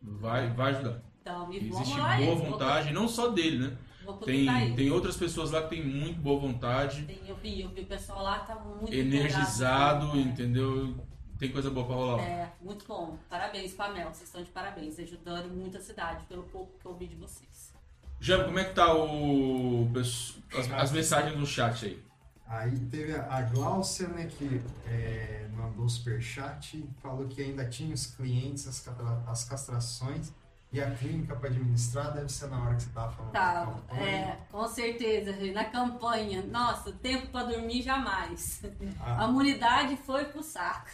[0.00, 1.02] vai, vai ajudar.
[1.20, 2.38] Então, e vamos Existe boa eles.
[2.48, 3.76] vontade, não só dele, né?
[4.24, 7.82] Tem, tem outras pessoas lá que tem muito boa vontade, Tem- eu vi, eu vi
[7.82, 10.94] o pessoal lá que tá muito energizado, empolgado, entendeu?
[11.38, 12.22] Tem coisa boa pra rolar lá.
[12.22, 13.18] É, muito bom.
[13.28, 14.12] Parabéns, Pamela.
[14.12, 17.72] Vocês estão de parabéns, ajudando muito a cidade, pelo pouco que eu ouvi de vocês.
[18.20, 20.38] Jam, como é que tá o, as,
[20.72, 22.02] as mensagens no chat aí?
[22.46, 27.92] Aí teve a a Gláucia, né, que é, mandou o superchat, falou que ainda tinha
[27.92, 28.86] os clientes, as,
[29.26, 30.32] as castrações
[30.74, 34.02] e a clínica para administrar, deve ser na hora que você tava falando Tá, campanha.
[34.10, 35.52] é, com certeza, gente.
[35.52, 38.60] Na campanha, nossa, tempo pra dormir jamais.
[39.00, 40.90] A A, imunidade foi pro saco.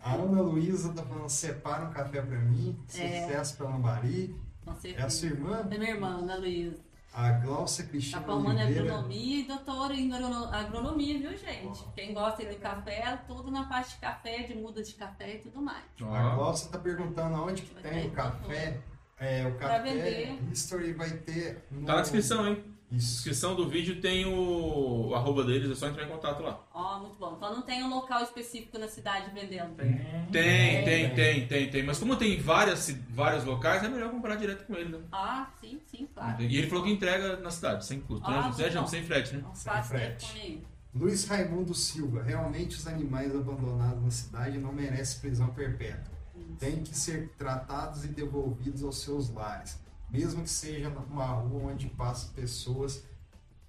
[0.00, 3.22] a Ana Luísa tá falando, separa um café para mim, É.
[3.22, 4.34] sucesso para Lambari.
[4.64, 5.10] Com É a certeza.
[5.10, 5.68] sua irmã?
[5.70, 6.84] É minha irmã, Ana Luísa.
[7.14, 8.90] A Gláucia Tá Cristina formando em Oliveira.
[8.92, 11.82] agronomia e doutora em agrono- agronomia, viu, gente?
[11.94, 15.62] Quem gosta de café, tudo na parte de café, de mudas de café e tudo
[15.62, 15.82] mais.
[16.02, 18.78] A Ó, Gláucia tá perguntando aonde que Vai tem ter o café.
[19.18, 20.38] É, o café vender.
[20.52, 21.86] History vai ter no...
[21.86, 22.62] tá na descrição, hein?
[22.90, 23.14] Na Isso.
[23.14, 26.64] descrição do vídeo tem o, o arroba deles, é só entrar em contato lá.
[26.72, 27.34] Ó, muito bom.
[27.36, 29.74] Então não tem um local específico na cidade vendendo.
[29.74, 29.98] Tem.
[30.30, 31.82] Tem, tem, tem, tem, tem.
[31.82, 35.00] Mas como tem várias, vários locais, é melhor comprar direto com ele, né?
[35.10, 36.40] Ah, sim, sim, claro.
[36.42, 38.38] E ele falou que entrega na cidade, sem custo, né?
[38.38, 38.88] Ah, José Jam, bom.
[38.88, 39.38] sem frete, né?
[39.40, 40.62] Então Sem frete.
[40.94, 46.15] Luiz Raimundo Silva, realmente os animais abandonados na cidade não merecem prisão perpétua.
[46.58, 49.78] Têm que ser tratados e devolvidos aos seus lares,
[50.10, 53.04] mesmo que seja numa rua onde passam pessoas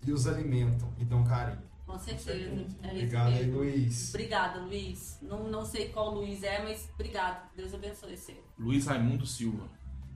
[0.05, 1.61] e os alimentam e dão carinho.
[1.85, 2.31] Com certeza.
[2.31, 3.49] É isso Obrigado aí.
[3.51, 4.09] Luiz.
[4.09, 5.17] Obrigada, Luiz.
[5.21, 7.49] Não, não sei qual Luiz é, mas obrigado.
[7.55, 8.37] Deus abençoe você.
[8.59, 9.67] Luiz Raimundo Silva.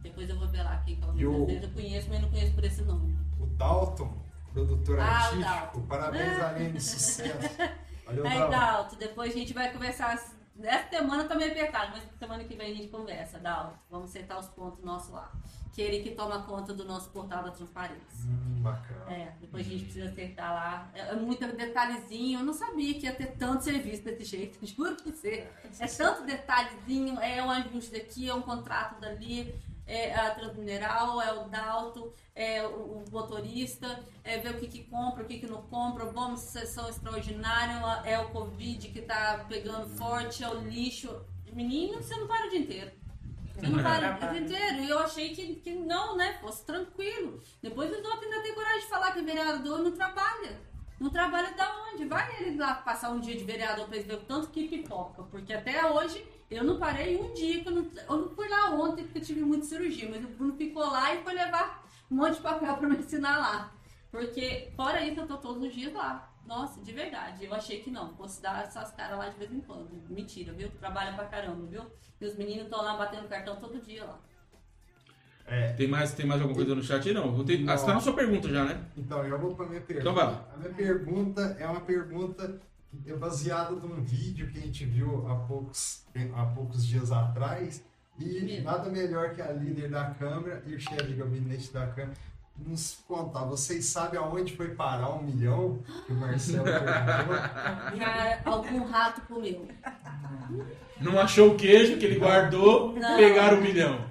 [0.03, 1.41] Depois eu vou ver lá quem que é o E Luiz.
[1.41, 3.17] Às vezes eu conheço, mas não conheço por esse nome.
[3.39, 4.17] O Dalton,
[4.51, 5.81] produtor Ah, o artístico, Dalton.
[5.87, 7.57] parabéns, Aline, sucesso.
[8.05, 8.49] Valeu, Aí, Dalton.
[8.51, 10.21] Dalto, depois a gente vai conversar.
[10.63, 13.79] Essa semana tá meio apertado, mas semana que vem a gente conversa, Dalto.
[13.89, 15.31] Vamos sentar os pontos nossos lá.
[15.73, 18.25] Que ele que toma conta do nosso portal da transparência.
[18.25, 19.11] Hum, bacana.
[19.11, 20.91] É, depois a gente precisa acertar lá.
[20.93, 22.39] É, é muito detalhezinho.
[22.39, 25.47] Eu não sabia que ia ter tanto serviço desse jeito, juro pra você.
[25.79, 29.55] É tanto detalhezinho, é um ajuste daqui, é um contrato dali,
[29.91, 34.83] é a Transmineral, é o Dalto, é o, o motorista, é ver o que, que
[34.85, 39.89] compra, o que, que não compra, vamos sessão extraordinária, é o Covid que tá pegando
[39.89, 41.13] forte, é o lixo.
[41.51, 42.91] Menino, você não para o dia inteiro.
[43.53, 44.79] Você não para o dia inteiro.
[44.79, 46.37] E eu achei que, que não, né?
[46.39, 47.41] Fosse tranquilo.
[47.61, 50.61] Depois os outros ainda têm coragem de falar que vereador não trabalha.
[50.97, 52.05] Não trabalha da onde?
[52.05, 55.23] Vai ele lá passar um dia de vereador pra eles ver o tanto que pipoca.
[55.23, 58.71] Porque até hoje eu não parei um dia, que eu não, eu não fui lá
[58.71, 62.15] ontem porque eu tive muita cirurgia, mas o Bruno ficou lá e foi levar um
[62.15, 63.71] monte de papel pra me ensinar lá.
[64.11, 66.29] Porque, fora isso, eu tô todos os dias lá.
[66.45, 67.45] Nossa, de verdade.
[67.45, 68.13] Eu achei que não.
[68.15, 69.89] Fosse dar essas caras lá de vez em quando.
[70.09, 70.69] Mentira, viu?
[70.71, 71.83] Trabalha pra caramba, viu?
[72.19, 74.19] E os meninos estão lá batendo cartão todo dia lá.
[75.47, 75.71] É.
[75.73, 77.13] Tem mais, tem mais alguma coisa no chat aí?
[77.13, 77.31] Não.
[77.31, 77.63] Vou ter...
[77.69, 78.83] Ah, você tá na sua pergunta já, né?
[78.97, 80.09] Então, eu vou para minha pergunta.
[80.09, 80.45] Então vai lá.
[80.53, 82.61] A minha pergunta é uma pergunta
[83.05, 86.03] é baseada num vídeo que a gente viu há poucos,
[86.35, 87.83] há poucos dias atrás.
[88.19, 92.13] E nada melhor que a líder da Câmara e o chefe de gabinete da Câmara
[92.57, 93.45] nos contar.
[93.45, 96.65] Vocês sabem aonde foi parar um milhão que o Marcelo?
[97.97, 99.67] Cara, algum rato comeu.
[100.99, 103.17] Não achou o queijo que ele guardou, Não.
[103.17, 104.10] pegaram o milhão.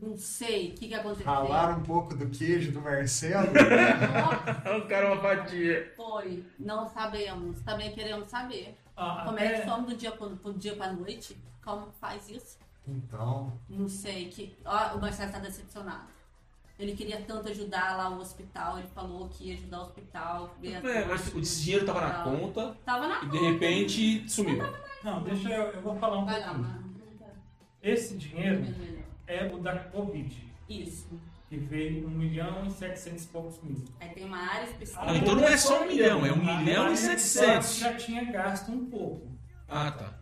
[0.00, 1.26] Não sei o que, que aconteceu.
[1.26, 3.48] Ralaram um pouco do queijo do Marcelo?
[4.84, 5.92] O cara é uma fatia.
[5.96, 7.60] Foi, não sabemos.
[7.62, 8.76] Também queremos saber.
[8.96, 11.36] Ah, Como é que somos do dia pro, do dia pra noite?
[11.64, 12.58] Como faz isso?
[12.88, 14.28] Então, Não sei.
[14.28, 14.56] Que...
[14.64, 16.04] Ó, o Marcelo tá decepcionado.
[16.78, 20.54] Ele queria tanto ajudar lá o hospital, ele falou que ia ajudar o hospital.
[20.62, 23.50] É, mas esse dinheiro tava na conta Tava na e de conta.
[23.50, 24.62] repente sumiu.
[25.04, 26.68] Não, deixa eu, eu vou falar um Vai lá, pouquinho.
[26.68, 26.90] mano.
[27.82, 28.64] Esse dinheiro.
[29.30, 30.36] É o da Covid,
[30.68, 31.08] Isso.
[31.48, 33.84] que veio 1 milhão e 700 e poucos mil.
[34.00, 35.04] Aí tem uma área específica.
[35.06, 37.76] Ah, então não é só um milhão, é um A milhão e área setecentos.
[37.78, 39.30] já tinha gasto um pouco.
[39.68, 40.18] Ah, tá.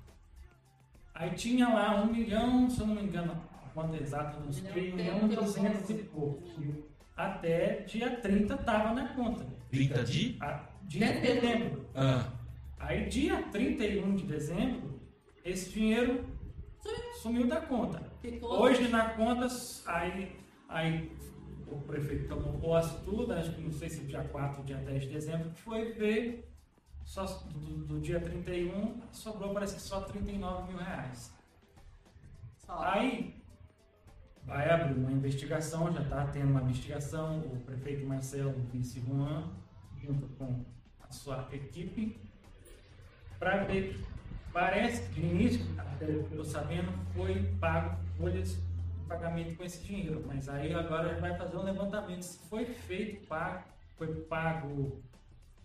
[1.15, 3.33] Aí tinha lá 1 milhão, se eu não me engano,
[3.65, 6.43] a conta exata, Milhão 3 tem, milhões tem e um 200 e pouco.
[6.43, 6.89] pouco.
[7.17, 9.45] Até dia 30 estava na conta.
[9.71, 10.37] 30 de?
[10.41, 11.41] A- Dia de Dezembro.
[11.41, 11.87] dezembro.
[11.95, 12.33] Ah,
[12.79, 15.01] Aí dia 31 de dezembro,
[15.45, 16.25] esse dinheiro
[17.21, 18.01] sumiu da conta.
[18.43, 19.47] Hoje na conta,
[19.87, 20.37] aí,
[20.69, 21.17] aí
[21.69, 25.03] o prefeito tomou posse tudo, acho que não sei se dia 4 ou dia 10
[25.03, 26.51] de dezembro, foi ver,
[27.05, 31.33] só do, do dia 31 sobrou parece que só 39 mil reais.
[32.57, 32.77] Só.
[32.83, 33.35] Aí
[34.45, 39.49] vai abrir uma investigação, já está tendo uma investigação, o prefeito Marcelo, vice Juan,
[40.03, 40.65] junto com
[41.01, 42.19] a sua equipe,
[43.39, 44.05] para ver,
[44.53, 45.67] parece que de início,
[46.37, 51.57] tô sabendo, foi pago folhas de pagamento com esse dinheiro, mas aí agora vai fazer
[51.57, 53.65] um levantamento se foi feito, pago,
[53.97, 55.03] foi pago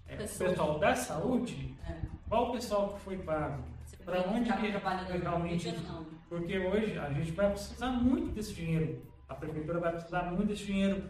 [0.08, 1.96] é, pessoal da saúde, É.
[2.28, 3.64] qual o pessoal que foi pago?
[4.04, 6.06] Foi- onde que realmente não.
[6.28, 9.02] porque hoje a gente vai precisar muito desse dinheiro.
[9.30, 11.04] A prefeitura vai precisar muito desse dinheiro.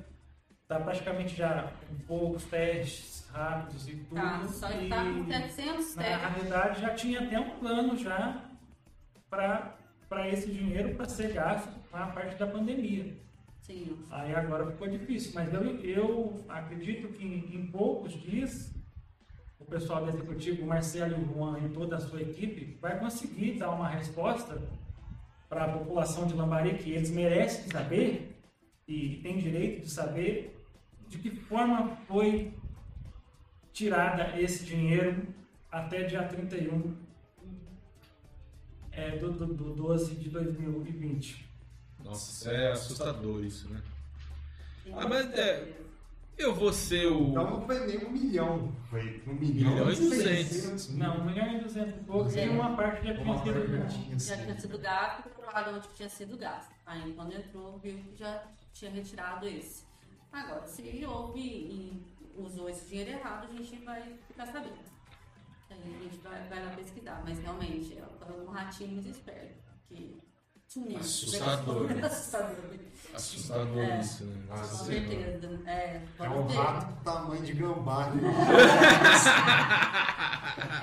[0.62, 4.16] Está praticamente já com poucos testes rápidos e tudo.
[4.16, 6.22] Tá, só e, está com 700 na testes.
[6.36, 8.42] realidade já tinha até um plano já
[9.34, 13.16] para esse dinheiro para ser gasto na parte da pandemia.
[13.62, 13.98] Sim.
[14.12, 18.74] Aí agora ficou difícil, mas eu, eu acredito que em, em poucos dias
[19.58, 23.00] o pessoal do executivo, o Marcelo e o Juan e toda a sua equipe vai
[23.00, 24.62] conseguir dar uma resposta
[25.48, 28.38] para a população de Lambari que eles merecem saber
[28.88, 30.68] e têm direito de saber
[31.08, 32.54] de que forma foi
[33.72, 35.28] tirada esse dinheiro
[35.72, 37.03] até dia 31
[38.96, 41.46] é, do, do, do 12 de 2020.
[42.04, 43.82] nossa, isso é assustador isso, né?
[44.94, 45.74] Ah, mas é,
[46.38, 47.30] eu vou ser o.
[47.30, 50.48] Então não foi nem um milhão, foi um milhão, Milhão e duzentos.
[50.52, 51.00] 600 mil.
[51.00, 53.54] Não, 1 milhão e 200 e poucos e uma parte já tinha sido.
[53.90, 54.62] tinha Já tinha sido.
[54.62, 56.72] sido gasto, provavelmente tinha sido gasto.
[56.86, 58.44] Aí quando entrou, viu que já
[58.74, 59.84] tinha retirado esse.
[60.32, 62.02] Agora, se houve e
[62.38, 64.93] usou esse dinheiro errado, a gente vai ficar sabendo.
[65.84, 69.64] A gente vai, vai lá pesquisar, mas realmente é um ratinho muito esperto.
[69.88, 70.18] Que
[70.74, 70.98] sumiu.
[70.98, 71.88] Assustador.
[72.04, 72.56] Assustador.
[73.14, 74.36] Assustador É, isso, né?
[74.50, 75.60] Com.
[75.68, 76.58] É, É um ver.
[76.58, 78.08] rato do tamanho de gambá.
[78.10, 78.22] né?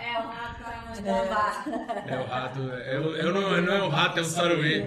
[0.03, 1.65] É o rato para onde bombar.
[2.09, 2.61] É o rato.
[2.73, 4.85] É, o- é, o- não, é o rato, é o saruê.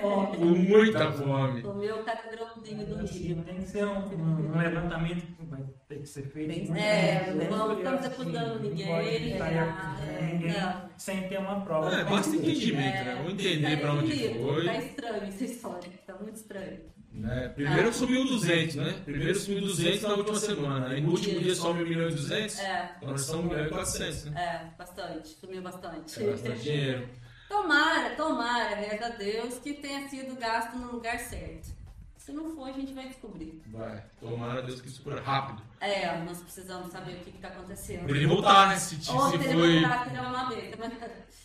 [0.00, 1.62] Com muita fome.
[1.62, 3.42] Comeu cada grãozinho do milho.
[3.42, 6.72] Tem que ser um, um levantamento que vai ter que ser feito.
[6.72, 10.90] É, muito não estamos acusando não ninguém, é, não.
[10.96, 11.92] sem ter uma prova.
[11.94, 13.14] É, basta entendimento, né?
[13.16, 14.76] Vamos entender pra onde Tá foi.
[14.86, 16.80] estranho essa história, tá muito estranho.
[17.12, 17.48] Né?
[17.54, 19.02] Primeiro sumiu 200, né?
[19.04, 20.88] Primeiro sumiu 200 na última semana.
[20.88, 22.58] Aí no último dia some 1 milhão e 200.
[22.58, 24.42] É, nós somos 1 milhão e 400, né?
[24.42, 26.22] é, bastante, sumiu bastante.
[26.22, 27.08] É bastante dinheiro.
[27.48, 31.82] Tomara, tomara, reza a Deus, que tenha sido gasto no lugar certo.
[32.16, 33.60] Se não for, a gente vai descobrir.
[33.66, 34.04] Vai.
[34.18, 35.60] Tomara Deus que isso for rápido.
[35.80, 38.06] É, nós precisamos saber o que, que tá acontecendo.
[38.06, 38.76] Pra ele voltar, né?
[38.76, 39.80] Se, se Ou se ele foi.
[39.80, 40.74] voltar, uma vez.
[40.78, 40.92] Mas...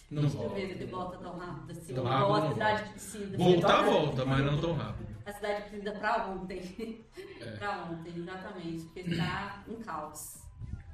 [0.09, 0.59] Não volta.
[0.59, 1.93] ele volta tão rápido assim.
[1.93, 2.91] Tão igual rápido a não cidade volta.
[2.93, 3.37] precisa.
[3.37, 5.07] Voltar, Igual- volta, mas não tão rápido.
[5.25, 7.05] A cidade precisa pra ontem.
[7.41, 7.51] É.
[7.51, 8.83] pra ontem, exatamente.
[8.85, 10.37] Porque está um caos.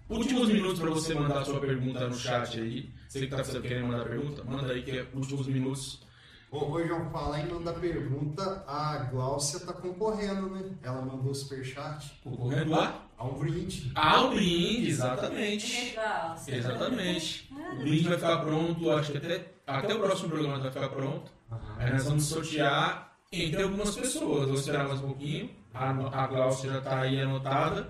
[0.10, 2.94] Últimos minutos pra você mandar a sua pergunta no chat aí.
[3.08, 6.04] Você que tá querendo mandar pergunta, manda aí que é últimos minutos.
[6.52, 10.70] Ô, ô, João, falar em mandar pergunta, a Gláucia tá concorrendo, né?
[10.84, 13.06] Ela mandou superchat Concorrendo lá.
[13.24, 13.92] A um brinde.
[13.96, 15.86] Ah, o brinde, exatamente.
[15.86, 16.36] Legal.
[16.46, 17.50] Exatamente.
[17.52, 21.32] O brinde vai ficar pronto, acho que até, até o próximo programa vai ficar pronto.
[21.78, 24.48] Aí nós vamos sortear entre algumas pessoas.
[24.48, 25.50] Vou esperar mais um pouquinho.
[25.74, 27.88] A, a Glaucia já está aí anotada.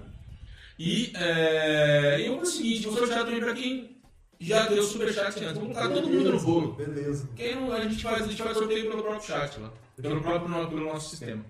[0.78, 4.02] E, é, e o seguinte, vou sortear também para quem
[4.40, 5.58] já deu superchat antes.
[5.58, 6.74] Vamos colocar todo mundo no bolo.
[6.74, 7.28] Beleza.
[7.36, 9.72] Quem não, a gente faz, a gente faz sorteio pelo próprio chat lá.
[10.02, 11.46] Pelo próprio pelo nosso sistema.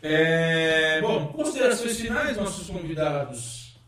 [0.00, 3.80] É, bom, considerações finais, nossos convidados.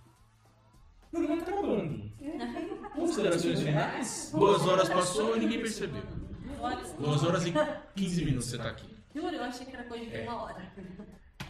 [1.12, 2.12] O programa está acabando.
[2.94, 4.30] Considerações finais.
[4.32, 6.02] Duas horas passou e ninguém percebeu.
[6.98, 7.52] Duas horas e
[7.94, 8.94] 15 minutos você está aqui.
[9.14, 10.72] Juro, eu achei que era coisa de uma hora.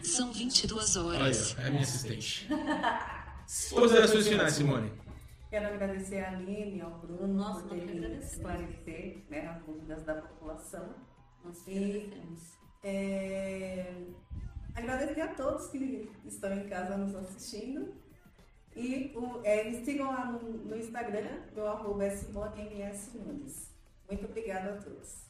[0.03, 1.55] São 22 Olha horas.
[1.57, 2.47] ó, é a minha assistente.
[3.73, 4.91] Considerações finais, Simone.
[5.49, 10.15] Quero agradecer a Aline e ao Bruno Nossa, por terem esclarecer né, as dúvidas da
[10.15, 10.93] população.
[11.45, 12.41] Nós E agradecemos.
[12.83, 13.93] é,
[14.75, 17.93] agradecer a todos que estão em casa nos assistindo.
[18.75, 23.71] E o, é, me sigam lá no, no Instagram, meu arroba é SimoneMS Nunes.
[24.09, 25.25] Muito obrigada a todos.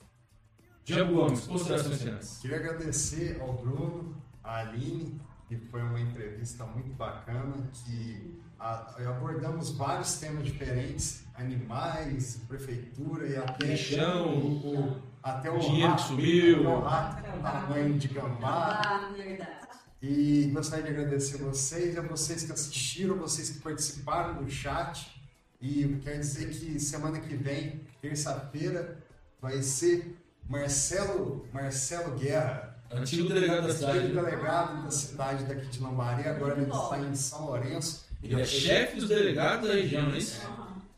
[0.83, 2.37] Diego Gomes, considerações finais.
[2.41, 9.71] Queria agradecer ao Bruno, à Aline, que foi uma entrevista muito bacana, que a- abordamos
[9.77, 16.03] vários temas diferentes, animais, prefeitura e até Lixão, o, o- até o dinheiro que rato,
[16.03, 16.69] sumiu.
[16.69, 18.81] o rato tamanho de gambá.
[18.85, 19.65] Ah, verdade.
[20.01, 25.11] E gostaria de agradecer vocês, a vocês que assistiram, vocês que participaram do chat.
[25.59, 28.99] E quer dizer que semana que vem, terça-feira,
[29.41, 30.15] vai ser
[30.47, 34.07] Marcelo, Marcelo Guerra, Antigo delegado da antigo cidade.
[34.13, 38.05] delegado da cidade daqui de Lambari, agora ele está em São Lourenço.
[38.21, 40.39] Ele é chefe dos delegados da região, não é isso?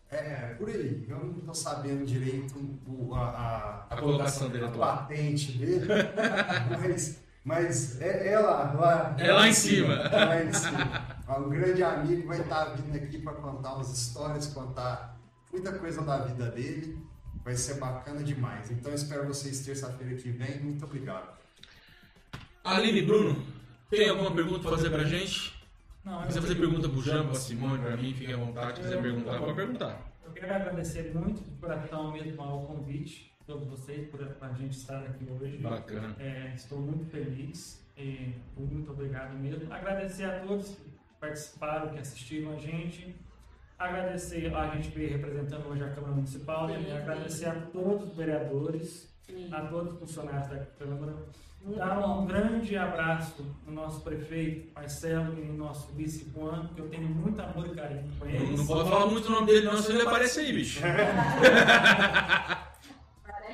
[0.10, 1.06] É, por aí.
[1.10, 2.56] Eu não estou sabendo direito
[2.88, 5.86] o- a, A colocação dele a patente dele,
[6.80, 9.16] mas, mas é, é lá, lá.
[9.20, 9.94] É lá em cima.
[9.94, 11.18] É lá em cima.
[11.38, 15.18] Um grande amigo vai estar vindo aqui para contar umas histórias, contar
[15.52, 16.98] muita coisa da vida dele.
[17.44, 18.72] Vai ser bacana demais.
[18.72, 20.60] Então espero vocês terça-feira que vem.
[20.62, 21.30] Muito obrigado.
[22.64, 23.46] Aline Bruno,
[23.90, 25.57] tem alguma pergunta pra fazer pra gente?
[26.08, 28.78] Não, Se quiser fazer pergunta pro Jean, pra Simone, pra mim, fique à vontade.
[28.78, 30.12] Se quiser perguntar, pode perguntar.
[30.26, 35.00] Eu quero agradecer muito de coração mesmo ao convite, todos vocês, por a gente estar
[35.00, 35.58] aqui hoje.
[35.58, 36.16] Bacana.
[36.18, 39.72] É, estou muito feliz e muito obrigado mesmo.
[39.74, 40.90] Agradecer a todos que
[41.20, 43.14] participaram, que assistiram a gente.
[43.78, 46.84] Agradecer, a gente veio representando hoje a Câmara Municipal, né?
[46.86, 46.92] Sim.
[46.94, 49.54] agradecer a todos os vereadores, Sim.
[49.54, 51.14] a todos os funcionários da Câmara.
[51.76, 56.88] Dar um grande abraço no nosso prefeito Marcelo e no nosso vice Juan, que eu
[56.88, 58.60] tenho muito amor e carinho com Não, eles.
[58.60, 60.82] não pode falar muito o nome dele, não, senão ele aparece aí, bicho.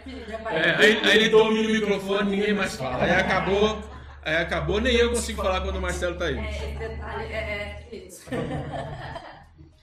[0.05, 3.01] É, aí, aí ele domina o microfone, ninguém mais fala.
[3.05, 3.81] Aí acabou,
[4.21, 6.37] aí acabou, nem eu consigo falar quando o Marcelo tá aí.
[6.37, 8.25] É, detalhe é, é isso.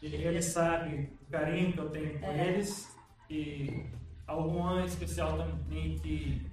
[0.03, 2.49] Ele sabe o carinho que eu tenho com É.
[2.49, 2.95] eles.
[3.31, 3.87] E
[4.29, 6.47] Juan em especial também, que,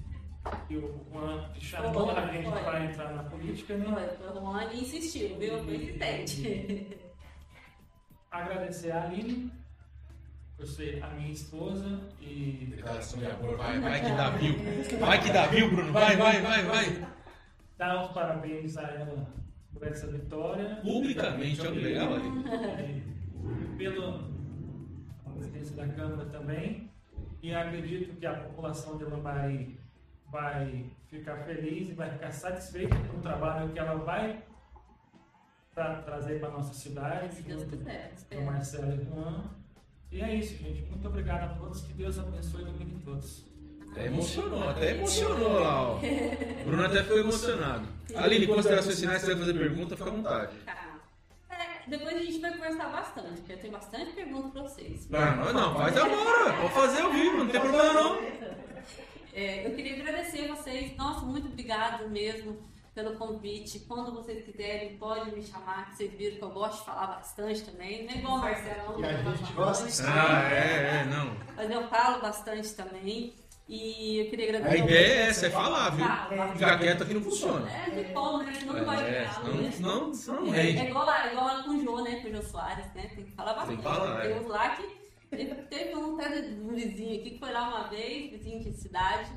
[0.67, 3.85] que o Juan chamou Foi, a gente para entrar na política, né?
[3.85, 5.63] Foi, foi o Juan e insistiu, viu?
[5.63, 6.97] Foi insistente.
[8.31, 9.51] Agradecer a Aline
[10.57, 14.55] por ser a minha esposa e Declaração de amor, vai, vai que dá view.
[14.99, 17.07] Vai que dá view, Bruno, vai, vai, vai, vai.
[17.77, 19.27] dar os parabéns a ela
[19.71, 20.79] por essa vitória.
[20.81, 23.03] Publicamente, olha que legal ali.
[23.73, 24.27] E pela
[25.35, 26.91] presidência da Câmara também.
[27.41, 29.79] E acredito que a população de Lambari
[30.31, 34.43] vai ficar feliz e vai ficar satisfeita com o trabalho que ela vai
[35.73, 38.13] tra- trazer para a nossa cidade, Se Deus quiser.
[38.33, 39.43] com Marcelo e Juan.
[40.11, 40.81] E é isso, gente.
[40.89, 41.81] Muito obrigado a todos.
[41.81, 43.45] Que Deus abençoe e ilumine todos.
[43.91, 45.95] Até emocionou, até emocionou lá, ó.
[45.95, 45.99] O
[46.65, 47.87] Bruno até ficou emocionado.
[48.15, 50.51] Aline, considerações finais, se você vai fazer pergunta, fica à vontade.
[50.65, 50.97] Tá.
[51.49, 55.09] É, depois a gente vai conversar bastante, porque eu tenho bastante perguntas pra vocês.
[55.09, 56.53] Não, não, não, faz agora.
[56.61, 58.15] Pode fazer ao vivo, não tem problema não.
[59.39, 60.95] É, eu queria agradecer vocês.
[60.97, 62.57] Nossa, muito obrigado mesmo
[62.95, 63.81] pelo convite.
[63.87, 67.61] Quando vocês quiserem, pode me chamar, que vocês viram que eu gosto de falar bastante
[67.61, 68.05] também.
[68.05, 70.03] Não é igual o Marcelo, E a não gente gosta.
[70.11, 71.37] Ah, é, é, não.
[71.55, 73.35] Mas eu falo bastante também.
[73.69, 74.83] E eu queria A agradecer.
[74.85, 76.05] ideia é essa, é falar, viu?
[76.07, 76.53] Fala.
[76.53, 77.69] Ficar quieto aqui não funciona.
[77.69, 78.53] É, de como, né?
[78.57, 79.71] Senão não vai É, senão, né?
[79.71, 80.81] senão, senão não É rende.
[80.89, 82.15] igual lá, igual lá com o Jô, né?
[82.21, 83.11] Com o Jô Soares, né?
[83.13, 83.67] Tem que falar bastante.
[83.67, 84.35] Tem que falar, Tem é.
[84.39, 85.06] uns lá que.
[85.29, 89.31] Teve, um, até um vizinho aqui que foi lá uma vez, vizinho de cidade.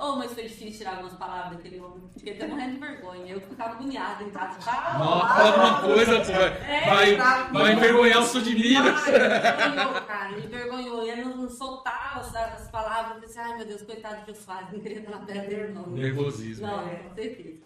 [0.00, 2.08] Oh, mas foi difícil tirar algumas palavras daquele homem.
[2.16, 3.32] Fiquei até morrendo de vergonha.
[3.32, 4.60] Eu ficava agoniada em casa.
[4.60, 6.32] Fala, Nossa, fala uma coisa, pô.
[6.88, 7.16] Vai,
[7.52, 9.08] vai envergonhar o sul de Minas.
[9.08, 11.04] Envergonhou, cara, me envergonhou.
[11.04, 13.16] E eu não, soltava as, as palavras.
[13.16, 15.88] Eu pensei, ai meu Deus, coitado de Soares, não queria estar na perna dele, não.
[15.88, 16.64] Nervosismo.
[16.64, 17.58] Não, com certeza.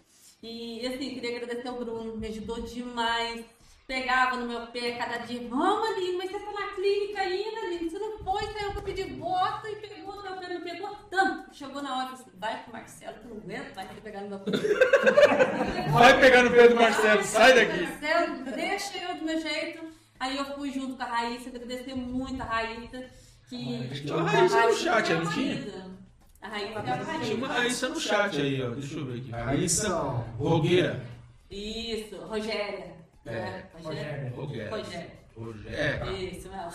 [0.42, 3.44] E assim, queria agradecer ao Bruno, me ajudou demais.
[3.92, 7.90] Pegava no meu pé cada dia, vamos Aline, mas você tá na clínica ainda, Aline,
[7.90, 11.54] você não foi, saiu pra pedir bota e pegou no meu pé, pegou tanto.
[11.54, 14.00] Chegou na hora e assim, vai pro Marcelo, que eu não aguento, vai ter que
[14.00, 14.50] pegar no meu pé.
[15.92, 17.82] Vai pegar no pé do Marcelo, sai daqui.
[17.82, 19.84] Marcelo, deixa eu do meu jeito.
[20.18, 23.10] Aí eu fui junto com a Raíssa, agradecer muito a Raíssa.
[23.50, 23.90] Que...
[23.90, 25.92] Tinha uma Raíssa no chat, aí, não tinha?
[26.40, 27.34] A Raíssa é a Tinha Raíssa.
[27.34, 28.70] uma Raíssa no chat aí, ó.
[28.70, 29.30] Deixa eu ver aqui.
[29.30, 29.98] Raíssa Raíssa
[30.38, 31.06] Rogueira.
[31.50, 33.01] Isso, Rogéria.
[33.26, 33.70] É, É.
[33.82, 34.32] Rogéria.
[34.34, 34.70] Rogueira.
[34.70, 35.22] Rogéria.
[35.36, 36.12] Rogéria.
[36.12, 36.72] Isso, ela.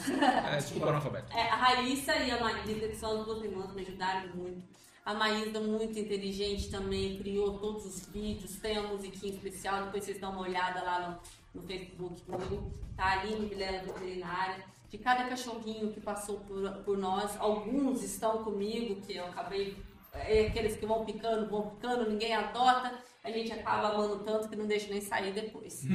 [0.54, 1.36] É, desculpa, analfabeto.
[1.36, 4.64] É, a Raíssa e a Maísa, que são as duas irmãs, me ajudaram muito.
[5.06, 10.20] A Maísa, muito inteligente também, criou todos os vídeos, tem uma musiquinha especial, depois vocês
[10.20, 11.22] dão uma olhada lá
[11.54, 12.72] no, no Facebook comigo.
[12.96, 14.66] Tá ali no Vilela Veterinária.
[14.90, 19.78] De cada cachorrinho que passou por, por nós, alguns estão comigo, que eu acabei.
[20.14, 22.92] É, aqueles que vão picando, vão picando, ninguém adota,
[23.28, 25.86] a gente acaba amando tanto que não deixa nem sair depois.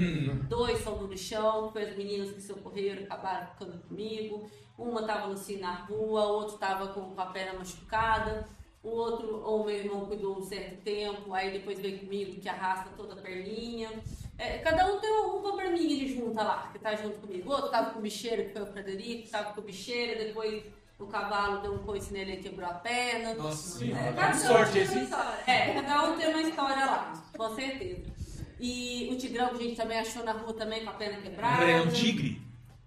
[0.48, 4.50] Dois são do lixão, foi as meninas que socorreram, acabaram ficando comigo.
[4.76, 8.48] Uma estava no cio na rua, outro estava com a perna machucada.
[8.82, 12.90] O outro, ou meu irmão cuidou um certo tempo, aí depois veio comigo que arrasta
[12.96, 13.90] toda a perninha.
[14.36, 17.48] É, cada um tem um, uma perninha de junta lá, que tá junto comigo.
[17.48, 20.64] O outro tava com o bicheiro, que foi o Frederico, tava com o bicheiro, depois
[21.03, 23.35] o cavalo deu um coice nele e quebrou a perna.
[23.35, 24.12] Nossa É, senhora.
[24.12, 24.99] cada Que um sorte esse.
[25.47, 28.03] É, cada um tem uma história lá, com certeza.
[28.61, 31.65] E o Tigrão que a gente também achou na rua também com a perna quebrada.
[31.65, 32.41] É um tigre?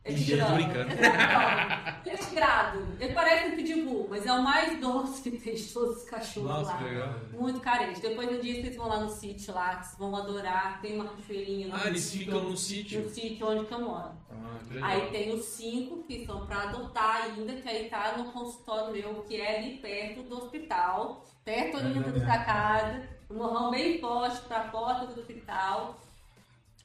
[0.08, 0.92] É Mentira, tô brincando.
[0.92, 2.88] Ele é tigrado.
[3.00, 6.48] Ele parece um pitbull, mas é o mais doce que tem de todos os cachorros
[6.50, 6.78] Nossa, lá.
[6.78, 7.10] que legal.
[7.32, 8.00] Muito carente.
[8.00, 10.80] Depois um dia vocês vão lá no sítio lá, que vocês vão adorar.
[10.80, 13.02] Tem uma cachoeirinha lá Ah, no eles sítio- ficam no sítio.
[13.02, 14.12] No sítio onde que eu moro.
[14.30, 14.90] Ah, que legal.
[14.92, 19.24] Aí tem os cinco que são para adotar ainda, que aí tá no consultório meu,
[19.28, 24.40] que é ali perto do hospital, perto ainda da sua casa, um morrão bem forte
[24.42, 26.00] para a porta do hospital.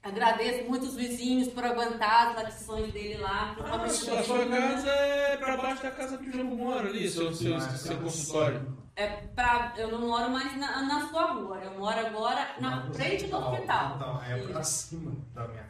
[0.02, 3.54] Agradeço muito os vizinhos por aguentar as latições dele lá.
[3.60, 7.06] Ah, principalmente sua, sua casa é pra baixo da casa que o Jambo mora ali,
[7.08, 8.78] seu, seu, seu consultório.
[8.96, 13.26] É pra, eu não moro mais na, na sua rua, eu moro agora na frente
[13.26, 13.96] do hospital.
[13.96, 15.66] Então, é pra cima da minha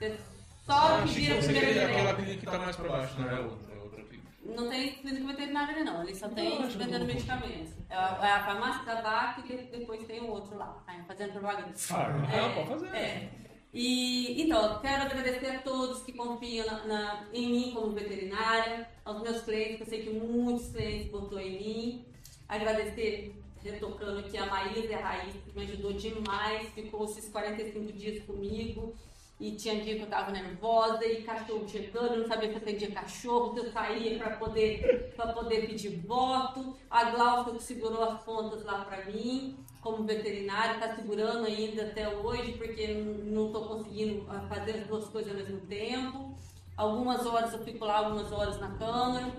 [0.68, 3.40] Ah, Sobe, achei que vira aquele- aquela clínica que tá mais pra baixo, não é
[3.40, 4.28] outra, é outra clínica.
[4.44, 7.72] Não tem clínica veterinária ali não, ele só tem vendendo medicamentos.
[7.88, 11.02] É a, é a farmácia da vaca e de- depois tem o outro lá, aí,
[11.08, 11.72] fazendo propaganda.
[11.90, 12.96] Ah, pode fazer.
[12.96, 13.28] É.
[13.72, 19.22] E então, quero agradecer a todos que confiam na- na- em mim como veterinária, aos
[19.22, 22.04] meus clientes, que eu sei que muitos clientes botou em mim.
[22.48, 23.32] Agradecer,
[23.62, 28.24] retocando aqui a Maísa e a Raíssa, que me ajudou demais, ficou esses 45 dias
[28.24, 28.92] comigo.
[29.40, 32.90] E tinha dia que eu tava nervosa e cachorro chegando, eu não sabia se atendia
[32.90, 36.76] cachorro, se eu saía para poder, poder pedir voto.
[36.90, 42.06] A Glaucia que segurou as pontas lá para mim, como veterinária, está segurando ainda até
[42.14, 46.34] hoje, porque não estou conseguindo ah, fazer as duas coisas ao mesmo tempo.
[46.76, 49.32] Algumas horas eu fico lá, algumas horas na câmara.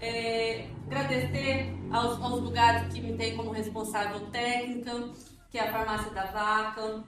[0.00, 5.10] É, agradecer aos, aos lugares que me têm como responsável técnica,
[5.50, 7.02] que é a Farmácia da Vaca,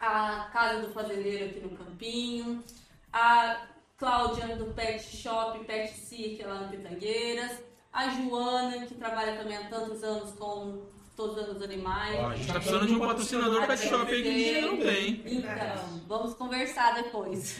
[0.00, 2.64] a Casa do Fazendeiro aqui no Campinho,
[3.12, 3.66] a
[3.98, 7.58] Cláudia do Pet Shop, Pet Cirque lá no Pitangueiras,
[7.92, 10.80] a Joana, que trabalha também há tantos anos com
[11.14, 12.18] todos os animais.
[12.18, 15.22] Ó, a gente tá precisando de um patrocinador pet shop aí que gente não tem.
[15.26, 17.58] Então, vamos conversar depois.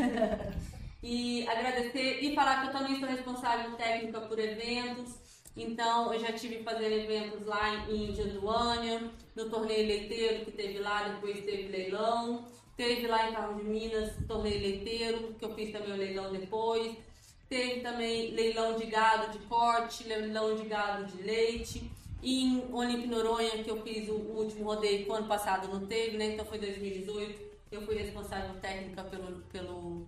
[1.02, 5.19] e agradecer e falar que eu também sou responsável técnica por eventos.
[5.56, 11.08] Então, eu já tive fazendo eventos lá em Janduânia, no torneio leiteiro que teve lá,
[11.08, 12.48] depois teve leilão.
[12.76, 16.96] Teve lá em Carro de Minas, torneio leiteiro, que eu fiz também o leilão depois.
[17.46, 21.90] Teve também leilão de gado de corte, leilão de gado de leite.
[22.22, 26.16] E em Olimpo Noronha, que eu fiz o último rodeio, que ano passado não teve,
[26.16, 26.32] né?
[26.32, 27.50] Então foi 2018.
[27.72, 30.06] Eu fui responsável técnica pelo, pelo,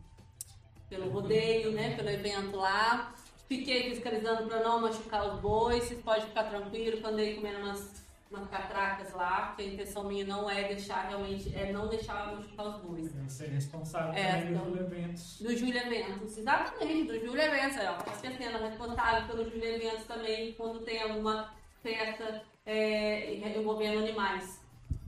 [0.88, 1.94] pelo rodeio, né?
[1.96, 3.14] Pelo evento lá.
[3.52, 5.84] Fiquei fiscalizando para não machucar os bois.
[5.84, 10.48] Vocês podem ficar tranquilos andei comendo umas, umas catracas lá, porque a intenção minha não
[10.48, 13.40] é deixar realmente, é não deixar machucar os bois.
[13.42, 14.70] É responsável É, também então.
[14.70, 15.38] dos eventos.
[15.42, 17.76] Do Júlio Eventos, exatamente, do Júlio Eventos.
[17.76, 21.52] Aí, ó, tá esquecendo, responsável pelo Júlio Eventos também, quando tem alguma
[21.82, 24.62] festa é, envolvendo animais.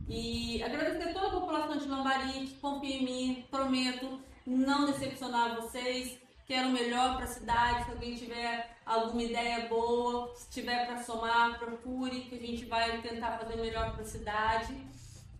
[0.07, 5.57] E agradecer a toda a população de Lambari que confia em mim, prometo não decepcionar
[5.57, 6.23] vocês.
[6.47, 7.85] Quero o melhor para a cidade.
[7.85, 13.01] Se alguém tiver alguma ideia boa, se tiver para somar, procure, que a gente vai
[13.01, 14.77] tentar fazer o melhor para a cidade.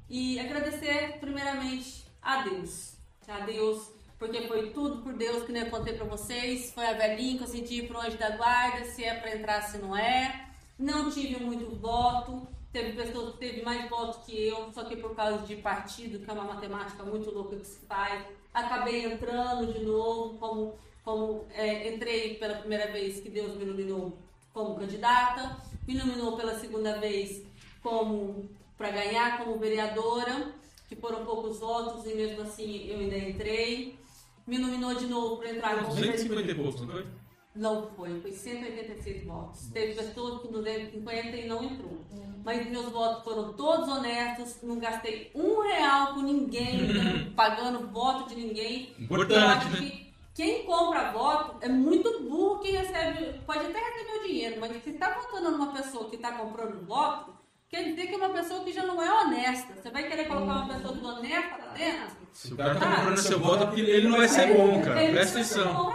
[0.09, 2.95] E agradecer primeiramente a Deus.
[3.29, 6.73] A Deus, porque foi tudo por Deus que nem eu contei pra vocês.
[6.73, 9.79] Foi a velhinha que eu senti pro anjo da guarda, se é pra entrar, se
[9.79, 10.49] não é.
[10.79, 12.47] Não tive muito voto.
[12.73, 16.29] Teve pessoas que teve mais votos que eu, só que por causa de partido, que
[16.29, 21.93] é uma matemática muito louca que se faz, acabei entrando de novo, como, como é,
[21.93, 24.19] entrei pela primeira vez que Deus me iluminou
[24.53, 25.57] como candidata,
[25.87, 27.43] me nominou pela segunda vez
[27.83, 28.49] como
[28.79, 30.53] para ganhar como vereadora,
[30.89, 33.99] que foram poucos votos e mesmo assim eu ainda entrei.
[34.47, 37.07] Me nominou de novo para entrar como 250 e poucos, não foi?
[37.55, 39.69] Não foi, foi 186 votos.
[39.73, 42.01] Teve pessoas com 250 e não entrou.
[42.45, 48.29] Mas meus votos foram todos honestos, não gastei um real com ninguém, né, pagando voto
[48.29, 48.93] de ninguém.
[48.99, 50.04] Importante, Eu acho né?
[50.35, 54.83] Que quem compra voto é muito burro quem recebe, pode até receber o dinheiro, mas
[54.83, 57.33] se está votando numa pessoa que está comprando voto,
[57.69, 59.75] quer dizer que é uma pessoa que já não é honesta.
[59.75, 62.17] Você vai querer colocar uma pessoa desonesta lá dentro?
[62.33, 65.05] Se o cara tá comprando seu voto é porque ele não vai ser bom, cara.
[65.05, 65.95] Ele Presta atenção.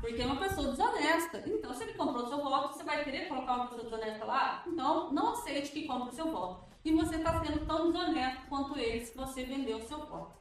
[0.00, 1.42] porque é uma pessoa desonesta.
[1.46, 4.64] Então, se ele comprou seu voto, você vai querer colocar uma pessoa desonesta lá?
[4.66, 6.64] Então, não aceite que compre o seu voto.
[6.84, 10.37] E você está sendo tão desonesto quanto eles que você vendeu o seu voto.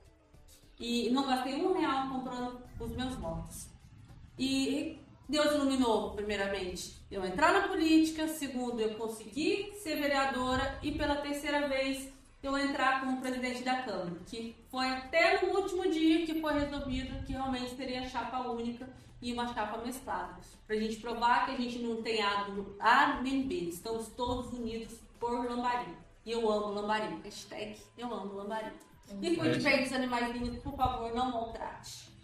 [0.79, 3.67] E não gastei um real comprando os meus votos.
[4.37, 11.15] E Deus iluminou, primeiramente, eu entrar na política, segundo, eu consegui ser vereadora e pela
[11.17, 12.09] terceira vez
[12.41, 17.25] eu entrar como presidente da Câmara, que foi até no último dia que foi resolvido
[17.25, 18.87] que realmente seria chapa única
[19.21, 20.37] e uma chapa mesclada.
[20.65, 22.47] Pra gente provar que a gente não tem A,
[22.79, 25.91] A nem B, estamos todos unidos por Lambari.
[26.25, 27.19] E eu amo Lambari.
[27.23, 28.71] Hashtag eu amo Lambari.
[29.21, 32.16] E cuide bem dos animaizinhos, por favor, não maltrate.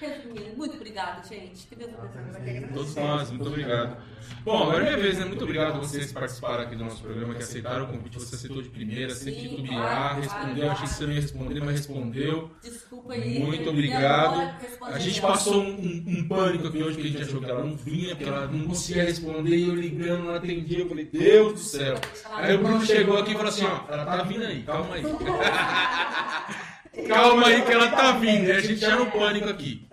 [0.00, 1.66] Resumindo, muito obrigada, gente.
[1.66, 2.68] Que Deus abençoe.
[2.74, 3.96] Todos nós, muito obrigado.
[4.44, 5.24] Bom, agora é minha vez, né?
[5.24, 8.18] Muito obrigado a vocês que participaram aqui do nosso programa, que aceitaram o convite.
[8.18, 10.54] Você aceitou de primeira, sem titubear, claro, respondeu.
[10.54, 10.70] claro.
[10.70, 12.50] Achei que você não ia responder, mas respondeu.
[12.62, 13.38] Desculpa aí.
[13.38, 14.54] Muito obrigado.
[14.82, 17.76] A gente passou um, um- pânico aqui hoje, porque a gente achou que ela não
[17.76, 20.80] vinha, porque ela não conseguia responder, e eu ligando, não atendia.
[20.80, 21.96] Eu falei, Deus do céu.
[22.34, 25.02] Aí o Bruno chegou aqui e falou assim: ó, ela tá vindo aí, calma aí.
[27.08, 28.48] calma aí que ela tá vindo.
[28.48, 29.88] E a gente já no pânico aqui.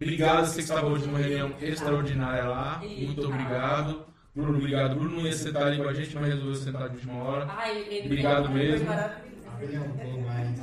[0.00, 2.80] Obrigado, você que estava hoje numa reunião extraordinária lá.
[2.82, 4.06] Muito obrigado.
[4.34, 4.94] Bruno, obrigado.
[4.96, 7.48] Bruno não ia sentar ali com a gente, mas resolveu sentar de última hora.
[7.68, 8.88] Ele Obrigado mesmo.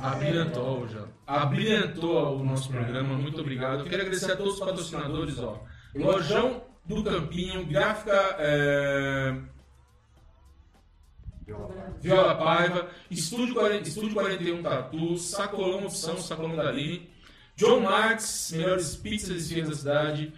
[0.02, 1.04] Abrilhantou já.
[1.26, 3.80] Abrilhantou o nosso programa, muito obrigado.
[3.80, 5.62] Eu quero agradecer a todos os patrocinadores, ó.
[5.94, 9.36] Lojão do Campinho, Gráfica é,
[12.00, 17.10] Viola Paiva, Estúdio, 40, Estúdio 41 Tatu, Sacolão Opção, Sacolão da Aline,
[17.56, 20.32] John Marks, melhores pizzas e da cidade,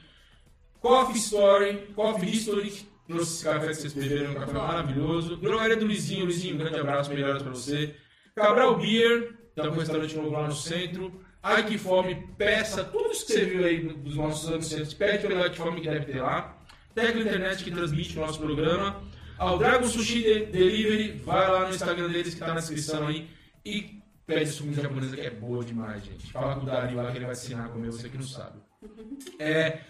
[0.80, 5.36] Coffee Story, Coffee History, que trouxe esse café que vocês beberam, um café maravilhoso.
[5.36, 7.94] Drogaria do Luizinho, Luizinho, um grande abraço, melhoras pra você.
[8.34, 11.20] Cabral Beer, tá com um restaurante novo lá no centro.
[11.59, 15.56] Ike Fome, peça, tudo isso que você viu aí dos nossos anunciantes, pede pelo Ike
[15.56, 16.56] Fome que deve ter lá.
[16.94, 19.02] Tecla Internet que transmite o nosso programa.
[19.43, 23.28] Ao Dragon Sushi De- Delivery, vai lá no Instagram deles que tá na descrição aí
[23.64, 26.31] e pede essa comida japonesa que é boa demais, gente.
[26.32, 28.24] Fala com o Dari lá que ele vai te ensinar a comer, você que não
[28.27, 28.59] sabe.
[29.39, 29.81] É,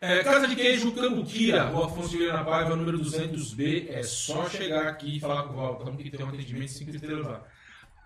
[0.00, 3.86] é, Casa de Queijo Cambuquira, Rua Afonso de Paiva, número 200B.
[3.88, 7.26] É só chegar aqui e falar com o Valcão que tem um atendimento 5 estrelas
[7.26, 7.42] lá.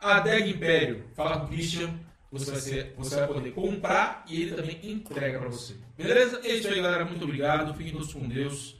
[0.00, 1.90] A Deg Império, fala com o Christian,
[2.30, 5.74] você vai, ser, você vai poder comprar e ele também entrega pra você.
[5.96, 6.40] Beleza?
[6.44, 7.04] É isso aí, galera.
[7.04, 7.74] Muito obrigado.
[7.74, 8.77] Fiquem todos com Deus.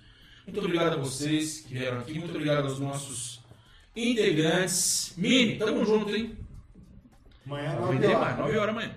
[0.49, 2.15] Muito obrigado a vocês que vieram aqui.
[2.19, 3.41] Muito obrigado aos nossos
[3.95, 5.13] integrantes.
[5.17, 6.37] Mini, tamo junto, hein?
[7.45, 8.21] Amanhã, Vai 9 vender horas.
[8.21, 8.95] mais, 9 horas amanhã.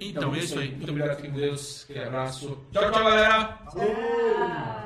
[0.00, 0.70] Então, é isso aí.
[0.70, 1.84] Muito obrigado, fiquem com Deus.
[1.84, 2.58] Aquele abraço.
[2.72, 3.58] Tchau, tchau, galera.
[3.72, 4.83] Falou!